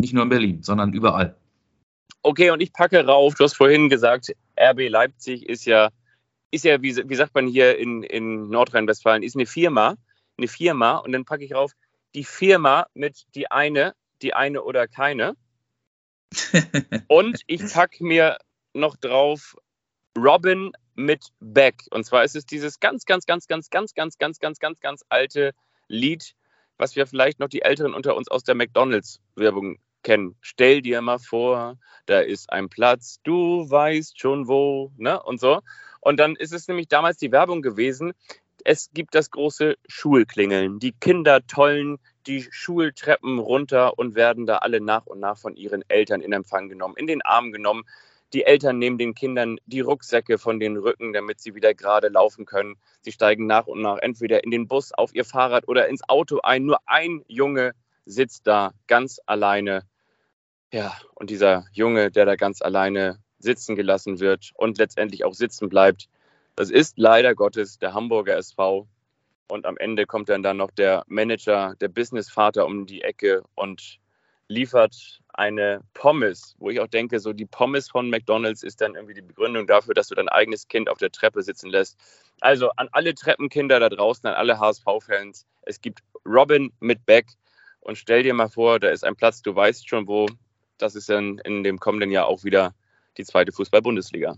nicht 0.00 0.12
nur 0.12 0.22
in 0.22 0.28
Berlin, 0.28 0.62
sondern 0.62 0.92
überall. 0.92 1.36
Okay, 2.22 2.50
und 2.50 2.60
ich 2.60 2.72
packe 2.72 3.04
rauf, 3.04 3.34
du 3.34 3.44
hast 3.44 3.54
vorhin 3.54 3.88
gesagt, 3.88 4.34
RB 4.58 4.88
Leipzig 4.88 5.48
ist 5.48 5.64
ja, 5.64 5.90
ist 6.50 6.64
ja 6.64 6.82
wie, 6.82 6.96
wie 7.08 7.14
sagt 7.14 7.34
man 7.34 7.46
hier 7.46 7.78
in, 7.78 8.02
in 8.02 8.48
Nordrhein-Westfalen, 8.48 9.22
ist 9.22 9.36
eine 9.36 9.46
Firma. 9.46 9.96
eine 10.38 10.48
Firma 10.48 10.96
und 10.96 11.12
dann 11.12 11.24
packe 11.24 11.44
ich 11.44 11.54
rauf 11.54 11.72
die 12.14 12.24
Firma 12.24 12.86
mit 12.94 13.26
die 13.34 13.50
eine, 13.50 13.94
die 14.22 14.34
eine 14.34 14.62
oder 14.62 14.88
keine. 14.88 15.36
und 17.08 17.42
ich 17.46 17.72
packe 17.72 18.02
mir 18.04 18.38
noch 18.72 18.96
drauf 18.96 19.56
Robin 20.16 20.72
mit 20.94 21.28
Beck. 21.40 21.84
Und 21.90 22.04
zwar 22.04 22.24
ist 22.24 22.34
es 22.34 22.46
dieses 22.46 22.80
ganz, 22.80 23.04
ganz, 23.04 23.26
ganz, 23.26 23.46
ganz, 23.46 23.70
ganz, 23.70 23.94
ganz, 23.94 24.18
ganz, 24.18 24.38
ganz, 24.40 24.58
ganz, 24.58 24.80
ganz 24.80 25.04
alte 25.10 25.52
Lied, 25.88 26.34
was 26.78 26.96
wir 26.96 27.06
vielleicht 27.06 27.38
noch 27.38 27.48
die 27.48 27.62
Älteren 27.62 27.94
unter 27.94 28.16
uns 28.16 28.28
aus 28.28 28.42
der 28.42 28.54
McDonalds-Werbung 28.54 29.78
kennen. 30.06 30.36
Stell 30.40 30.82
dir 30.82 31.02
mal 31.02 31.18
vor, 31.18 31.78
da 32.06 32.20
ist 32.20 32.52
ein 32.52 32.68
Platz, 32.68 33.18
du 33.24 33.68
weißt 33.68 34.20
schon 34.20 34.46
wo, 34.46 34.92
ne? 34.96 35.20
Und 35.20 35.40
so. 35.40 35.62
Und 36.00 36.20
dann 36.20 36.36
ist 36.36 36.52
es 36.52 36.68
nämlich 36.68 36.86
damals 36.86 37.16
die 37.18 37.32
Werbung 37.32 37.60
gewesen. 37.60 38.12
Es 38.62 38.90
gibt 38.94 39.16
das 39.16 39.32
große 39.32 39.74
Schulklingeln. 39.88 40.78
Die 40.78 40.92
Kinder 40.92 41.44
tollen 41.44 41.98
die 42.28 42.46
Schultreppen 42.48 43.40
runter 43.40 43.98
und 43.98 44.14
werden 44.14 44.46
da 44.46 44.58
alle 44.58 44.80
nach 44.80 45.06
und 45.06 45.18
nach 45.18 45.38
von 45.38 45.56
ihren 45.56 45.82
Eltern 45.88 46.20
in 46.20 46.32
Empfang 46.32 46.68
genommen, 46.68 46.94
in 46.96 47.08
den 47.08 47.22
Arm 47.22 47.50
genommen. 47.50 47.82
Die 48.32 48.44
Eltern 48.44 48.78
nehmen 48.78 48.98
den 48.98 49.14
Kindern 49.14 49.56
die 49.66 49.80
Rucksäcke 49.80 50.38
von 50.38 50.60
den 50.60 50.76
Rücken, 50.76 51.12
damit 51.12 51.40
sie 51.40 51.56
wieder 51.56 51.74
gerade 51.74 52.08
laufen 52.08 52.44
können. 52.44 52.76
Sie 53.00 53.10
steigen 53.10 53.46
nach 53.46 53.66
und 53.66 53.82
nach 53.82 53.98
entweder 53.98 54.44
in 54.44 54.52
den 54.52 54.68
Bus, 54.68 54.92
auf 54.92 55.12
ihr 55.16 55.24
Fahrrad 55.24 55.66
oder 55.66 55.88
ins 55.88 56.08
Auto 56.08 56.40
ein. 56.42 56.64
Nur 56.64 56.78
ein 56.86 57.24
Junge 57.26 57.72
sitzt 58.04 58.46
da 58.46 58.72
ganz 58.86 59.18
alleine. 59.26 59.82
Ja, 60.72 60.96
und 61.14 61.30
dieser 61.30 61.64
Junge, 61.72 62.10
der 62.10 62.26
da 62.26 62.36
ganz 62.36 62.60
alleine 62.60 63.18
sitzen 63.38 63.76
gelassen 63.76 64.20
wird 64.20 64.50
und 64.54 64.78
letztendlich 64.78 65.24
auch 65.24 65.34
sitzen 65.34 65.68
bleibt, 65.68 66.08
das 66.56 66.70
ist 66.70 66.98
leider 66.98 67.34
Gottes 67.34 67.78
der 67.78 67.94
Hamburger 67.94 68.36
SV. 68.36 68.88
Und 69.48 69.64
am 69.64 69.76
Ende 69.76 70.06
kommt 70.06 70.28
dann, 70.28 70.42
dann 70.42 70.56
noch 70.56 70.72
der 70.72 71.04
Manager, 71.06 71.76
der 71.80 71.88
Businessvater 71.88 72.66
um 72.66 72.86
die 72.86 73.02
Ecke 73.02 73.44
und 73.54 74.00
liefert 74.48 75.20
eine 75.28 75.82
Pommes, 75.92 76.54
wo 76.58 76.70
ich 76.70 76.80
auch 76.80 76.86
denke, 76.86 77.20
so 77.20 77.32
die 77.32 77.46
Pommes 77.46 77.90
von 77.90 78.10
McDonald's 78.10 78.62
ist 78.62 78.80
dann 78.80 78.94
irgendwie 78.94 79.14
die 79.14 79.22
Begründung 79.22 79.66
dafür, 79.66 79.94
dass 79.94 80.08
du 80.08 80.14
dein 80.14 80.28
eigenes 80.28 80.66
Kind 80.66 80.88
auf 80.88 80.98
der 80.98 81.12
Treppe 81.12 81.42
sitzen 81.42 81.70
lässt. 81.70 81.96
Also 82.40 82.70
an 82.76 82.88
alle 82.92 83.14
Treppenkinder 83.14 83.78
da 83.80 83.88
draußen, 83.88 84.26
an 84.28 84.34
alle 84.34 84.58
HSV-Fans, 84.58 85.46
es 85.62 85.80
gibt 85.80 86.00
Robin 86.24 86.72
mit 86.80 87.04
Beck 87.06 87.26
und 87.80 87.98
stell 87.98 88.22
dir 88.22 88.34
mal 88.34 88.48
vor, 88.48 88.80
da 88.80 88.88
ist 88.88 89.04
ein 89.04 89.16
Platz, 89.16 89.42
du 89.42 89.54
weißt 89.54 89.88
schon 89.88 90.06
wo. 90.08 90.26
Das 90.78 90.94
ist 90.94 91.08
dann 91.08 91.38
in 91.38 91.62
dem 91.62 91.78
kommenden 91.78 92.10
Jahr 92.10 92.26
auch 92.26 92.44
wieder 92.44 92.74
die 93.16 93.24
zweite 93.24 93.52
Fußball-Bundesliga. 93.52 94.36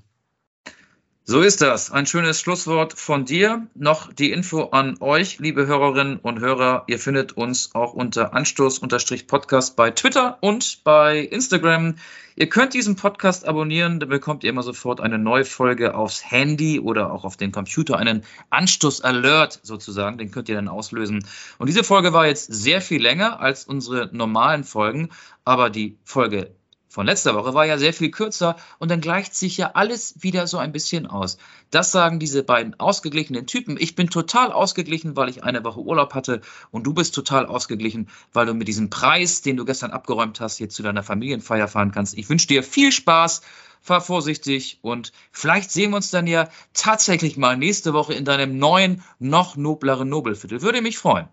So 1.30 1.42
ist 1.42 1.60
das. 1.60 1.90
Ein 1.90 2.06
schönes 2.06 2.40
Schlusswort 2.40 2.98
von 2.98 3.26
dir. 3.26 3.66
Noch 3.74 4.10
die 4.10 4.32
Info 4.32 4.62
an 4.70 4.96
euch, 5.00 5.38
liebe 5.38 5.66
Hörerinnen 5.66 6.20
und 6.20 6.40
Hörer. 6.40 6.84
Ihr 6.86 6.98
findet 6.98 7.32
uns 7.32 7.74
auch 7.74 7.92
unter 7.92 8.32
Anstoß-Podcast 8.32 9.76
bei 9.76 9.90
Twitter 9.90 10.38
und 10.40 10.82
bei 10.84 11.18
Instagram. 11.18 11.96
Ihr 12.36 12.48
könnt 12.48 12.72
diesen 12.72 12.96
Podcast 12.96 13.46
abonnieren, 13.46 14.00
dann 14.00 14.08
bekommt 14.08 14.42
ihr 14.42 14.48
immer 14.48 14.62
sofort 14.62 15.02
eine 15.02 15.18
neue 15.18 15.44
Folge 15.44 15.94
aufs 15.94 16.24
Handy 16.24 16.80
oder 16.80 17.12
auch 17.12 17.24
auf 17.24 17.36
den 17.36 17.52
Computer, 17.52 17.98
einen 17.98 18.24
Anstoß-Alert 18.48 19.60
sozusagen, 19.62 20.16
den 20.16 20.30
könnt 20.30 20.48
ihr 20.48 20.54
dann 20.54 20.68
auslösen. 20.68 21.26
Und 21.58 21.66
diese 21.66 21.84
Folge 21.84 22.14
war 22.14 22.26
jetzt 22.26 22.50
sehr 22.50 22.80
viel 22.80 23.02
länger 23.02 23.40
als 23.40 23.64
unsere 23.64 24.08
normalen 24.16 24.64
Folgen, 24.64 25.10
aber 25.44 25.68
die 25.68 25.98
Folge 26.04 26.54
von 26.98 27.06
letzter 27.06 27.36
Woche 27.36 27.54
war 27.54 27.64
ja 27.64 27.78
sehr 27.78 27.92
viel 27.92 28.10
kürzer 28.10 28.56
und 28.80 28.90
dann 28.90 29.00
gleicht 29.00 29.32
sich 29.32 29.56
ja 29.56 29.70
alles 29.74 30.16
wieder 30.20 30.48
so 30.48 30.58
ein 30.58 30.72
bisschen 30.72 31.06
aus. 31.06 31.38
Das 31.70 31.92
sagen 31.92 32.18
diese 32.18 32.42
beiden 32.42 32.74
ausgeglichenen 32.80 33.46
Typen. 33.46 33.76
Ich 33.78 33.94
bin 33.94 34.10
total 34.10 34.50
ausgeglichen, 34.50 35.14
weil 35.14 35.28
ich 35.28 35.44
eine 35.44 35.62
Woche 35.62 35.78
Urlaub 35.78 36.12
hatte 36.14 36.40
und 36.72 36.88
du 36.88 36.94
bist 36.94 37.14
total 37.14 37.46
ausgeglichen, 37.46 38.08
weil 38.32 38.46
du 38.46 38.54
mit 38.54 38.66
diesem 38.66 38.90
Preis, 38.90 39.42
den 39.42 39.56
du 39.56 39.64
gestern 39.64 39.92
abgeräumt 39.92 40.40
hast, 40.40 40.58
jetzt 40.58 40.74
zu 40.74 40.82
deiner 40.82 41.04
Familienfeier 41.04 41.68
fahren 41.68 41.92
kannst. 41.92 42.18
Ich 42.18 42.28
wünsche 42.28 42.48
dir 42.48 42.64
viel 42.64 42.90
Spaß, 42.90 43.42
fahr 43.80 44.00
vorsichtig 44.00 44.80
und 44.82 45.12
vielleicht 45.30 45.70
sehen 45.70 45.92
wir 45.92 45.98
uns 45.98 46.10
dann 46.10 46.26
ja 46.26 46.48
tatsächlich 46.74 47.36
mal 47.36 47.56
nächste 47.56 47.92
Woche 47.92 48.14
in 48.14 48.24
deinem 48.24 48.58
neuen, 48.58 49.04
noch 49.20 49.54
nobleren 49.54 50.08
Nobelviertel. 50.08 50.62
Würde 50.62 50.82
mich 50.82 50.98
freuen. 50.98 51.28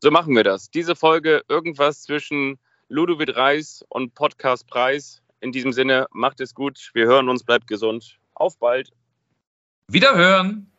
So 0.00 0.10
machen 0.10 0.34
wir 0.34 0.44
das. 0.44 0.70
Diese 0.70 0.96
Folge 0.96 1.42
irgendwas 1.46 2.04
zwischen 2.04 2.58
Ludovic 2.88 3.34
Reis 3.36 3.84
und 3.88 4.14
Podcast 4.14 4.66
Preis. 4.68 5.20
In 5.40 5.50
diesem 5.50 5.72
Sinne, 5.72 6.06
macht 6.12 6.40
es 6.40 6.54
gut. 6.54 6.90
Wir 6.94 7.06
hören 7.06 7.28
uns, 7.28 7.42
bleibt 7.42 7.66
gesund. 7.66 8.18
Auf 8.34 8.58
bald. 8.58 8.90
Wiederhören. 9.88 10.70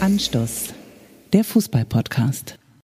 Anstoß, 0.00 0.74
der 1.32 1.44
Fußball-Podcast. 1.44 2.61